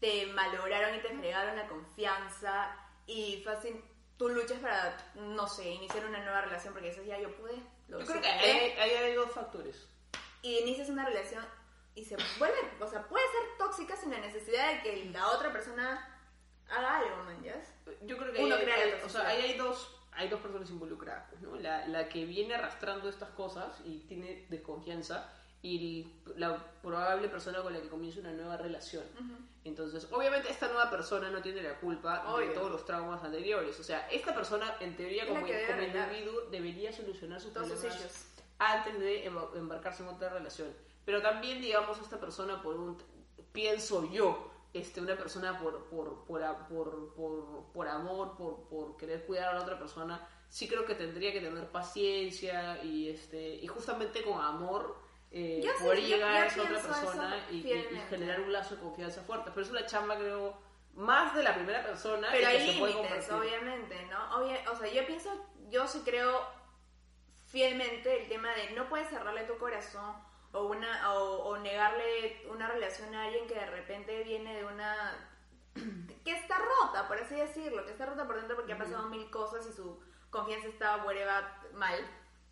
te 0.00 0.26
malograron 0.26 0.94
y 0.94 1.00
te 1.00 1.08
fregaron 1.16 1.56
la 1.56 1.68
confianza 1.68 2.74
y 3.06 3.42
fácil 3.44 3.82
tú 4.16 4.28
luchas 4.28 4.58
para, 4.60 4.96
no 5.14 5.46
sé, 5.46 5.68
iniciar 5.70 6.04
una 6.06 6.20
nueva 6.20 6.40
relación 6.42 6.72
porque 6.72 6.88
dices, 6.88 7.06
ya 7.06 7.18
yo 7.18 7.34
pude. 7.36 7.56
lo 7.88 8.00
Yo 8.00 8.06
creo 8.06 8.20
que 8.22 8.28
superé". 8.32 8.50
hay, 8.52 8.70
hay, 8.72 8.90
hay 9.04 9.14
dos 9.14 9.30
factores. 9.32 9.86
y 10.42 10.58
inicias 10.58 10.88
una 10.88 11.04
relación 11.04 11.44
y 11.94 12.04
se 12.04 12.16
vuelve, 12.38 12.56
o 12.80 12.86
sea, 12.88 13.02
puede 13.08 13.24
ser 13.26 13.58
tóxica 13.58 13.96
sin 13.96 14.10
la 14.12 14.18
necesidad 14.20 14.72
de 14.74 14.82
que 14.82 15.04
la 15.06 15.28
otra 15.28 15.52
persona 15.52 16.06
haga 16.70 16.98
algo, 16.98 17.16
man, 17.24 17.42
¿ya? 17.42 17.60
Yo 18.02 18.16
creo 18.16 18.32
que 18.32 18.42
Uno 18.44 18.54
ahí, 18.54 18.62
crea 18.62 18.74
hay- 18.76 19.00
o 19.04 19.08
sea, 19.08 19.26
ahí 19.26 19.42
hay 19.42 19.54
dos, 19.58 19.99
hay 20.20 20.28
dos 20.28 20.40
personas 20.40 20.70
involucradas, 20.70 21.40
¿no? 21.42 21.56
La, 21.56 21.86
la 21.88 22.08
que 22.08 22.24
viene 22.24 22.54
arrastrando 22.54 23.08
estas 23.08 23.30
cosas 23.30 23.80
y 23.84 23.98
tiene 24.00 24.46
desconfianza 24.50 25.32
y 25.62 26.06
la 26.36 26.56
probable 26.82 27.28
persona 27.28 27.60
con 27.62 27.72
la 27.74 27.80
que 27.80 27.88
comienza 27.88 28.20
una 28.20 28.32
nueva 28.32 28.56
relación. 28.56 29.04
Entonces, 29.64 30.08
obviamente 30.10 30.50
esta 30.50 30.68
nueva 30.68 30.88
persona 30.90 31.30
no 31.30 31.42
tiene 31.42 31.62
la 31.62 31.74
culpa 31.80 32.22
de 32.22 32.28
Obvio. 32.32 32.52
todos 32.54 32.70
los 32.70 32.84
traumas 32.86 33.22
anteriores. 33.22 33.78
O 33.78 33.82
sea, 33.84 34.08
esta 34.10 34.34
persona 34.34 34.74
en 34.80 34.96
teoría 34.96 35.26
como, 35.26 35.46
debe 35.46 35.66
como 35.66 35.82
individuo 35.82 36.40
debería 36.50 36.92
solucionar 36.92 37.40
sus 37.40 37.52
Todos 37.52 37.68
problemas 37.68 37.96
issues. 37.96 38.26
antes 38.58 38.98
de 38.98 39.30
emba- 39.30 39.54
embarcarse 39.56 40.02
en 40.02 40.08
otra 40.08 40.30
relación. 40.30 40.68
Pero 41.04 41.20
también, 41.20 41.60
digamos, 41.60 41.98
esta 41.98 42.18
persona 42.18 42.62
por 42.62 42.76
un, 42.76 42.96
pienso 43.52 44.10
yo, 44.10 44.49
este, 44.72 45.00
una 45.00 45.16
persona 45.16 45.58
por, 45.58 45.86
por, 45.88 46.24
por, 46.26 46.42
por, 46.68 47.14
por, 47.14 47.72
por 47.72 47.88
amor, 47.88 48.36
por, 48.36 48.68
por 48.68 48.96
querer 48.96 49.26
cuidar 49.26 49.48
a 49.50 49.54
la 49.54 49.62
otra 49.62 49.78
persona, 49.78 50.26
sí 50.48 50.68
creo 50.68 50.84
que 50.84 50.94
tendría 50.94 51.32
que 51.32 51.40
tener 51.40 51.70
paciencia 51.70 52.82
y, 52.82 53.08
este, 53.10 53.54
y 53.56 53.66
justamente 53.66 54.22
con 54.22 54.40
amor 54.40 54.96
eh, 55.32 55.60
sí, 55.62 55.84
poder 55.84 56.00
yo- 56.00 56.06
llegar 56.08 56.34
yo 56.34 56.42
a 56.42 56.46
esa 56.46 56.62
otra 56.62 56.82
persona 57.00 57.46
y, 57.50 57.54
y- 57.54 57.58
y 57.58 57.62
fielmente. 57.62 58.06
generar 58.08 58.40
un 58.40 58.52
lazo 58.52 58.74
de 58.76 58.80
confianza 58.82 59.22
fuerte. 59.22 59.50
Pero 59.54 59.62
es 59.66 59.70
una 59.70 59.86
chamba, 59.86 60.16
creo, 60.16 60.56
más 60.94 61.34
de 61.36 61.42
la 61.44 61.54
primera 61.54 61.82
persona 61.84 62.28
Pero 62.32 62.48
hay 62.48 62.66
límites, 62.66 63.30
obviamente, 63.30 64.06
¿no? 64.06 64.36
Obvia- 64.38 64.68
o 64.70 64.76
sea, 64.76 64.92
yo 64.92 65.06
pienso, 65.06 65.30
yo 65.68 65.86
sí 65.86 66.02
creo 66.04 66.40
fielmente 67.46 68.22
el 68.22 68.28
tema 68.28 68.52
de 68.54 68.70
no 68.72 68.88
puedes 68.88 69.08
cerrarle 69.08 69.42
tu 69.44 69.58
corazón 69.58 70.14
o 70.52 70.64
una 70.64 71.12
o, 71.14 71.44
o 71.44 71.58
negarle 71.58 72.42
una 72.50 72.68
relación 72.68 73.14
a 73.14 73.24
alguien 73.24 73.46
que 73.46 73.54
de 73.54 73.66
repente 73.66 74.22
viene 74.24 74.56
de 74.56 74.64
una 74.64 75.28
que 76.24 76.32
está 76.32 76.58
rota, 76.58 77.06
por 77.06 77.18
así 77.18 77.34
decirlo, 77.34 77.84
que 77.84 77.92
está 77.92 78.06
rota 78.06 78.26
por 78.26 78.36
dentro 78.36 78.56
porque 78.56 78.72
ha 78.72 78.78
pasado 78.78 79.08
mil 79.08 79.30
cosas 79.30 79.66
y 79.66 79.72
su 79.72 79.98
confianza 80.30 80.68
está 80.68 81.04
whatever, 81.04 81.44
mal. 81.74 81.98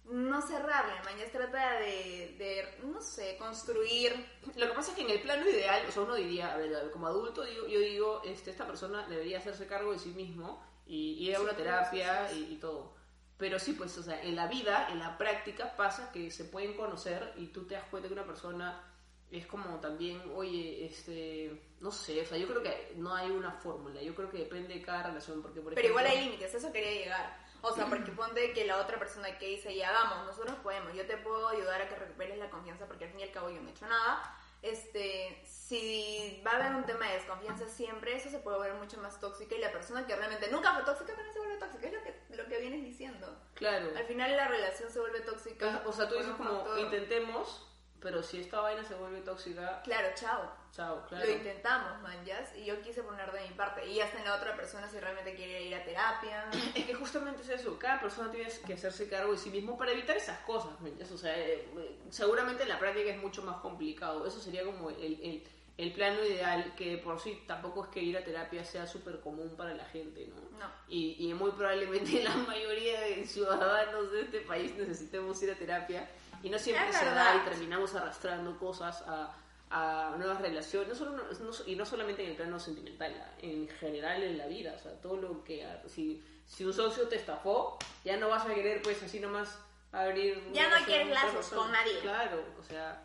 No 0.04 0.40
cerrarle, 0.40 0.94
mañana 1.04 1.30
trata 1.30 1.80
de, 1.80 2.34
de, 2.38 2.78
no 2.82 2.98
sé, 2.98 3.36
construir 3.36 4.26
Lo 4.56 4.66
que 4.66 4.72
pasa 4.72 4.92
es 4.92 4.96
que 4.96 5.02
en 5.02 5.10
el 5.10 5.20
plano 5.20 5.46
ideal, 5.46 5.84
o 5.86 5.92
sea, 5.92 6.02
uno 6.02 6.14
diría, 6.14 6.54
a 6.54 6.56
ver, 6.56 6.90
como 6.92 7.08
adulto, 7.08 7.44
digo, 7.44 7.66
yo 7.66 7.78
digo, 7.78 8.22
este, 8.24 8.50
esta 8.50 8.66
persona 8.66 9.06
debería 9.06 9.36
hacerse 9.36 9.66
cargo 9.66 9.92
de 9.92 9.98
sí 9.98 10.14
mismo 10.14 10.64
y 10.86 11.28
ir 11.28 11.36
a 11.36 11.42
una 11.42 11.54
terapia. 11.54 12.32
Y, 12.32 12.54
y 12.54 12.56
todo. 12.56 12.97
Pero 13.38 13.58
sí, 13.60 13.72
pues, 13.74 13.96
o 13.98 14.02
sea, 14.02 14.20
en 14.22 14.34
la 14.34 14.48
vida, 14.48 14.88
en 14.90 14.98
la 14.98 15.16
práctica, 15.16 15.76
pasa 15.76 16.10
que 16.12 16.30
se 16.30 16.44
pueden 16.44 16.74
conocer 16.76 17.32
y 17.36 17.46
tú 17.46 17.66
te 17.66 17.74
das 17.74 17.84
cuenta 17.88 18.08
que 18.08 18.14
una 18.14 18.26
persona 18.26 18.82
es 19.30 19.46
como 19.46 19.78
también, 19.78 20.20
oye, 20.34 20.84
este, 20.86 21.62
no 21.80 21.92
sé, 21.92 22.22
o 22.22 22.26
sea, 22.26 22.36
yo 22.36 22.48
creo 22.48 22.62
que 22.62 22.94
no 22.96 23.14
hay 23.14 23.30
una 23.30 23.52
fórmula, 23.52 24.02
yo 24.02 24.14
creo 24.14 24.28
que 24.30 24.38
depende 24.38 24.74
de 24.74 24.82
cada 24.82 25.04
relación, 25.04 25.40
porque 25.42 25.60
por 25.60 25.74
Pero 25.74 25.88
igual 25.88 26.06
ejemplo- 26.06 26.20
hay 26.24 26.30
límites, 26.30 26.54
eso 26.54 26.72
quería 26.72 26.90
llegar. 26.92 27.48
O 27.60 27.72
sea, 27.72 27.86
porque 27.86 28.10
ponte 28.12 28.52
que 28.52 28.64
la 28.66 28.78
otra 28.80 28.98
persona 28.98 29.36
que 29.38 29.46
dice, 29.46 29.74
ya 29.76 29.92
vamos, 29.92 30.26
nosotros 30.26 30.56
podemos, 30.62 30.92
yo 30.94 31.06
te 31.06 31.16
puedo 31.18 31.46
ayudar 31.48 31.82
a 31.82 31.88
que 31.88 31.94
recuperes 31.96 32.38
la 32.38 32.50
confianza 32.50 32.86
porque 32.86 33.04
al 33.04 33.10
fin 33.10 33.20
y 33.20 33.24
al 33.24 33.30
cabo 33.30 33.50
yo 33.50 33.60
no 33.60 33.68
he 33.68 33.72
hecho 33.72 33.86
nada. 33.86 34.34
Este, 34.62 35.40
si 35.44 36.42
va 36.46 36.52
a 36.52 36.56
haber 36.56 36.74
un 36.74 36.84
tema 36.84 37.06
de 37.08 37.14
desconfianza 37.14 37.68
siempre, 37.68 38.16
eso 38.16 38.28
se 38.28 38.38
puede 38.38 38.56
volver 38.58 38.74
mucho 38.74 38.98
más 39.00 39.20
tóxica 39.20 39.54
y 39.54 39.58
la 39.60 39.70
persona 39.70 40.06
que 40.06 40.16
realmente 40.16 40.50
nunca 40.50 40.74
fue 40.74 40.82
tóxica 40.84 41.12
también 41.14 41.32
se 41.32 41.38
vuelve 41.38 41.58
tóxica, 41.58 41.86
es 41.86 41.92
lo 41.92 42.02
que, 42.02 42.14
lo 42.36 42.46
que 42.48 42.58
vienes 42.60 42.82
diciendo. 42.82 43.36
Claro. 43.54 43.90
Al 43.96 44.04
final 44.06 44.36
la 44.36 44.48
relación 44.48 44.90
se 44.90 44.98
vuelve 44.98 45.20
tóxica. 45.20 45.82
O 45.86 45.92
sea, 45.92 46.08
tú 46.08 46.16
dices 46.16 46.32
como, 46.36 46.64
factor- 46.64 46.78
intentemos, 46.80 47.67
pero 48.00 48.22
si 48.22 48.40
esta 48.40 48.60
vaina 48.60 48.84
se 48.84 48.94
vuelve 48.94 49.20
tóxica, 49.20 49.80
Claro, 49.82 50.08
chao. 50.14 50.50
chao, 50.72 51.04
claro. 51.08 51.26
Lo 51.26 51.32
intentamos, 51.32 52.00
manjas, 52.02 52.54
y 52.56 52.64
yo 52.64 52.80
quise 52.80 53.02
poner 53.02 53.30
de 53.32 53.40
mi 53.48 53.54
parte. 53.54 53.84
Y 53.86 53.94
ya 53.96 54.04
está 54.04 54.18
en 54.18 54.24
la 54.24 54.36
otra 54.36 54.54
persona 54.56 54.88
si 54.88 54.98
realmente 55.00 55.34
quiere 55.34 55.62
ir 55.62 55.74
a 55.74 55.84
terapia. 55.84 56.50
Es 56.74 56.84
que 56.86 56.94
justamente 56.94 57.42
es 57.42 57.48
eso, 57.48 57.78
cada 57.78 58.00
persona 58.00 58.30
tiene 58.30 58.48
que 58.66 58.74
hacerse 58.74 59.08
cargo 59.08 59.32
de 59.32 59.38
sí 59.38 59.50
mismo 59.50 59.76
para 59.76 59.92
evitar 59.92 60.16
esas 60.16 60.38
cosas, 60.40 60.72
¿me 60.80 60.90
entiendes? 60.90 61.12
O 61.14 61.18
sea, 61.18 61.36
eh, 61.38 61.68
eh, 61.76 61.98
seguramente 62.10 62.62
en 62.62 62.68
la 62.68 62.78
práctica 62.78 63.10
es 63.10 63.18
mucho 63.18 63.42
más 63.42 63.56
complicado. 63.56 64.26
Eso 64.26 64.40
sería 64.40 64.64
como 64.64 64.90
el, 64.90 64.96
el, 65.22 65.44
el 65.76 65.92
plano 65.92 66.24
ideal, 66.24 66.74
que 66.76 66.98
por 66.98 67.20
sí 67.20 67.42
tampoco 67.46 67.84
es 67.84 67.90
que 67.90 68.00
ir 68.00 68.16
a 68.16 68.24
terapia 68.24 68.64
sea 68.64 68.86
súper 68.86 69.20
común 69.20 69.54
para 69.56 69.74
la 69.74 69.84
gente, 69.86 70.26
¿no? 70.28 70.58
No. 70.58 70.66
Y, 70.88 71.16
y 71.28 71.34
muy 71.34 71.50
probablemente 71.52 72.22
la 72.24 72.34
mayoría 72.34 73.00
de 73.00 73.24
ciudadanos 73.26 74.10
de 74.12 74.22
este 74.22 74.40
país 74.40 74.74
necesitemos 74.76 75.40
ir 75.42 75.50
a 75.52 75.54
terapia 75.54 76.08
y 76.42 76.50
no 76.50 76.58
siempre 76.58 76.88
Es 76.90 76.96
se 76.96 77.04
da 77.06 77.36
y 77.36 77.48
terminamos 77.48 77.94
arrastrando 77.94 78.58
cosas 78.58 79.02
a, 79.06 79.34
a 79.70 80.14
nuevas 80.16 80.40
relaciones, 80.40 80.88
no 80.88 80.94
solo, 80.94 81.10
no- 81.12 81.66
y 81.66 81.76
no 81.76 81.84
solamente 81.84 82.22
en 82.24 82.30
el 82.30 82.36
plano 82.36 82.58
sentimental, 82.58 83.14
en 83.40 83.68
general 83.68 84.22
en 84.22 84.38
la 84.38 84.46
vida, 84.46 84.74
o 84.76 84.78
sea, 84.78 84.92
todo 85.00 85.16
lo 85.16 85.44
que, 85.44 85.66
si, 85.86 86.22
si 86.46 86.64
un 86.64 86.72
socio 86.72 87.08
te 87.08 87.16
estafó, 87.16 87.78
ya 88.04 88.16
no 88.16 88.28
vas 88.28 88.46
a 88.46 88.54
querer 88.54 88.80
pues 88.82 89.02
así 89.02 89.20
nomás 89.20 89.58
abrir... 89.92 90.38
una 90.46 90.52
Ya 90.52 90.68
no 90.68 90.84
quieres 90.86 91.08
lazos 91.08 91.48
con 91.48 91.70
nadie. 91.72 91.98
Claro, 92.00 92.44
o 92.58 92.62
sea, 92.62 93.02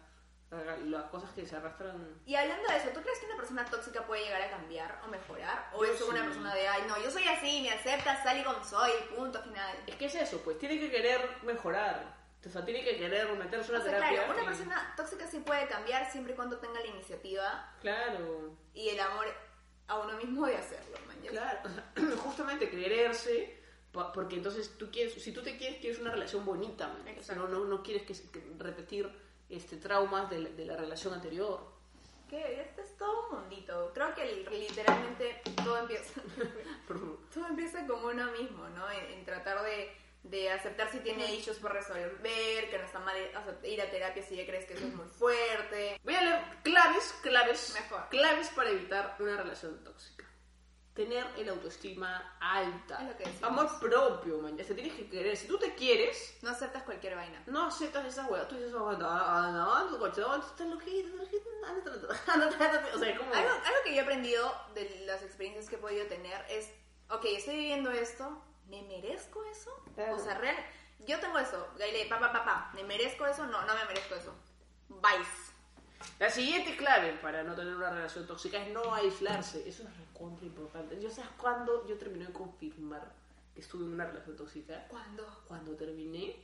las 0.86 1.06
cosas 1.06 1.32
que 1.32 1.46
se 1.48 1.56
arrastran... 1.56 2.22
Y 2.28 2.36
hablando 2.36 2.70
de 2.70 2.78
eso, 2.78 2.90
¿tú 2.90 3.02
crees 3.02 3.18
que 3.20 3.26
una 3.26 3.38
persona 3.38 3.66
tóxica 3.66 4.06
puede 4.06 4.24
llegar 4.26 4.42
a 4.44 4.50
cambiar 4.52 5.02
o 5.04 5.08
mejorar? 5.10 5.70
¿O 5.74 5.84
Yo 5.84 5.92
es 5.92 6.02
una 6.02 6.20
sí. 6.20 6.26
persona 6.28 6.54
de, 6.54 6.68
ay, 6.68 6.84
no, 6.88 7.02
yo 7.02 7.10
soy 7.10 7.24
así, 7.28 7.62
me 7.62 7.72
aceptas 7.72 8.24
tal 8.24 8.40
y 8.40 8.44
como 8.44 8.64
soy, 8.64 8.92
punto 9.18 9.42
final? 9.42 9.76
Es 9.88 9.96
que 9.96 10.06
es 10.06 10.16
eso, 10.16 10.38
pues 10.44 10.60
tiene 10.60 10.80
que 10.80 10.92
querer 10.92 11.20
mejorar, 11.44 12.16
o 12.46 12.50
sea, 12.52 12.66
tiene 12.66 12.84
que 12.84 12.98
querer 12.98 13.32
meterse 13.38 13.72
en 13.72 13.78
O 13.78 13.82
una 13.82 13.84
sea, 13.90 13.94
terapia. 14.00 14.18
claro, 14.26 14.34
una 14.34 14.44
y- 14.44 14.46
persona 14.46 14.94
tóxica 14.98 15.28
sí 15.28 15.40
puede 15.40 15.68
cambiar 15.68 16.12
siempre 16.12 16.34
y 16.34 16.36
cuando 16.36 16.58
tenga 16.58 16.80
la 16.80 16.88
iniciativa 16.88 17.74
Claro, 17.82 18.56
y 18.74 18.90
el 18.90 19.00
amor 19.00 19.28
a 19.88 20.00
uno 20.00 20.18
mismo 20.18 20.46
de 20.46 20.58
hacerlo, 20.58 20.98
man. 21.08 21.18
Claro, 21.28 21.60
justamente 22.24 22.70
quererse, 22.70 23.60
porque 23.92 24.36
entonces 24.36 24.78
tú 24.78 24.90
quieres, 24.92 25.14
si 25.22 25.32
tú 25.32 25.42
te 25.44 25.58
quieres, 25.58 25.80
quieres 25.80 26.00
una 26.00 26.12
relación 26.12 26.44
bonita, 26.46 26.92
no, 27.36 27.48
no, 27.48 27.66
no 27.66 27.84
quieres 27.84 28.04
que, 28.04 28.14
que 28.32 28.46
repetir 28.58 29.10
este 29.50 29.78
traumas 29.78 30.30
de 30.30 30.40
la, 30.40 30.50
de 30.50 30.66
la 30.66 30.76
relación 30.78 31.14
anterior. 31.14 31.72
Que 32.30 32.62
este 32.62 32.82
es 32.82 32.98
todo 32.98 33.30
un 33.30 33.42
mundito. 33.42 33.92
Creo 33.94 34.16
que 34.16 34.26
literalmente 34.50 35.42
todo 35.64 35.78
empieza, 35.78 36.22
todo 37.34 37.48
empieza 37.48 37.86
como 37.86 38.08
uno 38.08 38.32
mismo, 38.32 38.68
¿no? 38.70 38.90
En, 38.90 39.06
en 39.20 39.26
tratar 39.26 39.64
de, 39.64 39.96
de 40.24 40.50
aceptar 40.52 40.90
si 40.90 41.00
tiene 41.00 41.36
issues 41.36 41.58
por 41.60 41.74
resolver, 41.74 42.70
que 42.70 42.78
no 42.78 42.86
está 42.86 43.00
mal 43.00 43.16
o 43.18 43.66
ir 43.68 43.82
a 43.82 43.90
terapia 43.92 44.24
si 44.24 44.36
ya 44.38 44.46
crees 44.46 44.66
que 44.66 44.74
eso 44.74 44.88
es 44.88 44.94
muy 44.94 45.08
fuerte. 45.08 46.00
Voy 46.04 46.16
a 46.16 46.22
leer 46.22 46.44
claves, 46.64 47.14
claves, 47.22 47.74
Mejor. 47.74 48.08
claves 48.10 48.48
para 48.50 48.70
evitar 48.70 49.16
una 49.20 49.36
relación 49.38 49.84
tóxica. 49.84 50.24
Tener 50.94 51.26
el 51.38 51.50
autoestima 51.50 52.38
alta. 52.40 53.02
Es 53.02 53.08
lo 53.08 53.18
que. 53.18 53.46
Amor 53.46 53.80
propio, 53.80 54.38
man. 54.38 54.56
ya 54.56 54.64
Te 54.64 54.76
tienes 54.76 54.94
que 54.94 55.10
querer. 55.10 55.36
Si 55.36 55.48
tú 55.48 55.58
te 55.58 55.74
quieres, 55.74 56.38
No 56.44 56.52
aceptas 56.52 56.84
cualquier 56.84 57.16
vaina. 57.16 57.42
no 57.48 57.66
aceptas 57.66 58.06
esas 58.06 58.30
huevas. 58.30 58.48
Tú 58.48 58.56
dices, 58.56 58.72
no, 58.72 58.92
no, 58.92 59.52
no, 59.52 59.90
no, 59.90 60.08
estás 60.08 60.62
ándate. 62.28 62.96
O 62.96 63.00
sea, 63.00 63.18
como... 63.18 63.34
Algo, 63.34 63.50
algo 63.50 63.78
que 63.84 63.90
yo 63.96 63.96
he 63.98 64.02
aprendido 64.02 64.54
de 64.76 65.02
las 65.08 65.24
experiencias 65.24 65.68
que 65.68 65.76
he 65.76 65.80
podido 65.80 66.06
tener 66.06 66.46
es, 66.50 66.70
ok, 67.10 67.26
estoy 67.26 67.56
viviendo 67.56 67.92
esto, 67.92 68.42
¿me 68.68 68.82
merezco 68.84 69.44
eso? 69.46 69.72
Claro. 69.96 70.16
O 70.16 70.20
sea, 70.20 70.38
real, 70.38 70.56
yo 71.06 71.20
tengo 71.20 71.38
eso, 71.40 71.68
Gaile, 71.78 72.06
pa, 72.08 72.20
pa, 72.20 72.32
pa, 72.32 72.46
pa, 72.46 72.72
¿me 72.74 72.84
merezco 72.84 73.26
eso? 73.26 73.46
No, 73.46 73.66
no 73.66 73.76
me 73.76 73.86
merezco 73.86 74.16
eso. 74.16 74.34
Vice. 74.90 75.54
La 76.20 76.30
siguiente 76.30 76.76
clave 76.76 77.14
para 77.22 77.44
no 77.44 77.56
tener 77.56 77.76
una 77.76 77.90
relación 77.90 78.28
tóxica 78.28 78.62
es 78.62 78.74
no 78.74 78.94
aislarse. 78.94 79.68
Eso 79.68 79.84
es 79.84 79.98
recontra 79.98 80.46
importante. 80.46 81.02
Yo 81.02 81.10
sabes 81.10 81.32
cuándo 81.38 81.88
yo 81.88 81.98
terminé 81.98 82.26
de 82.28 82.34
confirmar 82.34 83.14
que 83.54 83.62
estuve 83.62 83.86
en 83.86 83.94
una 83.94 84.06
relación 84.06 84.36
tóxica. 84.36 84.88
¿Cuándo? 84.90 85.26
Cuando 85.48 85.76
terminé 85.76 86.36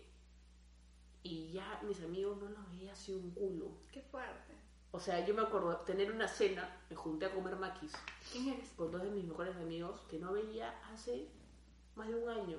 y 1.24 1.52
ya 1.52 1.82
mis 1.84 2.02
amigos 2.02 2.38
no 2.38 2.50
los 2.50 2.72
veía 2.72 2.94
así 2.94 3.14
un 3.14 3.32
culo. 3.32 3.72
Qué 3.92 4.02
fuerte. 4.02 4.54
O 4.92 5.00
sea, 5.00 5.24
yo 5.26 5.34
me 5.34 5.42
acuerdo 5.44 5.78
tener 5.82 6.12
una 6.12 6.28
cena, 6.28 6.78
me 6.90 6.96
junté 6.96 7.28
a 7.28 7.32
comer 7.32 7.56
maquis 7.56 7.92
¿Quién 8.32 8.50
eres? 8.50 8.70
con 8.76 8.92
dos 8.92 9.04
de 9.04 9.12
mis 9.12 9.24
mejores 9.24 9.56
amigos 9.58 10.02
que 10.10 10.18
no 10.18 10.34
veía 10.34 10.80
hace 10.92 11.28
más 12.00 12.08
de 12.08 12.16
un 12.16 12.30
año. 12.30 12.58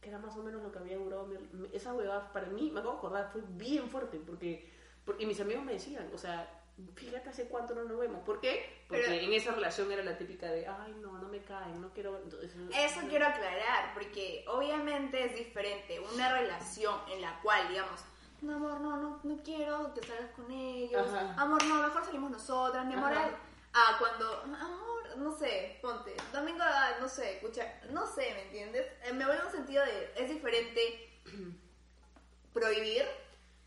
Que 0.00 0.08
era 0.08 0.18
más 0.18 0.34
o 0.36 0.42
menos 0.42 0.62
lo 0.62 0.72
que 0.72 0.78
había 0.78 0.96
durado. 0.96 1.26
mi- 1.26 1.68
Esa 1.72 1.92
huevada 1.94 2.32
para 2.32 2.46
mí, 2.46 2.70
me 2.70 2.80
acabo 2.80 2.94
de 2.94 2.98
acordar, 2.98 3.30
fue 3.32 3.42
bien 3.50 3.88
fuerte 3.88 4.18
porque, 4.26 4.68
porque 5.04 5.26
mis 5.26 5.38
amigos 5.40 5.62
me 5.62 5.74
decían, 5.74 6.10
o 6.14 6.18
sea, 6.18 6.56
fíjate 6.94 7.28
hace 7.28 7.46
cuánto 7.48 7.74
no 7.74 7.84
nos 7.84 7.98
vemos. 7.98 8.22
¿Por 8.24 8.40
qué? 8.40 8.84
Porque 8.88 9.04
Pero- 9.06 9.20
en 9.22 9.32
esa 9.34 9.52
relación 9.52 9.92
era 9.92 10.02
la 10.02 10.16
típica 10.16 10.46
de, 10.50 10.66
ay, 10.66 10.94
no, 11.02 11.18
no 11.18 11.28
me 11.28 11.40
caen, 11.42 11.80
no 11.82 11.90
quiero. 11.92 12.16
Entonces, 12.22 12.50
Eso 12.74 13.00
quiero 13.10 13.26
aclarar, 13.26 13.92
porque 13.92 14.44
obviamente 14.48 15.22
es 15.26 15.34
diferente 15.36 16.00
una 16.14 16.32
relación 16.32 16.94
en 17.12 17.20
la 17.20 17.38
cual, 17.42 17.68
digamos, 17.68 18.00
no, 18.40 18.54
amor, 18.56 18.80
no, 18.80 18.96
no, 18.96 19.20
no 19.22 19.42
quiero 19.42 19.92
que 19.92 20.02
salgas 20.02 20.30
con 20.30 20.50
ellos, 20.50 21.06
Ajá. 21.12 21.34
amor, 21.42 21.62
no, 21.66 21.82
mejor 21.82 22.02
salimos 22.06 22.30
nosotras, 22.30 22.86
mi 22.86 22.94
amor, 22.94 23.12
a 23.12 23.98
cuando, 23.98 24.42
amor, 24.44 24.89
no 25.16 25.36
sé, 25.36 25.78
ponte, 25.82 26.14
domingo, 26.32 26.60
ah, 26.62 26.96
no 27.00 27.08
sé, 27.08 27.34
escucha, 27.36 27.80
no 27.90 28.06
sé, 28.06 28.32
¿me 28.34 28.42
entiendes? 28.42 28.86
Eh, 29.04 29.12
Me 29.12 29.24
vuelve 29.26 29.44
un 29.46 29.52
sentido 29.52 29.84
de, 29.84 30.12
es 30.16 30.28
diferente 30.28 31.10
prohibir 32.52 33.04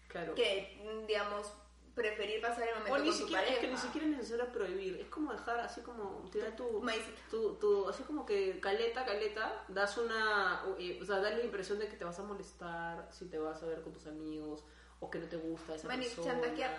Claro. 0.08 0.36
que, 0.36 0.78
digamos, 1.08 1.52
preferir 1.96 2.40
pasar 2.42 2.68
el 2.68 2.76
momento 2.76 2.94
O 2.94 2.98
ni 3.00 3.10
con 3.10 3.12
tu 3.12 3.18
siquiera, 3.20 3.42
es 3.44 3.48
pareja. 3.50 3.62
que 3.62 3.72
ni 3.72 3.78
siquiera 3.78 4.08
es 4.08 4.18
necesario 4.18 4.52
prohibir, 4.52 4.98
es 5.00 5.08
como 5.08 5.32
dejar 5.32 5.60
así 5.60 5.82
como 5.82 6.30
tirar 6.32 6.56
tu, 6.56 6.84
tu, 7.32 7.56
tu- 7.56 7.90
así 7.90 8.04
como 8.04 8.26
que 8.26 8.60
caleta, 8.60 9.06
caleta, 9.06 9.64
das 9.70 9.98
una, 9.98 10.66
o 10.66 10.76
eh, 10.80 11.00
o 11.02 11.06
sea, 11.06 11.20
das 11.20 11.36
la 11.38 11.44
impresión 11.44 11.80
de 11.80 11.88
que 11.88 11.96
te 11.96 12.06
vas 12.06 12.18
a 12.20 12.24
molestar 12.24 13.08
si 13.12 13.26
te 13.30 13.38
vas 13.40 13.62
a 13.64 13.66
ver 13.68 13.82
con 13.82 13.92
tus 13.94 14.06
amigos 14.08 14.64
o 15.00 15.10
que 15.10 15.20
no 15.20 15.28
te 15.28 15.38
gusta 15.38 15.76
esa 15.76 15.88
Mani- 15.88 16.06
persona. 16.06 16.34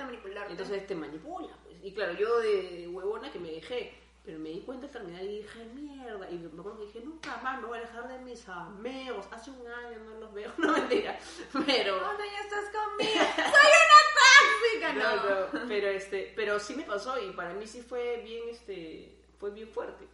manipularte. 0.04 0.52
Entonces 0.52 0.86
te 0.86 0.94
manipula, 0.94 1.56
pues. 1.64 1.76
Y 1.82 1.92
claro, 1.92 2.12
yo 2.14 2.38
de 2.40 2.88
huevona 2.88 3.30
que 3.32 3.38
me 3.38 3.50
dejé, 3.50 3.92
pero 4.24 4.38
me 4.38 4.48
di 4.48 4.60
cuenta 4.62 4.86
al 4.86 4.92
terminar 4.92 5.22
y 5.22 5.38
dije, 5.42 5.64
mierda. 5.74 6.30
Y 6.30 6.38
me 6.38 6.60
acuerdo 6.60 6.78
que 6.80 6.86
dije, 6.86 7.00
nunca 7.00 7.36
más 7.42 7.60
me 7.60 7.66
voy 7.66 7.78
a 7.78 7.82
dejar 7.82 8.08
de 8.08 8.18
mis 8.20 8.48
amigos. 8.48 9.26
Hace 9.30 9.50
un 9.50 9.66
año 9.66 9.98
no 9.98 10.20
los 10.20 10.32
veo, 10.32 10.52
no 10.58 10.72
mentira. 10.72 11.18
Pero. 11.66 12.00
¿Cuándo 12.00 12.24
ya 12.24 12.40
estás 12.40 12.64
conmigo? 12.70 13.12
¡Soy 13.36 13.70
una 13.82 14.92
tóxica! 14.92 14.92
No, 14.94 15.16
No. 15.62 15.68
pero 15.68 15.88
este, 15.88 16.32
pero 16.34 16.58
sí 16.58 16.74
me 16.74 16.84
pasó 16.84 17.18
y 17.20 17.32
para 17.32 17.52
mí 17.54 17.66
sí 17.66 17.82
fue 17.82 18.18
bien, 18.24 18.48
este, 18.48 19.14
fue 19.38 19.50
bien 19.50 19.68
fuerte. 19.68 20.08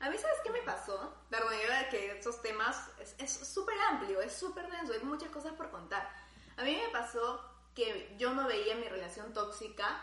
A 0.00 0.10
mí, 0.10 0.18
¿sabes 0.18 0.38
qué 0.42 0.50
me 0.50 0.60
pasó? 0.62 1.14
Perdón, 1.30 1.52
yo 1.52 1.90
que 1.90 2.10
estos 2.10 2.42
temas 2.42 2.90
es 2.98 3.14
es 3.18 3.30
súper 3.48 3.78
amplio, 3.88 4.20
es 4.20 4.32
súper 4.34 4.68
denso, 4.70 4.92
hay 4.92 5.00
muchas 5.00 5.30
cosas 5.30 5.52
por 5.54 5.70
contar. 5.70 6.10
A 6.56 6.64
mí 6.64 6.76
me 6.76 6.88
pasó 6.92 7.40
que 7.74 8.14
yo 8.18 8.34
no 8.34 8.46
veía 8.46 8.74
mi 8.76 8.88
relación 8.88 9.32
tóxica, 9.32 10.02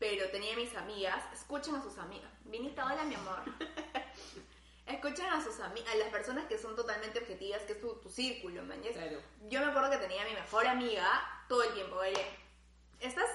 pero 0.00 0.28
tenía 0.30 0.56
mis 0.56 0.74
amigas. 0.74 1.22
Escuchen 1.32 1.76
a 1.76 1.82
sus 1.82 1.96
amigas. 1.98 2.32
Vinita, 2.46 2.84
hola, 2.84 3.04
mi 3.04 3.14
amor. 3.14 3.38
Escuchen 4.86 5.26
a 5.26 5.44
sus 5.44 5.60
amigas, 5.60 5.92
a 5.92 5.98
las 5.98 6.08
personas 6.08 6.46
que 6.46 6.58
son 6.58 6.74
totalmente 6.74 7.20
objetivas, 7.20 7.62
que 7.62 7.74
es 7.74 7.80
tu, 7.80 7.94
tu 8.00 8.08
círculo, 8.08 8.62
man. 8.64 8.80
Claro. 8.80 9.20
Yo 9.48 9.60
me 9.60 9.66
acuerdo 9.66 9.90
que 9.90 9.98
tenía 9.98 10.22
a 10.22 10.24
mi 10.24 10.32
mejor 10.32 10.66
amiga 10.66 11.44
todo 11.48 11.62
el 11.62 11.74
tiempo, 11.74 11.96
Gaile. 11.98 12.26
Estás 12.98 13.28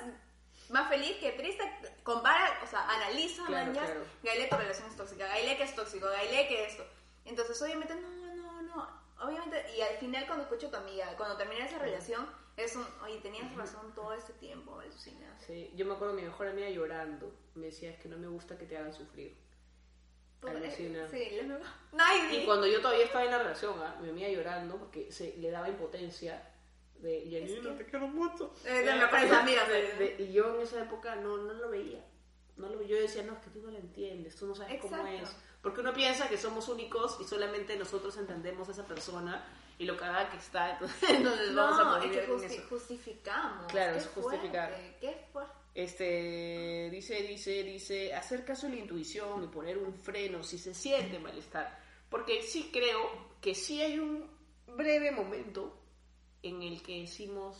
más 0.70 0.89
feliz 0.89 1.16
que 1.18 1.32
triste, 1.34 1.63
compara, 2.03 2.59
o 2.63 2.68
sea, 2.68 2.89
analiza, 2.89 3.45
Claro, 3.45 3.68
man, 3.68 3.76
¿yes? 3.76 3.84
claro. 3.86 4.05
Gaile, 4.24 4.47
tu 4.47 4.55
relación 4.57 4.89
es 4.89 4.97
tóxica, 4.97 5.28
Gaile 5.28 5.55
que 5.55 5.63
es 5.63 5.76
tóxico, 5.76 6.07
Gaile 6.07 6.47
que 6.47 6.66
esto. 6.66 6.86
Entonces, 7.24 7.61
obviamente, 7.61 7.95
no, 7.95 8.36
no, 8.36 8.61
no. 8.63 9.05
Obviamente, 9.22 9.63
y 9.78 9.82
al 9.82 9.95
final 9.97 10.26
cuando 10.26 10.43
escucho 10.43 10.68
a 10.68 10.72
tu 10.72 10.78
amiga, 10.78 11.16
cuando 11.16 11.38
termina 11.38 11.66
esa 11.66 11.78
relación, 11.78 12.28
es 12.58 12.76
un, 12.76 12.86
oye, 13.03 13.20
tenías 13.20 13.53
razón 13.56 13.93
todo 13.93 14.14
este 14.14 14.34
tiempo, 14.34 14.80
alucinas. 14.80 15.41
Sí, 15.45 15.72
yo 15.76 15.86
me 15.86 15.93
acuerdo 15.93 16.16
de 16.16 16.22
mi 16.22 16.28
mejor 16.28 16.47
amiga 16.47 16.70
llorando. 16.70 17.34
Me 17.56 17.68
decía, 17.68 17.89
es 17.91 17.99
que 17.99 18.08
no 18.08 18.18
me 18.18 18.28
gusta 18.28 18.58
que 18.58 18.66
te 18.66 18.78
hagan 18.78 18.93
sufrir. 18.93 19.36
Alucina. 20.41 21.08
Sí, 21.10 21.18
les 21.32 21.47
me 21.47 21.56
Ay, 21.97 22.38
Y 22.41 22.45
cuando 22.45 22.68
yo 22.68 22.80
todavía 22.82 23.06
estaba 23.06 23.26
en 23.26 23.32
la 23.32 23.39
relación, 23.39 23.74
¿ah? 23.82 23.97
mi 24.01 24.10
amiga 24.10 24.30
llorando 24.30 24.78
porque 24.78 25.12
se 25.12 25.36
le 25.38 25.49
daba 25.49 25.70
impotencia 25.70 26.51
de 26.99 27.22
Janina, 27.32 27.76
que- 27.78 27.84
te 27.84 27.89
quiero 27.89 28.08
mucho. 28.08 28.53
Eh, 28.64 28.72
de 28.84 28.93
mejores 28.95 29.32
amigas, 29.32 29.68
De- 29.68 29.93
de- 29.95 30.24
y 30.24 30.32
yo 30.34 30.56
en 30.56 30.62
esa 30.62 30.84
época 30.84 31.16
no, 31.16 31.38
no 31.38 31.53
lo 31.53 31.70
veía. 31.70 32.06
No 32.58 32.70
lo, 32.70 32.82
yo 32.84 32.95
decía, 32.95 33.24
no, 33.24 33.34
es 33.34 33.39
que 33.39 33.49
tú 33.49 33.62
no 33.64 33.72
lo 33.72 33.78
entiendes, 33.78 34.36
tú 34.36 34.45
no 34.45 34.56
sabes 34.56 34.80
cómo 34.82 34.95
Exacto. 34.95 35.24
es. 35.24 35.36
Porque 35.64 35.82
uno 35.82 35.93
piensa 35.93 36.30
que 36.30 36.38
somos 36.38 36.70
únicos 36.70 37.18
y 37.20 37.24
solamente 37.26 37.76
nosotros 37.76 38.16
entendemos 38.18 38.70
a 38.70 38.72
esa 38.72 38.86
persona 38.86 39.43
y 39.78 39.86
lo 39.86 39.98
cagada 39.98 40.30
que 40.30 40.38
está, 40.38 40.72
entonces, 40.80 41.10
entonces 41.10 41.54
vamos 41.56 41.80
a 41.80 41.84
No, 41.84 41.90
poder 41.96 42.06
es 42.06 42.12
que 42.12 42.22
vivir 42.22 42.44
en 42.44 42.50
justi- 42.50 42.58
eso. 42.60 42.68
justificamos. 42.70 43.72
Claro, 43.72 43.98
es 43.98 44.08
justificar. 44.08 44.70
fuerte, 44.70 44.98
Qué 45.02 45.28
fuerte. 45.32 45.54
Este, 45.76 46.90
dice, 46.90 47.16
dice, 47.24 47.64
dice, 47.64 48.14
hacer 48.14 48.46
caso 48.46 48.68
a 48.68 48.70
la 48.70 48.78
intuición 48.78 49.44
y 49.44 49.48
poner 49.48 49.78
un 49.78 49.94
freno 49.94 50.42
si 50.44 50.58
se 50.58 50.74
siente 50.74 51.20
malestar. 51.20 51.78
Porque 52.10 52.42
sí 52.44 52.70
creo 52.72 53.36
que 53.42 53.54
sí 53.54 53.82
hay 53.82 54.00
un 54.00 54.30
breve 54.68 55.12
momento 55.12 55.78
en 56.44 56.62
el 56.62 56.82
que 56.82 57.02
decimos, 57.02 57.58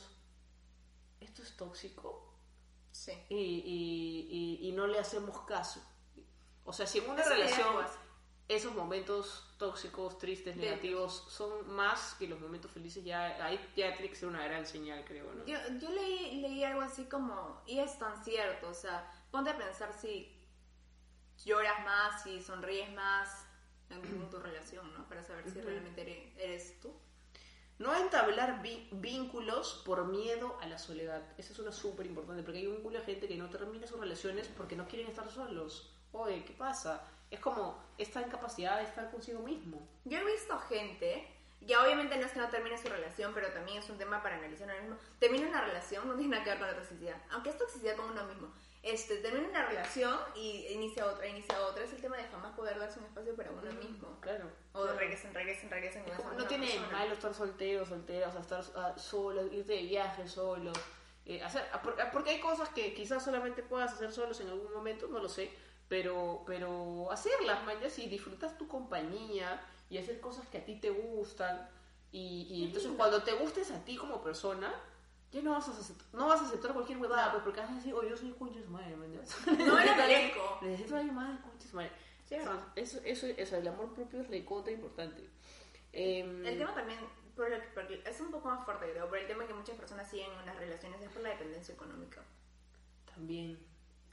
esto 1.20 1.41
es 1.41 1.57
tóxico 1.57 2.22
Sí. 2.91 3.11
y, 3.30 3.36
y- 3.36 4.28
y- 4.63 4.70
y 4.70 4.72
no 4.72 4.88
le 4.88 4.97
hacemos 4.99 5.41
caso. 5.41 5.82
O 6.63 6.72
sea, 6.72 6.88
si 6.88 6.99
en 6.99 7.09
una 7.09 7.24
relación 7.24 7.76
esos 8.47 8.74
momentos 8.74 9.44
tóxicos, 9.57 10.17
tristes, 10.17 10.55
negativos 10.57 11.25
son 11.29 11.73
más 11.73 12.15
que 12.19 12.27
los 12.27 12.39
momentos 12.39 12.71
felices, 12.71 13.03
ya 13.03 13.45
ahí 13.45 13.57
ya 13.75 13.93
tiene 13.93 14.09
que 14.09 14.15
ser 14.15 14.27
una 14.27 14.43
gran 14.43 14.65
señal, 14.65 15.03
creo, 15.05 15.33
¿no? 15.33 15.45
Yo, 15.45 15.57
yo 15.79 15.89
leí, 15.91 16.41
leí 16.41 16.63
algo 16.63 16.81
así 16.81 17.05
como, 17.05 17.61
y 17.65 17.79
es 17.79 17.97
tan 17.97 18.21
cierto, 18.23 18.69
o 18.69 18.73
sea, 18.73 19.09
ponte 19.31 19.51
a 19.51 19.57
pensar 19.57 19.93
si 19.93 20.35
lloras 21.43 21.83
más, 21.85 22.23
si 22.23 22.41
sonríes 22.41 22.91
más 22.93 23.47
en, 23.89 24.29
tu 24.29 24.39
relación, 24.39 24.91
¿no? 24.93 25.07
Para 25.07 25.23
saber 25.23 25.49
si 25.49 25.61
realmente 25.61 26.01
eres, 26.01 26.37
eres 26.37 26.79
tú. 26.81 26.93
No 27.77 27.93
entablar 27.93 28.61
vínculos 28.91 29.81
por 29.85 30.05
miedo 30.05 30.57
a 30.61 30.67
la 30.67 30.77
soledad. 30.77 31.21
Esa 31.37 31.51
es 31.51 31.59
una 31.59 31.73
súper 31.73 32.05
importante, 32.05 32.41
porque 32.41 32.59
hay 32.59 32.67
un 32.67 32.81
culo 32.81 32.99
de 32.99 33.05
gente 33.05 33.27
que 33.27 33.35
no 33.35 33.49
termina 33.49 33.85
sus 33.85 33.99
relaciones 33.99 34.47
porque 34.47 34.77
no 34.77 34.87
quieren 34.87 35.07
estar 35.07 35.29
solos. 35.29 35.93
Oye, 36.13 36.45
¿qué 36.45 36.53
pasa? 36.53 37.05
Es 37.36 37.41
como 37.41 37.77
esta 37.97 38.21
incapacidad 38.21 38.77
de 38.77 38.83
estar 38.86 39.11
consigo 39.11 39.41
mismo. 39.41 39.86
Yo 40.05 40.19
he 40.19 40.23
visto 40.23 40.57
gente, 40.69 41.27
ya 41.59 41.83
obviamente 41.83 42.15
no 42.17 42.25
es 42.25 42.31
que 42.31 42.39
no 42.39 42.47
termine 42.49 42.77
su 42.77 42.88
relación, 42.88 43.33
pero 43.33 43.49
también 43.51 43.79
es 43.79 43.89
un 43.89 43.97
tema 43.97 44.23
para 44.23 44.38
analizar 44.38 44.69
ahora 44.69 44.81
mismo. 44.81 44.97
Termina 45.19 45.47
una 45.49 45.61
relación, 45.61 46.07
no 46.07 46.15
tiene 46.15 46.31
nada 46.31 46.43
que 46.45 46.51
ver 46.51 46.59
con 46.59 46.67
la 46.67 46.75
toxicidad, 46.75 47.17
aunque 47.31 47.49
es 47.49 47.57
toxicidad 47.57 47.97
con 47.97 48.09
uno 48.09 48.23
mismo. 48.25 48.53
Este, 48.83 49.17
termina 49.17 49.49
una 49.49 49.65
relación 49.65 50.17
y 50.36 50.67
inicia 50.69 51.05
otra, 51.07 51.27
inicia 51.27 51.59
otra. 51.61 51.83
Es 51.83 51.91
el 51.91 51.99
tema 52.01 52.15
de 52.17 52.23
jamás 52.23 52.53
poder 52.55 52.79
darse 52.79 52.99
un 52.99 53.05
espacio 53.05 53.36
para 53.36 53.51
uno 53.51 53.71
mismo. 53.73 54.17
Claro. 54.21 54.49
O 54.71 54.86
regresen, 54.88 55.33
regresen, 55.33 55.69
regresen. 55.69 56.05
esa 56.07 56.31
No 56.36 56.47
tiene 56.47 56.67
persona. 56.67 56.88
malo 56.91 57.13
estar 57.13 57.33
soltero, 57.33 57.86
soltera, 57.86 58.29
o 58.29 58.31
sea, 58.31 58.41
estar 58.41 58.63
ah, 58.77 58.93
solo, 58.95 59.41
irte 59.47 59.73
de 59.73 59.81
viaje 59.83 60.25
solo. 60.27 60.71
eh, 61.25 61.41
hacer, 61.43 61.67
ah, 61.73 61.81
ah, 61.99 62.09
porque 62.13 62.29
hay 62.29 62.39
cosas 62.39 62.69
que 62.69 62.93
quizás 62.93 63.25
solamente 63.25 63.63
puedas 63.63 63.91
hacer 63.91 64.11
solos 64.11 64.39
en 64.39 64.49
algún 64.49 64.71
momento, 64.71 65.07
no 65.07 65.17
lo 65.19 65.27
sé, 65.27 65.51
pero, 65.88 66.43
pero 66.45 67.11
hacerlas, 67.11 67.59
ya 67.81 67.89
si 67.89 68.07
disfrutas 68.07 68.57
tu 68.57 68.67
compañía 68.67 69.61
y 69.89 69.97
hacer 69.97 70.19
cosas 70.19 70.47
que 70.47 70.57
a 70.59 70.65
ti 70.65 70.75
te 70.79 70.89
gustan. 70.89 71.69
Y, 72.11 72.47
y 72.49 72.63
entonces 72.65 72.91
cuando 72.95 73.23
te 73.23 73.33
gustes 73.33 73.71
a 73.71 73.83
ti 73.83 73.97
como 73.97 74.23
persona, 74.23 74.73
ya 75.31 75.41
no 75.41 75.51
vas 75.51 75.67
a 75.67 75.71
aceptar, 75.71 76.07
no 76.13 76.27
vas 76.27 76.41
a 76.41 76.45
aceptar 76.45 76.73
cualquier 76.73 76.97
huevada, 76.97 77.25
No. 77.27 77.31
pues, 77.33 77.43
porque 77.43 77.59
vas 77.59 77.71
a 77.71 77.75
decir, 77.75 77.93
oh, 77.93 78.03
yo 78.07 78.15
soy 78.15 78.31
concha 78.31 78.59
de 78.59 78.65
su 78.65 78.71
madre. 78.71 78.91
No 78.91 78.97
me 79.77 79.86
lo 79.86 79.95
merezco. 79.95 80.59
Necesito 80.61 80.95
a 80.95 80.99
alguien 80.99 81.15
más 81.15 81.36
de 81.36 81.41
concha 81.41 81.63
de 81.63 81.69
su 81.69 81.75
madre. 81.75 81.91
Sí, 82.27 82.36
Eso, 82.36 82.51
eso, 82.75 82.99
eso, 83.03 83.27
eso, 83.27 83.57
el 83.57 83.67
amor 83.67 83.93
propio 83.93 84.21
es 84.21 84.27
recontra 84.27 84.71
importante. 84.71 85.29
Em, 85.91 86.45
El 86.45 86.57
tema 86.57 86.73
también, 86.73 86.99
es 88.05 88.19
un 88.21 88.31
poco 88.31 88.49
más 88.49 88.65
fuerte, 88.65 88.91
creo, 88.91 89.07
por 89.07 89.17
el 89.17 89.27
tema 89.27 89.45
que 89.45 89.53
muchas 89.53 89.77
personas 89.77 90.09
siguen 90.09 90.31
en 90.39 90.45
las 90.45 90.55
relaciones 90.57 91.01
es 91.01 91.09
por 91.09 91.21
la 91.21 91.29
dependencia 91.29 91.73
económica. 91.73 92.23
También, 93.13 93.59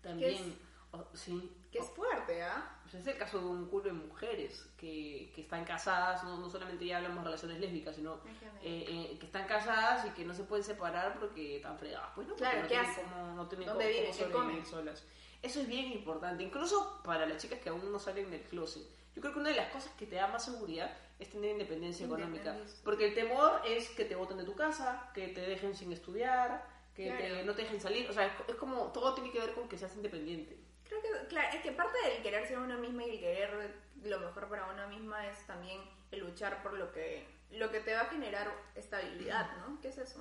también, 0.03 0.59
oh, 0.93 1.05
sí. 1.15 1.53
Que 1.71 1.79
es 1.79 1.87
fuerte, 1.91 2.43
¿ah? 2.43 2.79
Pues 2.83 2.95
es 2.97 3.07
el 3.07 3.17
caso 3.17 3.39
de 3.39 3.47
un 3.47 3.67
culo 3.69 3.85
de 3.85 3.93
mujeres 3.93 4.69
que, 4.77 5.33
que 5.35 5.41
están 5.41 5.65
casadas, 5.65 6.23
no, 6.25 6.37
no 6.39 6.51
solamente 6.51 6.85
ya 6.85 6.99
hablamos 6.99 7.19
de 7.19 7.25
relaciones 7.25 7.59
lésbicas, 7.61 7.97
sino 7.97 8.17
eh, 8.63 8.85
eh, 9.13 9.17
que 9.19 9.25
están 9.27 9.47
casadas 9.47 10.07
y 10.07 10.11
que 10.11 10.25
no 10.27 10.35
se 10.35 10.45
pueden 10.45 10.63
separar 10.65 11.19
porque 11.19 11.57
están 11.57 11.79
fregadas. 11.79 12.11
Pues 12.15 12.27
no, 12.29 12.35
porque 12.35 12.45
Claro, 12.51 12.63
no 12.63 12.69
¿qué 12.69 12.75
tienen 12.75 12.95
cómo, 13.11 13.35
no 13.35 13.49
tienen 13.49 13.69
¿Dónde 13.69 13.85
cómo- 13.85 14.13
viven? 14.29 14.33
cómo 14.33 14.61
¿Qué 14.61 14.67
solas. 14.67 15.05
Eso 15.41 15.61
es 15.61 15.67
bien 15.67 15.87
importante, 15.93 16.43
incluso 16.45 17.01
para 17.03 17.25
las 17.27 17.41
chicas 17.41 17.59
que 17.61 17.71
aún 17.71 17.91
no 17.91 17.99
salen 17.99 18.31
del 18.31 18.43
closet. 18.43 18.83
Yo 19.15 19.21
creo 19.23 19.33
que 19.33 19.41
una 19.41 19.49
de 19.51 19.57
las 19.57 19.73
cosas 19.73 19.93
que 19.99 20.07
te 20.07 20.17
da 20.17 20.27
más 20.29 20.45
seguridad 20.45 20.95
es 21.19 21.31
tener 21.31 21.53
independencia 21.53 22.05
económica. 22.07 22.57
Porque 22.85 23.07
el 23.09 23.15
temor 23.15 23.61
es 23.67 23.89
que 23.91 24.05
te 24.05 24.15
boten 24.15 24.37
de 24.37 24.45
tu 24.45 24.55
casa, 24.55 25.11
que 25.15 25.29
te 25.29 25.41
dejen 25.41 25.75
sin 25.75 25.93
estudiar, 25.93 26.67
que 26.95 27.07
Claro. 27.07 27.23
te- 27.23 27.45
no 27.45 27.55
te 27.55 27.63
dejen 27.63 27.81
salir. 27.81 28.09
O 28.09 28.13
sea, 28.13 28.27
es, 28.27 28.33
es 28.49 28.55
como 28.57 28.87
todo 28.93 29.15
tiene 29.15 29.31
que 29.31 29.39
ver 29.41 29.55
con 29.55 29.69
que 29.69 29.77
seas 29.79 29.95
independiente. 29.97 30.57
Creo 31.01 31.21
que, 31.23 31.27
claro, 31.29 31.57
es 31.57 31.63
que 31.63 31.73
parte 31.73 31.97
del 32.07 32.23
querer 32.23 32.47
ser 32.47 32.59
uno 32.59 32.77
misma 32.79 33.05
y 33.05 33.11
el 33.11 33.21
querer 33.21 33.75
lo 34.03 34.19
mejor 34.21 34.49
para 34.49 34.71
uno 34.71 34.89
misma 34.89 35.27
es 35.29 35.47
también 35.47 35.81
el 36.11 36.21
luchar 36.21 36.63
por 36.63 36.75
lo 36.75 36.93
que, 36.93 37.27
lo 37.51 37.71
que 37.71 37.81
te 37.81 37.95
va 37.95 38.03
a 38.03 38.07
generar 38.07 38.53
estabilidad, 38.75 39.57
¿no? 39.59 39.81
¿Qué 39.81 39.89
es 39.89 39.99
eso? 39.99 40.21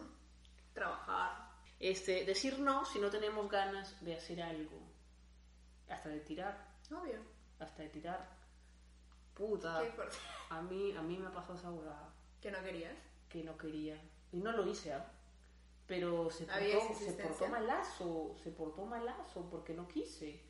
Trabajar. 0.74 1.50
Este, 1.80 2.24
decir 2.26 2.60
no 2.60 2.86
si 2.86 3.00
no 3.00 3.10
tenemos 3.10 3.50
ganas 3.50 4.00
de 4.04 4.16
hacer 4.16 4.42
algo. 4.42 4.80
Hasta 5.90 6.10
de 6.10 6.20
tirar, 6.22 6.70
Obvio. 6.92 7.20
hasta 7.60 7.84
de 7.84 7.90
tirar. 7.90 8.30
Puta, 9.34 9.82
Qué 9.84 9.92
fuerte. 9.92 10.18
a 10.50 10.62
mí, 10.62 10.96
a 10.96 11.02
mí 11.02 11.18
me 11.18 11.30
pasó 11.32 11.56
esa 11.56 11.72
huevada 11.72 12.14
Que 12.40 12.52
no 12.52 12.62
querías. 12.64 12.96
que 13.28 13.44
no 13.44 13.58
quería. 13.58 14.00
Y 14.32 14.38
no 14.40 14.52
lo 14.52 14.66
hice, 14.68 14.94
¿ah? 14.94 15.12
Pero 15.88 16.30
se 16.30 16.46
portó, 16.46 16.94
se 16.96 17.12
portó 17.14 17.48
malazo, 17.48 18.36
se 18.42 18.52
portó 18.52 18.86
malazo 18.86 19.50
porque 19.50 19.74
no 19.74 19.88
quise. 19.88 20.42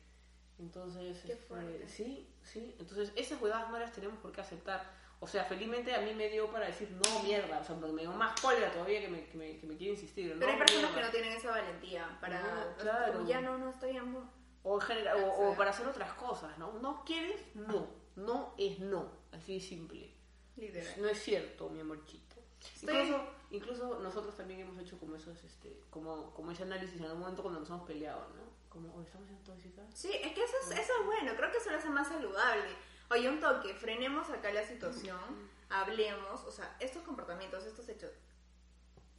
Entonces, 0.58 1.18
Qué 1.24 1.32
este, 1.32 1.88
sí, 1.88 2.28
sí. 2.42 2.76
Entonces, 2.78 3.12
esas 3.16 3.40
huevadas 3.40 3.70
no 3.70 3.78
las 3.78 3.92
tenemos 3.92 4.18
por 4.18 4.32
qué 4.32 4.40
aceptar. 4.40 5.02
O 5.20 5.26
sea, 5.26 5.44
felizmente 5.44 5.94
a 5.94 6.00
mí 6.00 6.14
me 6.14 6.28
dio 6.28 6.50
para 6.50 6.66
decir 6.66 6.90
no 6.90 7.22
mierda. 7.22 7.60
O 7.60 7.64
sea, 7.64 7.76
porque 7.76 7.92
me 7.92 8.02
dio 8.02 8.12
más 8.12 8.38
cólera 8.40 8.72
todavía 8.72 9.00
que 9.00 9.08
me, 9.08 9.24
que 9.26 9.38
me, 9.38 9.58
que 9.58 9.66
me 9.66 9.76
quiere 9.76 9.92
insistir. 9.92 10.36
Pero 10.38 10.50
hay 10.50 10.58
personas 10.58 10.90
mierda. 10.92 11.00
que 11.00 11.06
no 11.06 11.10
tienen 11.22 11.38
esa 11.38 11.50
valentía 11.50 12.18
para... 12.20 12.40
No, 12.42 12.76
claro. 12.76 13.12
como 13.12 13.28
ya 13.28 13.40
no, 13.40 13.58
no 13.58 13.70
estoy 13.70 14.00
mood. 14.00 14.24
O, 14.64 14.80
en 14.80 14.80
general, 14.86 15.24
o, 15.24 15.50
o 15.50 15.56
para 15.56 15.70
hacer 15.70 15.86
otras 15.86 16.12
cosas, 16.14 16.56
¿no? 16.58 16.72
No 16.80 17.04
quieres, 17.04 17.40
no. 17.54 17.86
No 18.14 18.54
es 18.58 18.78
no. 18.78 19.10
Así 19.32 19.54
de 19.54 19.60
simple. 19.60 20.10
Literal. 20.56 20.94
No 21.00 21.08
es 21.08 21.22
cierto, 21.22 21.68
mi 21.70 21.80
amorchito. 21.80 22.36
Estoy- 22.60 22.94
Incluso, 22.96 23.24
incluso 23.50 23.98
nosotros 24.00 24.36
también 24.36 24.60
hemos 24.60 24.78
hecho 24.78 24.98
como 24.98 25.16
esos, 25.16 25.42
este, 25.44 25.80
como, 25.90 26.32
como 26.34 26.50
ese 26.52 26.62
análisis 26.64 26.98
en 26.98 27.04
algún 27.06 27.20
momento 27.20 27.42
cuando 27.42 27.60
nos 27.60 27.68
hemos 27.70 27.86
peleado, 27.86 28.20
¿no? 28.36 28.51
Como, 28.72 28.94
"Oye, 28.94 29.04
estamos 29.04 29.28
siendo 29.28 29.44
tóxicas. 29.44 29.84
Sí, 29.92 30.10
es 30.10 30.32
que 30.32 30.42
eso 30.42 30.54
es, 30.62 30.70
eso 30.70 30.92
es 30.98 31.06
bueno, 31.06 31.32
creo 31.36 31.52
que 31.52 31.58
eso 31.58 31.70
lo 31.70 31.76
hace 31.76 31.90
más 31.90 32.08
saludable. 32.08 32.74
Oye, 33.10 33.28
un 33.28 33.38
toque, 33.38 33.74
frenemos 33.74 34.30
acá 34.30 34.50
la 34.50 34.64
situación, 34.64 35.20
hablemos, 35.68 36.42
o 36.44 36.50
sea, 36.50 36.74
estos 36.80 37.02
comportamientos, 37.02 37.66
estos 37.66 37.86
hechos, 37.90 38.10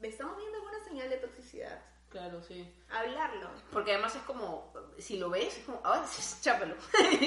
¿estamos 0.01 0.37
viendo 0.37 0.57
alguna 0.57 0.83
señal 0.83 1.07
de 1.07 1.17
toxicidad? 1.17 1.79
Claro, 2.09 2.41
sí. 2.41 2.67
Hablarlo. 2.89 3.49
Porque 3.71 3.91
además 3.93 4.15
es 4.15 4.23
como, 4.23 4.73
si 4.97 5.17
lo 5.17 5.29
ves, 5.29 5.59
es 5.59 5.65
como, 5.65 5.81
sí, 6.07 6.35
chápalo. 6.41 6.75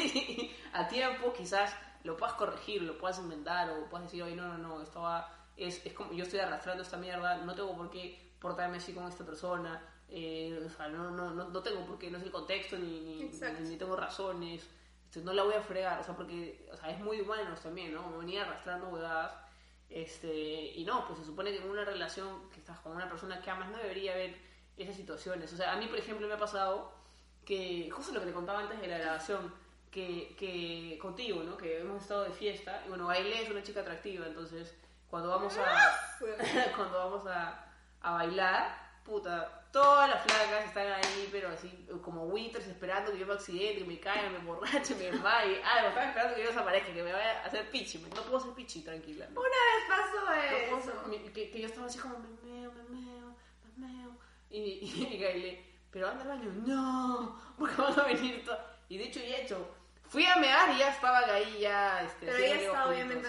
a 0.73 0.89
tiempo 0.89 1.33
quizás 1.33 1.73
lo 2.03 2.17
puedas 2.17 2.35
corregir, 2.35 2.83
lo 2.83 2.99
puedas 2.99 3.19
inventar 3.19 3.71
o 3.71 3.89
puedas 3.89 4.07
decir, 4.07 4.25
oye, 4.25 4.35
no, 4.35 4.49
no, 4.49 4.59
no, 4.59 4.83
esto 4.83 5.03
va, 5.03 5.33
es, 5.57 5.87
es 5.87 5.93
como, 5.93 6.13
yo 6.13 6.25
estoy 6.25 6.41
arrastrando 6.41 6.83
esta 6.83 6.97
mierda, 6.97 7.37
no 7.39 7.55
tengo 7.55 7.77
por 7.77 7.89
qué 7.91 8.35
portarme 8.41 8.79
así 8.79 8.93
con 8.93 9.07
esta 9.07 9.25
persona, 9.25 9.81
eh, 10.09 10.63
o 10.65 10.71
sea, 10.71 10.89
no, 10.89 11.11
no, 11.11 11.31
no, 11.31 11.49
no 11.49 11.63
tengo 11.63 11.85
por 11.85 11.99
qué, 11.99 12.11
no 12.11 12.19
es 12.19 12.25
el 12.25 12.31
contexto, 12.31 12.79
ni, 12.79 13.01
ni, 13.01 13.31
ni, 13.61 13.77
tengo 13.77 13.97
razones, 13.97 14.69
este, 15.17 15.21
no 15.25 15.33
la 15.33 15.43
voy 15.43 15.55
a 15.55 15.63
fregar, 15.63 16.01
o 16.01 16.05
sea, 16.05 16.15
porque, 16.15 16.69
o 16.73 16.77
sea, 16.77 16.91
es 16.91 17.01
muy 17.01 17.21
humano 17.21 17.55
también, 17.63 17.95
¿no? 17.95 18.03
Como 18.03 18.19
venir 18.19 18.41
arrastrando 18.41 18.89
huevadas, 18.89 19.33
este, 19.89 20.73
y 20.75 20.85
no, 20.85 21.07
pues 21.07 21.21
se 21.21 21.25
supone 21.25 21.51
que 21.53 21.59
en 21.59 21.71
una 21.71 21.85
relación 21.85 22.51
que 22.51 22.59
estás 22.59 22.79
con 22.81 22.93
una 22.93 23.09
persona 23.09 23.41
que 23.41 23.51
amas 23.51 23.71
no 23.71 23.79
debería 23.79 24.13
haber 24.13 24.37
esas 24.77 24.97
situaciones. 24.97 25.53
O 25.53 25.57
sea, 25.57 25.73
a 25.73 25.77
mí, 25.77 25.87
por 25.87 25.99
ejemplo, 25.99 26.27
me 26.27 26.35
ha 26.35 26.39
pasado 26.39 26.93
que, 27.45 27.89
justo 27.91 28.13
lo 28.13 28.21
que 28.21 28.27
te 28.27 28.33
contaba 28.33 28.61
antes 28.61 28.81
de 28.81 28.89
la 28.89 28.99
grabación, 28.99 29.55
que, 29.91 30.37
que 30.39 30.99
contigo, 31.01 31.43
¿no? 31.43 31.57
Que 31.57 31.81
hemos 31.81 32.03
estado 32.03 32.25
de 32.25 32.31
fiesta, 32.31 32.83
y 32.85 32.89
bueno, 32.89 33.09
Aile 33.09 33.43
es 33.43 33.51
una 33.51 33.63
chica 33.63 33.81
atractiva, 33.81 34.27
entonces 34.27 34.77
cuando 35.09 35.31
vamos 35.31 35.57
a, 35.57 36.17
cuando 36.77 36.99
vamos 36.99 37.27
a, 37.27 37.65
a 38.03 38.11
bailar, 38.13 39.01
puta, 39.05 39.66
todas 39.77 40.09
las 40.09 40.23
flacas 40.23 40.65
están 40.65 40.87
ahí, 40.91 41.29
pero 41.31 41.51
así, 41.51 41.87
como 42.03 42.25
winters, 42.25 42.67
esperando 42.67 43.13
que 43.13 43.19
yo 43.19 43.27
me 43.27 43.35
accidente, 43.35 43.81
que 43.81 43.85
me 43.85 44.01
caiga, 44.01 44.31
me 44.31 44.39
borrache, 44.39 44.95
me 44.95 45.11
desmaye, 45.11 45.63
algo, 45.63 45.89
están 45.91 46.09
esperando 46.09 46.35
que 46.35 46.43
yo 46.43 46.49
desaparezca, 46.49 46.95
que 46.95 47.03
me 47.03 47.13
vaya 47.13 47.43
a 47.43 47.45
hacer 47.45 47.71
pichi, 47.71 47.99
no 47.99 48.09
puedo 48.23 48.39
hacer 48.39 48.53
pichi, 48.53 48.81
tranquila. 48.83 49.27
¿no? 49.35 49.41
Una 49.41 49.49
vez 49.51 49.85
pasó 49.87 50.25
No 50.71 50.79
eso. 50.79 51.09
mi- 51.09 51.19
que, 51.31 51.51
que 51.51 51.61
yo 51.61 51.67
estaba 51.67 51.87
así 51.89 51.99
como, 51.99 52.19
me 52.21 52.29
meo, 52.51 52.73
me 52.73 52.83
meo, 52.85 53.37
me 53.77 53.87
meo, 53.87 54.19
y, 54.49 54.59
y, 54.61 55.09
y 55.15 55.19
Gaile, 55.19 55.65
pero 55.91 56.09
anda 56.09 56.23
al 56.23 56.29
baño, 56.29 56.51
no, 56.67 57.39
porque 57.59 57.75
van 57.83 58.01
a 58.01 58.05
venir 58.05 58.45
todas. 58.47 58.61
Y 58.89 58.97
ya 58.99 59.21
he 59.21 59.43
hecho, 59.43 59.75
fui 60.09 60.25
a 60.25 60.37
mear 60.37 60.71
y 60.75 60.79
ya 60.79 60.89
estaban 60.89 61.29
ahí, 61.29 61.59
ya, 61.61 62.03
este, 62.03 62.25
Pero 62.27 62.39
lío 62.39 62.55
está 62.73 62.89
obviamente... 62.89 63.29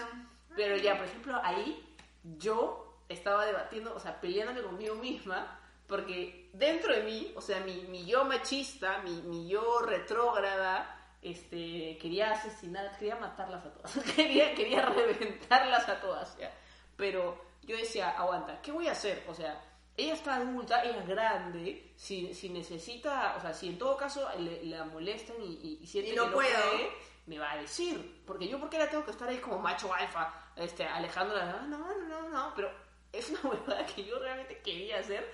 Pero 0.56 0.76
ya, 0.76 0.96
por 0.96 1.06
ejemplo, 1.06 1.40
ahí 1.44 1.94
yo 2.38 3.02
estaba 3.08 3.44
debatiendo, 3.44 3.94
o 3.94 4.00
sea, 4.00 4.18
peleándome 4.20 4.62
conmigo 4.62 4.94
misma, 4.96 5.57
porque 5.88 6.50
dentro 6.52 6.94
de 6.94 7.02
mí, 7.02 7.32
o 7.34 7.40
sea, 7.40 7.60
mi, 7.60 7.82
mi 7.88 8.04
yo 8.04 8.24
machista, 8.24 8.98
mi, 8.98 9.22
mi 9.22 9.48
yo 9.48 9.80
retrógrada, 9.80 10.94
este, 11.22 11.98
quería 11.98 12.32
asesinar, 12.32 12.96
quería 12.98 13.16
matarlas 13.16 13.64
a 13.64 13.72
todas, 13.72 13.98
quería, 14.16 14.54
quería 14.54 14.84
reventarlas 14.86 15.88
a 15.88 16.00
todas, 16.00 16.36
ya. 16.38 16.52
Pero 16.96 17.42
yo 17.62 17.76
decía, 17.76 18.10
aguanta, 18.10 18.60
¿qué 18.62 18.70
voy 18.70 18.86
a 18.88 18.92
hacer? 18.92 19.24
O 19.28 19.34
sea, 19.34 19.60
ella 19.96 20.14
está 20.14 20.36
adulta, 20.36 20.82
ella 20.84 20.98
es 21.00 21.08
grande, 21.08 21.92
si, 21.96 22.32
si 22.34 22.50
necesita, 22.50 23.34
o 23.36 23.40
sea, 23.40 23.52
si 23.52 23.68
en 23.68 23.78
todo 23.78 23.96
caso 23.96 24.28
le, 24.38 24.64
la 24.66 24.84
molestan 24.84 25.36
y, 25.42 25.54
y, 25.54 25.78
y 25.82 25.86
siente 25.86 26.12
Y 26.12 26.14
no 26.14 26.24
que 26.24 26.30
no 26.30 26.34
puedo. 26.36 26.70
puede, 26.70 26.90
me 27.26 27.38
va 27.38 27.52
a 27.52 27.56
decir. 27.56 28.22
Porque 28.26 28.46
yo, 28.46 28.60
¿por 28.60 28.68
qué 28.70 28.78
la 28.78 28.88
tengo 28.90 29.04
que 29.04 29.10
estar 29.10 29.28
ahí 29.28 29.38
como 29.38 29.58
macho 29.58 29.92
alfa, 29.92 30.50
este, 30.54 30.84
alejándola? 30.84 31.46
No, 31.46 31.78
no, 31.78 31.98
no, 32.06 32.28
no, 32.28 32.52
pero 32.54 32.70
es 33.12 33.30
una 33.30 33.40
huevada 33.50 33.86
que 33.86 34.04
yo 34.04 34.18
realmente 34.18 34.58
quería 34.58 34.98
hacer. 34.98 35.28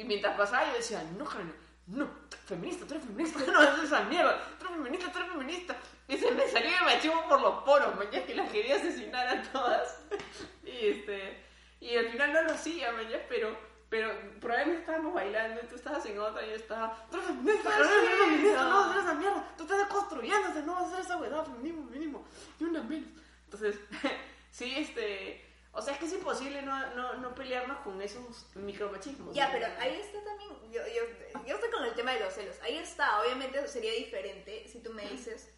Y 0.00 0.04
mientras 0.04 0.34
pasaba, 0.34 0.66
yo 0.66 0.78
decía, 0.78 1.04
no, 1.18 1.26
Jane, 1.26 1.52
no, 1.88 2.08
feminista, 2.46 2.86
tú 2.86 2.94
eres 2.94 3.04
feminista, 3.06 3.38
no 3.52 3.58
haces 3.58 3.84
esa 3.84 4.02
mierda, 4.04 4.40
tú 4.58 4.64
eres 4.64 4.76
feminista, 4.78 5.12
tú 5.12 5.18
eres 5.18 5.30
feminista. 5.30 5.76
Y 6.08 6.16
se 6.16 6.30
me 6.30 6.48
salió 6.48 6.70
de 6.70 6.80
machismo 6.86 7.28
por 7.28 7.38
los 7.38 7.62
poros, 7.64 7.94
mañana 7.96 8.24
que 8.24 8.34
las 8.34 8.50
quería 8.50 8.76
asesinar 8.76 9.28
a 9.28 9.42
todas. 9.52 9.98
Y 10.64 10.86
este, 10.86 11.44
y 11.80 11.96
al 11.96 12.08
final 12.10 12.32
no 12.32 12.42
lo 12.42 12.52
hacía, 12.52 12.92
mañana, 12.92 13.22
pero, 13.28 13.54
pero 13.90 14.10
probablemente 14.40 14.80
estábamos 14.80 15.12
bailando 15.12 15.60
y 15.62 15.66
tú 15.66 15.74
estabas 15.74 16.06
en 16.06 16.18
otra 16.18 16.46
y 16.46 16.50
yo 16.50 16.54
estaba, 16.54 17.06
tú 17.10 17.16
eres 17.16 17.26
feminista, 17.26 17.76
tú 17.76 17.82
eres 17.82 18.18
feminista, 18.18 18.62
no 18.62 18.76
vas 18.76 18.86
a 18.86 18.90
hacer 18.90 19.02
esa 19.02 19.14
mierda, 19.14 19.54
tú 19.58 19.62
estás 19.64 19.78
deconstruyéndote, 19.78 20.62
no 20.62 20.74
vas 20.74 20.84
a 20.84 20.86
hacer 20.86 21.00
esa 21.00 21.16
huevada, 21.18 21.44
feminismo, 21.44 21.88
feminismo, 21.88 22.24
y 22.58 22.64
una 22.64 22.82
menos. 22.84 23.10
Entonces, 23.44 23.78
sí, 24.50 24.74
este, 24.78 25.49
o 25.72 25.80
sea, 25.82 25.94
es 25.94 26.00
que 26.00 26.06
es 26.06 26.12
imposible 26.12 26.62
no, 26.62 26.94
no, 26.94 27.14
no 27.14 27.34
pelearnos 27.34 27.78
con 27.78 28.00
esos 28.02 28.46
micromachismos. 28.56 29.34
Ya, 29.34 29.46
¿no? 29.46 29.52
pero 29.52 29.66
ahí 29.78 29.94
está 30.00 30.22
también, 30.24 30.50
yo, 30.72 30.80
yo, 30.86 31.42
yo 31.46 31.54
estoy 31.54 31.70
con 31.70 31.84
el 31.84 31.94
tema 31.94 32.12
de 32.12 32.20
los 32.20 32.32
celos, 32.34 32.56
ahí 32.62 32.76
está, 32.76 33.20
obviamente 33.22 33.66
sería 33.68 33.92
diferente 33.92 34.66
si 34.68 34.80
tú 34.82 34.92
me 34.92 35.06
dices, 35.08 35.48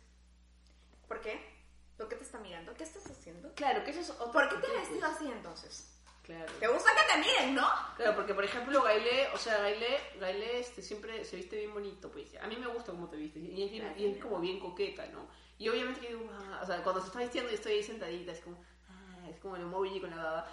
¿por 1.08 1.20
qué? 1.20 1.40
¿Por 1.96 2.08
qué 2.08 2.16
te 2.16 2.24
está 2.24 2.38
mirando? 2.38 2.74
¿Qué 2.74 2.84
estás 2.84 3.06
haciendo? 3.06 3.52
Claro, 3.54 3.84
que 3.84 3.90
eso 3.90 4.00
es 4.00 4.10
otro 4.10 4.32
¿Por 4.32 4.48
qué 4.48 4.56
te 4.66 4.72
vestido 4.72 5.06
así 5.06 5.26
entonces? 5.26 5.88
Claro. 6.22 6.52
¿Te 6.60 6.68
gusta 6.68 6.90
que 6.94 7.12
te 7.12 7.18
miren, 7.18 7.54
no? 7.54 7.68
Claro, 7.96 8.14
porque 8.14 8.32
por 8.32 8.44
ejemplo 8.44 8.80
Gaile, 8.82 9.28
o 9.34 9.38
sea, 9.38 9.58
Gaile, 9.58 9.98
Gaile 10.20 10.60
este, 10.60 10.80
siempre 10.80 11.24
se 11.24 11.36
viste 11.36 11.56
bien 11.56 11.74
bonito, 11.74 12.10
pues. 12.12 12.34
A 12.40 12.46
mí 12.46 12.56
me 12.56 12.68
gusta 12.68 12.92
cómo 12.92 13.08
te 13.08 13.16
vistes 13.16 13.42
y 13.42 13.62
es, 13.64 13.70
bien- 13.72 13.92
y 13.96 14.06
es 14.06 14.22
como 14.22 14.38
bien 14.40 14.60
coqueta, 14.60 15.04
¿no? 15.06 15.26
Y 15.58 15.68
obviamente 15.68 16.00
que 16.00 16.08
digo, 16.08 16.30
ah, 16.32 16.60
o 16.62 16.66
sea, 16.66 16.82
cuando 16.82 17.00
se 17.00 17.08
está 17.08 17.18
vistiendo 17.18 17.50
yo 17.50 17.56
estoy 17.56 17.72
ahí 17.72 17.82
sentadita, 17.82 18.32
es 18.32 18.40
como, 18.40 18.56
es 19.28 19.38
como 19.40 19.56
el 19.56 19.62
emoji 19.62 20.00
con 20.00 20.10
la 20.10 20.16
baba. 20.16 20.46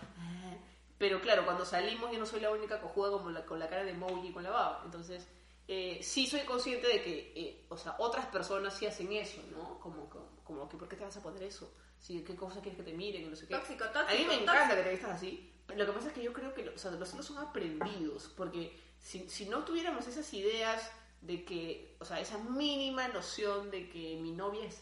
Pero 0.97 1.21
claro, 1.21 1.45
cuando 1.45 1.65
salimos 1.65 2.11
yo 2.11 2.19
no 2.19 2.25
soy 2.25 2.41
la 2.41 2.51
única 2.51 2.81
cojuda 2.81 3.11
como 3.11 3.29
la, 3.29 3.45
con 3.45 3.57
la 3.59 3.69
cara 3.69 3.83
de 3.83 3.91
emoji 3.91 4.31
con 4.31 4.43
la 4.43 4.49
baba. 4.49 4.81
Entonces, 4.85 5.27
eh, 5.67 5.99
sí 6.01 6.27
soy 6.27 6.41
consciente 6.41 6.87
de 6.87 7.01
que, 7.01 7.33
eh, 7.35 7.65
o 7.69 7.77
sea, 7.77 7.95
otras 7.99 8.25
personas 8.27 8.75
sí 8.75 8.85
hacen 8.85 9.11
eso, 9.13 9.41
¿no? 9.51 9.79
Como, 9.79 10.09
como, 10.09 10.25
como 10.43 10.67
que, 10.67 10.77
¿por 10.77 10.87
qué 10.89 10.95
te 10.97 11.05
vas 11.05 11.15
a 11.15 11.21
poner 11.21 11.43
eso? 11.43 11.73
Sí, 11.99 12.23
¿Qué 12.25 12.35
cosa 12.35 12.61
quieres 12.61 12.77
que 12.77 12.83
te 12.91 12.93
miren? 12.93 13.29
No 13.29 13.35
sé 13.35 13.47
qué. 13.47 13.55
Tóxico, 13.55 13.83
A 13.83 13.87
mí 13.87 13.93
tóxico, 13.93 14.27
me 14.27 14.33
encanta 14.35 14.53
tóxico. 14.53 14.75
que 14.77 14.83
te 14.83 14.91
vistas 14.91 15.11
así. 15.11 15.53
Lo 15.75 15.85
que 15.85 15.91
pasa 15.91 16.07
es 16.07 16.13
que 16.13 16.23
yo 16.23 16.33
creo 16.33 16.53
que 16.53 16.67
o 16.69 16.77
sea, 16.77 16.91
los 16.91 17.09
celos 17.09 17.25
son 17.25 17.37
aprendidos, 17.37 18.33
porque 18.35 18.77
si, 18.97 19.29
si 19.29 19.45
no 19.47 19.63
tuviéramos 19.63 20.07
esas 20.07 20.33
ideas 20.33 20.91
de 21.21 21.45
que, 21.45 21.95
o 21.99 22.05
sea, 22.05 22.19
esa 22.19 22.37
mínima 22.39 23.07
noción 23.09 23.69
de 23.69 23.89
que 23.89 24.17
mi 24.21 24.31
novia 24.31 24.65
es 24.65 24.81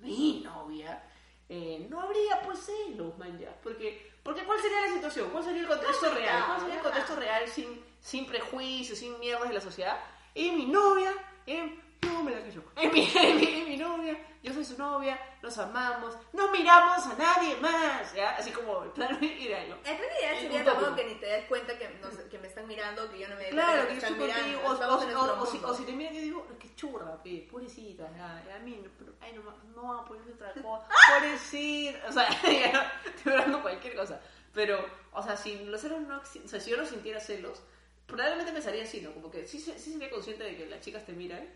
mi 0.00 0.40
novia, 0.40 1.02
eh, 1.48 1.86
no 1.88 2.00
habría 2.00 2.42
pues 2.42 2.58
celos, 2.60 3.16
man, 3.18 3.38
ya. 3.38 3.54
Porque, 3.62 4.12
porque 4.22 4.44
¿cuál 4.44 4.60
sería 4.60 4.82
la 4.82 4.92
situación? 4.94 5.30
¿Cuál 5.30 5.44
sería 5.44 5.62
el 5.62 5.68
contexto 5.68 6.10
real? 6.12 6.44
¿Cuál 6.46 6.60
sería 6.60 6.76
el 6.76 6.82
contexto 6.82 7.16
real 7.16 7.48
sin, 7.48 7.84
sin 8.00 8.26
prejuicios, 8.26 8.98
sin 8.98 9.18
mierdas 9.18 9.48
de 9.48 9.54
la 9.54 9.60
sociedad? 9.60 9.98
Es 10.34 10.52
mi 10.52 10.66
novia, 10.66 11.12
es, 11.46 11.70
no 12.18 12.24
me 12.24 12.30
la 12.32 12.40
callo. 12.42 12.62
Es 12.76 12.92
mi, 12.92 13.00
es 13.06 13.34
mi, 13.34 13.60
es 13.62 13.68
mi 13.68 13.76
novia, 13.76 14.16
yo 14.42 14.52
soy 14.52 14.64
su 14.64 14.76
novia, 14.78 15.18
nos 15.42 15.56
amamos, 15.58 16.14
no 16.32 16.50
miramos 16.50 17.06
a 17.06 17.14
nadie 17.14 17.56
más, 17.56 18.12
¿ya? 18.14 18.36
Así 18.36 18.50
como 18.50 18.82
el 18.84 18.90
plan 18.90 19.18
ideal. 19.24 19.78
En 19.84 19.98
realidad 19.98 20.32
Es 20.34 20.40
sería 20.40 20.64
como 20.64 20.94
que 20.94 21.04
ni 21.04 21.14
te 21.16 21.26
das 21.26 21.44
cuenta 21.46 21.78
que, 21.78 21.88
que 22.30 22.38
me 22.38 22.46
están 22.48 22.66
mirando, 22.66 23.10
que 23.10 23.18
yo 23.18 23.28
no 23.28 23.36
me 23.36 23.48
Claro, 23.48 23.86
que 23.88 23.94
estoy 23.94 23.96
están 23.96 24.18
contigo, 24.18 24.36
mirando. 24.38 24.68
o, 24.68 24.72
Estamos 24.74 25.04
o- 25.04 25.40
o- 25.40 25.42
o 25.42 25.46
si, 25.46 25.58
o 25.64 25.74
si 25.74 25.84
te 25.84 25.92
miran, 25.92 26.14
yo 26.14 26.20
digo, 26.20 26.46
qué 26.58 26.74
churra, 26.74 27.22
pe, 27.22 27.46
pobrecita, 27.50 28.10
ya, 28.16 28.42
ya, 28.46 28.56
a 28.56 28.58
mí, 28.60 28.80
no, 28.84 28.90
pero, 28.98 29.12
ay, 29.20 29.32
no, 29.32 29.42
no 29.82 29.94
va 29.94 30.00
a 30.02 30.04
ponerse 30.04 30.32
otra 30.32 30.52
cosa, 30.54 30.86
pobrecita, 31.18 32.08
o 32.08 32.12
sea, 32.12 32.28
ya, 32.42 33.00
estoy 33.04 33.32
hablando 33.32 33.62
cualquier 33.62 33.94
cosa, 33.96 34.20
pero, 34.54 34.84
o 35.12 35.22
sea, 35.22 35.36
si 35.36 35.64
los 35.64 35.80
celos 35.80 36.00
no, 36.00 36.18
o 36.18 36.48
sea, 36.48 36.60
si 36.60 36.70
yo 36.70 36.76
no 36.76 36.84
sintiera 36.86 37.20
celos, 37.20 37.62
probablemente 38.06 38.52
pensaría 38.52 38.84
así, 38.84 39.00
¿no? 39.02 39.12
Como 39.12 39.30
que 39.30 39.46
sí, 39.46 39.58
sí 39.60 39.72
sería 39.78 40.10
consciente 40.10 40.42
de 40.44 40.56
que 40.56 40.66
las 40.66 40.80
chicas 40.80 41.04
te 41.04 41.12
miran, 41.12 41.46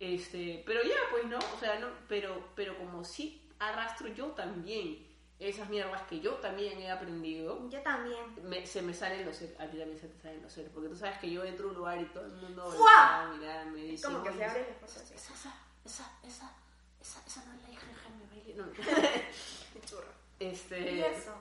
este, 0.00 0.62
pero 0.66 0.82
ya, 0.82 0.96
pues, 1.10 1.24
¿no? 1.26 1.38
O 1.38 1.58
sea, 1.60 1.78
no, 1.78 1.88
pero, 2.08 2.48
pero 2.54 2.76
como 2.78 3.04
sí 3.04 3.40
arrastro 3.58 4.08
yo 4.08 4.26
también 4.28 5.06
esas 5.38 5.68
mierdas 5.68 6.02
que 6.02 6.20
yo 6.20 6.34
también 6.34 6.78
he 6.80 6.90
aprendido, 6.90 7.68
Yo 7.68 7.80
también. 7.82 8.18
me- 8.48 8.66
se 8.66 8.82
me 8.82 8.94
salen 8.94 9.26
los 9.26 9.36
celos, 9.36 9.58
a 9.60 9.66
ti 9.66 9.78
también 9.78 9.98
se 9.98 10.08
te 10.08 10.20
salen 10.22 10.42
los 10.42 10.52
celos, 10.52 10.70
porque 10.72 10.88
tú 10.88 10.96
sabes 10.96 11.18
que 11.18 11.30
yo 11.30 11.44
entro 11.44 11.66
a 11.66 11.70
un 11.70 11.76
lugar 11.76 12.00
y 12.00 12.04
todo 12.06 12.24
el 12.26 12.32
mundo 12.32 12.70
¡Fua! 12.70 12.90
va 12.94 13.22
a 13.22 13.28
mirar, 13.34 13.66
me 13.66 13.80
dice, 13.80 14.06
Como 14.06 14.22
que 14.22 14.30
se 14.30 14.36
"Oye, 14.36 14.44
abren 14.44 14.66
las 14.68 14.78
cosas 14.78 15.02
así. 15.02 15.14
esa, 15.14 15.32
esa, 15.34 15.54
esa, 15.84 16.12
esa, 16.22 16.52
esa, 17.00 17.22
esa 17.26 17.44
no 17.46 17.54
es 17.54 17.62
la 17.62 17.70
hija 17.70 17.86
de 17.86 17.94
Jaime 17.94 18.24
Bailey, 18.30 18.54
no, 18.54 18.64
churro. 19.86 20.06
este, 20.38 20.92
Y 20.92 21.00
eso. 21.02 21.34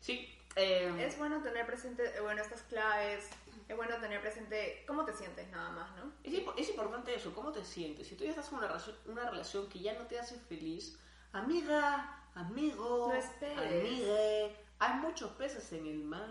sí, 0.00 0.38
eh, 0.56 0.92
Es 1.06 1.18
bueno 1.18 1.42
tener 1.42 1.66
presente, 1.66 2.04
eh, 2.16 2.20
bueno, 2.20 2.42
estas 2.42 2.62
claves. 2.62 3.28
Es 3.70 3.76
bueno 3.76 3.96
tener 3.98 4.20
presente 4.20 4.82
cómo 4.86 5.04
te 5.04 5.12
sientes 5.12 5.48
nada 5.50 5.70
más, 5.70 5.94
¿no? 5.96 6.12
Es, 6.24 6.32
impo- 6.34 6.54
es 6.56 6.68
importante 6.70 7.14
eso, 7.14 7.32
¿cómo 7.34 7.52
te 7.52 7.64
sientes? 7.64 8.06
Si 8.08 8.16
tú 8.16 8.24
ya 8.24 8.30
estás 8.30 8.48
en 8.50 8.58
una, 8.58 8.76
una 9.06 9.30
relación 9.30 9.68
que 9.68 9.78
ya 9.78 9.92
no 9.98 10.06
te 10.06 10.18
hace 10.18 10.34
feliz, 10.40 10.98
amiga, 11.32 12.20
amigo, 12.34 13.08
No 13.54 13.62
amigue, 13.62 14.56
hay 14.78 14.94
muchos 14.94 15.30
peces 15.32 15.72
en 15.72 15.86
el 15.86 16.02
mar. 16.02 16.26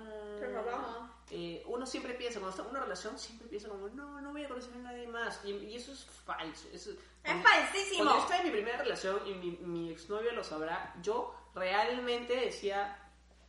Eh, 1.31 1.63
uno 1.67 1.85
siempre 1.85 2.13
piensa, 2.15 2.39
cuando 2.39 2.49
está 2.49 2.63
en 2.63 2.69
una 2.71 2.81
relación, 2.81 3.17
siempre 3.17 3.47
piensa 3.47 3.69
como, 3.69 3.87
no, 3.89 4.19
no 4.19 4.31
voy 4.31 4.43
a 4.43 4.49
conocer 4.49 4.73
a 4.73 4.77
nadie 4.79 5.07
más. 5.07 5.39
Y, 5.45 5.51
y 5.51 5.75
eso 5.75 5.91
es 5.93 6.03
falso. 6.25 6.67
Eso, 6.73 6.91
Es 6.91 6.97
cuando- 7.23 7.47
falsísimo. 7.47 7.97
Cuando 8.03 8.15
yo 8.15 8.19
estaba 8.21 8.39
en 8.41 8.45
mi 8.47 8.51
primera 8.51 8.77
relación, 8.79 9.19
y 9.27 9.33
mi, 9.35 9.51
mi 9.61 9.91
exnovio 9.91 10.31
lo 10.33 10.43
sabrá, 10.43 10.93
yo 11.01 11.33
realmente 11.55 12.35
decía, 12.35 12.97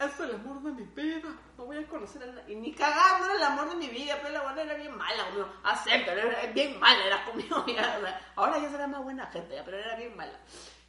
es 0.06 0.20
el 0.20 0.34
amor 0.34 0.62
de 0.62 0.72
mi 0.72 0.82
vida. 0.84 1.28
No 1.58 1.64
voy 1.66 1.76
a 1.78 1.86
conocer 1.86 2.22
a 2.22 2.26
nadie. 2.26 2.56
Ni 2.56 2.72
cagando 2.72 3.26
era 3.26 3.36
el 3.36 3.42
amor 3.42 3.68
de 3.70 3.76
mi 3.76 3.88
vida, 3.88 4.18
pero 4.22 4.34
la 4.34 4.42
buena 4.42 4.62
era 4.62 4.74
bien 4.74 4.96
mala, 4.96 5.24
conmigo. 5.26 5.48
Acepto, 5.64 6.10
era 6.12 6.46
bien 6.52 6.78
mala, 6.80 7.04
era 7.06 7.24
conmigo. 7.24 7.64
ya, 7.66 8.32
ahora 8.36 8.58
ya 8.58 8.68
será 8.70 8.86
más 8.86 9.02
buena 9.02 9.26
gente, 9.26 9.54
ya, 9.54 9.64
pero 9.64 9.78
era 9.78 9.96
bien 9.96 10.16
mala. 10.16 10.38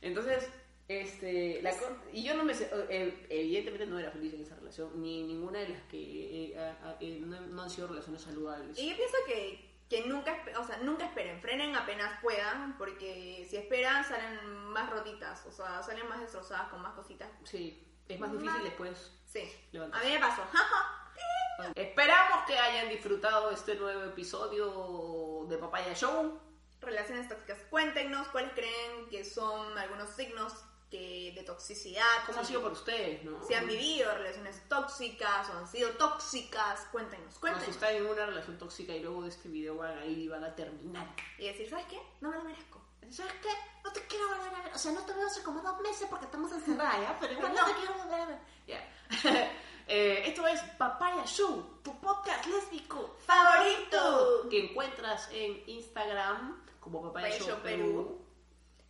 Entonces, 0.02 0.50
este, 0.88 1.62
la 1.62 1.74
y 2.12 2.24
yo 2.24 2.34
no 2.36 2.44
me 2.44 2.54
sé, 2.54 2.70
eh, 2.90 3.26
evidentemente 3.30 3.86
no 3.86 3.98
era 4.00 4.12
feliz 4.12 4.34
en 4.34 4.42
esa 4.42 4.56
relación, 4.56 5.02
ni 5.02 5.24
ninguna 5.24 5.60
de 5.60 5.70
las 5.70 5.82
que 5.84 6.52
eh, 6.52 6.58
a- 6.60 6.90
a- 6.90 6.98
eh, 7.00 7.20
no, 7.22 7.40
no 7.40 7.62
han 7.64 7.70
sido 7.70 7.88
relaciones 7.88 8.22
saludables. 8.22 8.78
Y 8.78 8.90
yo 8.90 8.96
pienso 8.98 9.16
que, 9.26 9.72
que 9.90 10.06
nunca, 10.08 10.36
o 10.60 10.64
sea, 10.66 10.78
nunca 10.78 11.06
esperen, 11.06 11.40
frenen 11.40 11.76
apenas 11.76 12.20
puedan, 12.22 12.78
porque 12.78 13.46
si 13.50 13.56
esperan 13.58 14.04
salen 14.04 14.46
más 14.74 14.90
rotitas, 14.90 15.46
o 15.46 15.52
sea, 15.52 15.82
salen 15.84 16.08
más 16.10 16.20
destrozadas 16.20 16.68
con 16.70 16.82
más 16.82 16.94
cositas. 16.94 17.30
Sí, 17.46 17.82
es 18.14 18.20
más 18.20 18.32
difícil 18.32 18.64
después. 18.64 19.12
Sí, 19.26 19.40
a 19.76 20.04
mí 20.04 20.12
me 20.12 20.20
pasó. 20.20 20.44
Esperamos 21.76 22.46
que 22.48 22.58
hayan 22.58 22.90
disfrutado 22.90 23.52
este 23.52 23.76
nuevo 23.76 24.04
episodio 24.04 25.46
de 25.48 25.58
Papaya 25.58 25.94
Show. 25.94 26.40
Relaciones 26.80 27.30
tóxicas, 27.30 27.60
cuéntenos 27.70 28.28
cuáles 28.30 28.54
creen 28.54 29.08
que 29.10 29.24
son 29.24 29.78
algunos 29.78 30.10
signos 30.10 30.54
que, 30.90 31.32
de 31.36 31.44
toxicidad. 31.44 32.04
¿Cómo 32.26 32.40
ha 32.40 32.44
si- 32.44 32.50
sido 32.50 32.62
para 32.62 32.74
ustedes, 32.74 33.24
no? 33.24 33.42
Si 33.46 33.54
han 33.54 33.68
vivido 33.68 34.12
relaciones 34.16 34.68
tóxicas 34.68 35.48
o 35.50 35.58
han 35.60 35.68
sido 35.68 35.92
tóxicas, 35.92 36.88
cuéntenos, 36.92 37.28
No, 37.28 37.32
si 37.34 37.40
cuéntenos. 37.40 37.70
están 37.76 37.96
en 37.96 38.08
una 38.08 38.26
relación 38.26 38.58
tóxica 38.58 38.94
y 38.94 39.02
luego 39.02 39.22
de 39.22 39.30
este 39.30 39.48
video 39.48 39.76
van 39.78 40.00
a 40.00 40.06
ir 40.06 40.18
y 40.18 40.28
van 40.28 40.44
a 40.44 40.56
terminar. 40.56 41.16
Y 41.38 41.46
decir, 41.48 41.70
¿sabes 41.70 41.86
qué? 41.86 42.02
No 42.22 42.32
me 42.32 42.38
lo 42.38 42.44
merezco. 42.44 42.81
¿Sabes 43.10 43.34
qué? 43.42 43.50
No 43.84 43.92
te 43.92 44.06
quiero 44.08 44.28
volver 44.30 44.54
a 44.56 44.64
ver. 44.64 44.74
O 44.74 44.78
sea, 44.78 44.92
no 44.92 45.02
te 45.06 45.14
veo 45.14 45.26
hace 45.26 45.44
como 45.44 45.62
dos 45.62 45.80
meses 45.82 46.08
porque 46.10 46.26
estamos 46.26 46.52
encerradas, 46.52 47.02
¿ya? 47.02 47.18
Pero 47.20 47.34
igual 47.34 47.54
no 47.54 47.66
te 47.66 47.74
quiero 47.74 47.94
volver 47.96 48.20
a 48.20 48.26
ver. 48.26 48.40
Ya. 48.68 48.88
Eh, 49.88 50.24
esto 50.30 50.48
es 50.48 50.62
Papaya 50.78 51.26
Show, 51.26 51.82
tu 51.84 52.00
podcast 52.00 52.46
lésbico 52.46 53.18
¡Favorito! 53.26 54.48
que 54.50 54.70
encuentras 54.70 55.28
en 55.34 55.62
Instagram 55.68 56.64
como 56.80 57.02
Papaya, 57.02 57.28
Papaya 57.28 57.46
Show, 57.46 57.62
Perú. 57.62 57.84
Perú. 57.84 58.22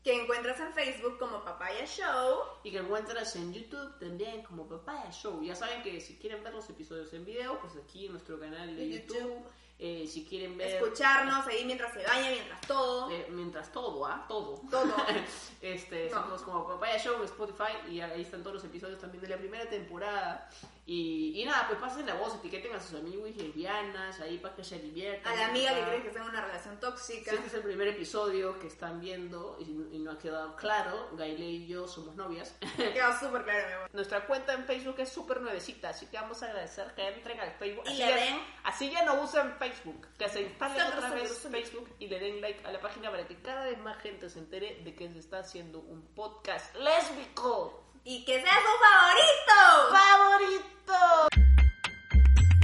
Que 0.04 0.22
encuentras 0.22 0.60
en 0.60 0.74
Facebook 0.74 1.18
como 1.18 1.44
Papaya 1.44 1.86
Show. 1.88 2.42
y 2.64 2.72
que 2.72 2.78
encuentras 2.80 3.36
en 3.36 3.52
YouTube 3.52 3.98
también 4.00 4.44
como 4.44 4.68
Papaya 4.68 5.10
Show. 5.10 5.42
Ya 5.42 5.56
saben 5.56 5.82
que 5.82 6.00
si 6.02 6.18
quieren 6.18 6.44
ver 6.44 6.54
los 6.54 6.70
episodios 6.70 7.12
en 7.14 7.26
video, 7.26 7.60
pues 7.60 7.74
aquí 7.78 8.06
en 8.06 8.12
nuestro 8.12 8.40
canal 8.40 8.76
de 8.76 8.90
YouTube. 8.90 9.18
YouTube. 9.18 9.44
Eh, 9.84 10.06
si 10.08 10.24
quieren 10.26 10.56
ver 10.60 10.76
Escucharnos 10.76 11.48
ahí 11.48 11.66
mientras 11.66 11.92
se 11.92 12.04
baña, 12.06 12.30
mientras 12.30 12.62
todo. 12.62 13.10
eh, 13.10 13.26
mientras 13.32 13.72
todo, 13.72 14.06
¿ah? 14.06 14.24
Todo. 14.28 14.62
Todo. 14.70 14.94
este, 15.62 16.08
No. 16.12 16.22
somos 16.22 16.42
como 16.44 16.68
Papaya 16.68 17.00
Show 17.00 17.16
en 17.18 17.24
Spotify 17.24 17.74
y 17.90 18.00
ahí 18.00 18.22
están 18.22 18.42
todos 18.44 18.58
los 18.58 18.64
episodios 18.64 19.00
también 19.00 19.24
de 19.24 19.30
la 19.30 19.38
primera 19.38 19.68
temporada. 19.68 20.48
Y, 20.86 21.40
y 21.40 21.46
nada, 21.46 21.68
pues 21.68 21.80
pasen 21.80 22.06
la 22.08 22.16
voz, 22.16 22.36
etiqueten 22.36 22.74
a 22.76 22.80
sus 22.80 23.00
amigos 23.00 23.30
y 23.30 23.34
lesbianas 23.34 24.20
ahí 24.20 24.40
para 24.40 24.56
que 24.56 24.64
se 24.64 24.80
diviertan. 24.80 25.32
A 25.32 25.36
la 25.36 25.48
amiga 25.48 25.74
que 25.76 25.82
Ah. 25.82 25.88
cree 25.88 26.02
que 26.02 26.08
está 26.08 26.22
en 26.22 26.30
una 26.30 26.42
relación 26.44 26.80
tóxica. 26.80 27.30
Si 27.32 27.36
este 27.38 27.48
es 27.48 27.54
el 27.54 27.62
primer 27.62 27.88
episodio 27.90 28.58
que 28.60 28.68
están 28.68 29.00
viendo 29.00 29.58
y, 29.60 29.64
y 29.96 30.00
no 30.00 30.12
ha 30.12 30.18
quedado 30.18 30.56
claro, 30.56 31.10
Gaile 31.14 31.46
y 31.46 31.68
yo 31.68 31.88
somos 31.88 32.16
novias. 32.16 32.58
Quedó 32.78 33.18
súper 33.20 33.44
claro, 33.44 33.68
mi 33.68 33.74
amor. 33.74 33.90
Nuestra 33.94 34.26
cuenta 34.26 34.54
en 34.54 34.66
Facebook 34.66 34.96
es 34.98 35.10
súper 35.10 35.40
nuevecita, 35.42 35.90
así 35.90 36.08
que 36.08 36.18
vamos 36.18 36.42
a 36.42 36.48
agradecer 36.48 36.94
que 36.96 37.08
entren 37.08 37.40
al 37.40 37.52
Facebook. 37.54 37.84
Y 37.86 37.90
Así, 37.92 37.98
le 38.02 38.10
ya, 38.10 38.16
den- 38.16 38.42
así 38.64 38.90
ya 38.92 39.06
no 39.06 39.22
usan 39.22 39.56
Facebook, 39.60 40.08
que 40.18 40.30
se 40.30 40.42
instalen 40.42 40.82
otra 40.88 41.10
vez. 41.12 41.48
Facebook 41.48 41.90
y 42.00 42.08
le 42.08 42.20
den 42.20 42.42
like 42.42 42.66
a 42.66 42.72
la 42.72 42.82
página 42.82 43.12
para 43.12 43.28
que 43.28 43.36
cada 43.42 43.66
vez 43.66 43.78
más 43.80 43.98
gente 44.02 44.30
se 44.30 44.40
entere 44.40 44.82
de 44.84 44.96
que 44.96 45.08
se 45.14 45.20
está 45.20 45.40
haciendo 45.40 45.80
un 45.80 46.02
podcast 46.16 46.76
lésbico 46.76 47.84
Y 48.04 48.26
que 48.26 48.34
sea 48.42 48.54
su 48.66 48.74
favorito. 48.82 49.58
favorito. 49.92 50.98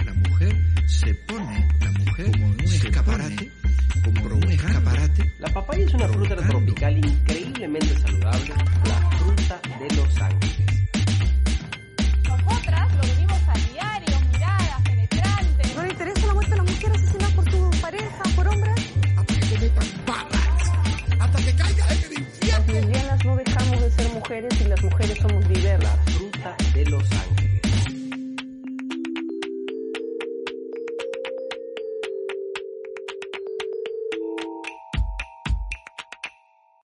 La 0.05 0.13
mujer 0.13 0.55
se 0.87 1.13
pone, 1.27 1.67
la 1.79 1.91
mujer 1.91 2.31
como 2.31 2.47
un 2.47 2.59
escaparate, 2.61 3.51
como 4.03 4.35
un 4.35 4.51
escaparate. 4.51 5.33
La 5.39 5.53
papaya 5.53 5.85
es 5.85 5.93
una 5.93 6.07
fruta 6.07 6.35
Provocando. 6.35 6.65
tropical 6.65 6.97
increíblemente 6.97 7.99
saludable, 7.99 8.53
la 8.85 9.11
fruta 9.11 9.61
de 9.79 9.95
Los 9.95 10.21
Ángeles. 10.21 10.89
Nosotras 12.27 12.95
lo 12.95 13.03
mujeres 24.27 24.59
y 24.59 24.63
las 24.65 24.83
mujeres 24.83 25.17
somos 25.19 25.47
diversas. 25.47 25.83
La 25.83 26.11
fruta 26.11 26.57
de 26.73 26.85
los 26.87 27.03
ángeles. 27.13 27.46